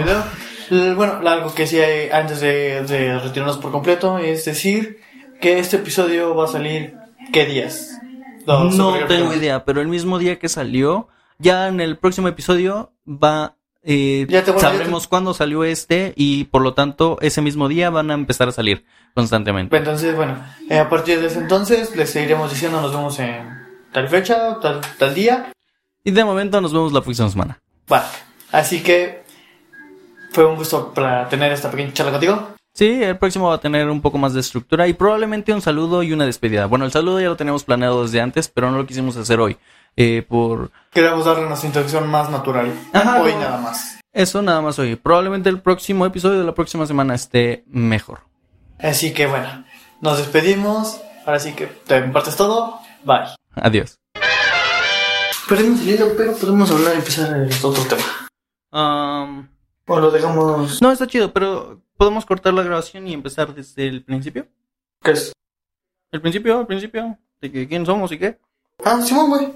video. 0.71 0.95
Bueno, 0.95 1.19
algo 1.27 1.53
que 1.53 1.67
sí 1.67 1.77
hay 1.79 2.09
antes 2.09 2.39
de, 2.41 2.83
de 2.83 3.19
retirarnos 3.19 3.57
por 3.57 3.71
completo 3.71 4.17
es 4.19 4.45
decir 4.45 4.99
que 5.41 5.59
este 5.59 5.77
episodio 5.77 6.33
va 6.35 6.45
a 6.45 6.47
salir 6.47 6.95
¿qué 7.31 7.45
días? 7.45 7.99
No, 8.45 8.93
tengo 9.07 9.33
idea, 9.33 9.63
pero 9.65 9.81
el 9.81 9.87
mismo 9.87 10.17
día 10.17 10.39
que 10.39 10.49
salió, 10.49 11.07
ya 11.37 11.67
en 11.67 11.79
el 11.81 11.97
próximo 11.97 12.27
episodio 12.27 12.91
va, 13.07 13.55
eh, 13.83 14.25
Ya 14.29 14.43
te- 14.43 14.51
bueno, 14.51 14.67
ya 14.67 14.75
sabremos 14.77 15.07
cuándo 15.07 15.33
salió 15.33 15.63
este 15.63 16.13
y 16.15 16.45
por 16.45 16.61
lo 16.61 16.73
tanto 16.73 17.17
ese 17.21 17.41
mismo 17.41 17.67
día 17.67 17.89
van 17.89 18.09
a 18.11 18.13
empezar 18.15 18.47
a 18.49 18.51
salir 18.51 18.85
constantemente. 19.13 19.75
Entonces, 19.77 20.15
bueno, 20.15 20.43
eh, 20.69 20.79
a 20.79 20.89
partir 20.89 21.19
de 21.21 21.27
ese 21.27 21.39
entonces 21.39 21.95
les 21.95 22.09
seguiremos 22.09 22.49
diciendo 22.51 22.81
nos 22.81 22.91
vemos 22.91 23.19
en 23.19 23.47
tal 23.91 24.07
fecha, 24.07 24.59
tal, 24.61 24.81
tal 24.97 25.13
día. 25.13 25.51
Y 26.03 26.11
de 26.11 26.23
momento 26.25 26.59
nos 26.61 26.73
vemos 26.73 26.91
la 26.91 27.01
próxima 27.01 27.29
semana. 27.29 27.59
Va. 27.91 28.09
Así 28.51 28.81
que 28.81 29.23
fue 30.31 30.45
un 30.45 30.55
gusto 30.55 30.91
para 30.93 31.29
tener 31.29 31.51
esta 31.51 31.69
pequeña 31.69 31.93
charla 31.93 32.11
contigo. 32.13 32.49
Sí, 32.79 33.03
el 33.03 33.17
próximo 33.17 33.49
va 33.49 33.55
a 33.55 33.59
tener 33.59 33.89
un 33.89 33.99
poco 33.99 34.17
más 34.17 34.33
de 34.33 34.39
estructura 34.39 34.87
y 34.87 34.93
probablemente 34.93 35.51
un 35.53 35.61
saludo 35.61 36.01
y 36.01 36.13
una 36.13 36.25
despedida. 36.25 36.65
Bueno, 36.65 36.85
el 36.85 36.93
saludo 36.93 37.19
ya 37.19 37.27
lo 37.27 37.35
teníamos 37.35 37.65
planeado 37.65 38.03
desde 38.03 38.21
antes, 38.21 38.47
pero 38.47 38.71
no 38.71 38.77
lo 38.77 38.87
quisimos 38.87 39.17
hacer 39.17 39.41
hoy. 39.41 39.57
Eh, 39.97 40.25
por 40.25 40.71
Queremos 40.93 41.25
darle 41.25 41.45
nuestra 41.45 41.67
introducción 41.67 42.07
más 42.09 42.29
natural. 42.29 42.71
Ajá, 42.93 43.21
Hoy 43.21 43.33
no. 43.33 43.39
nada 43.41 43.57
más. 43.57 43.99
eso 44.13 44.41
nada 44.41 44.61
más 44.61 44.79
hoy. 44.79 44.95
Probablemente 44.95 45.49
el 45.49 45.59
próximo 45.59 46.05
episodio 46.05 46.39
de 46.39 46.45
la 46.45 46.55
próxima 46.55 46.85
semana 46.85 47.15
esté 47.15 47.65
mejor. 47.67 48.21
Así 48.79 49.13
que 49.13 49.27
bueno, 49.27 49.65
nos 49.99 50.17
despedimos. 50.19 51.01
Ahora 51.25 51.41
sí 51.41 51.51
que 51.51 51.65
te 51.67 51.99
compartes 52.01 52.37
todo. 52.37 52.79
Bye. 53.03 53.35
Adiós. 53.55 53.97
Perdimos 55.49 55.81
el 55.81 55.89
hilo, 55.89 56.07
pero 56.15 56.31
podemos 56.33 56.71
hablar 56.71 56.93
y 56.93 56.99
empezar 56.99 57.35
el 57.35 57.49
otro 57.61 57.83
tema. 57.83 58.03
Um, 58.71 59.49
O 59.85 59.99
lo 59.99 60.11
dejamos. 60.11 60.81
no, 60.81 60.93
está 60.93 61.07
chido, 61.07 61.33
pero 61.33 61.81
¿podemos 61.99 62.25
cortar 62.25 62.53
la 62.53 62.63
grabación 62.63 63.07
y 63.09 63.13
empezar 63.13 63.53
desde 63.53 63.85
el 63.85 64.03
principio? 64.05 64.47
¿Qué 65.03 65.11
es? 65.11 65.33
¿El 66.13 66.21
principio? 66.21 66.61
¿El 66.61 66.65
principio? 66.65 67.17
¿De 67.41 67.51
que 67.51 67.67
quién 67.67 67.85
somos 67.85 68.09
y 68.13 68.17
qué? 68.17 68.39
Ah, 68.85 69.01
Simón, 69.01 69.29
güey. 69.29 69.47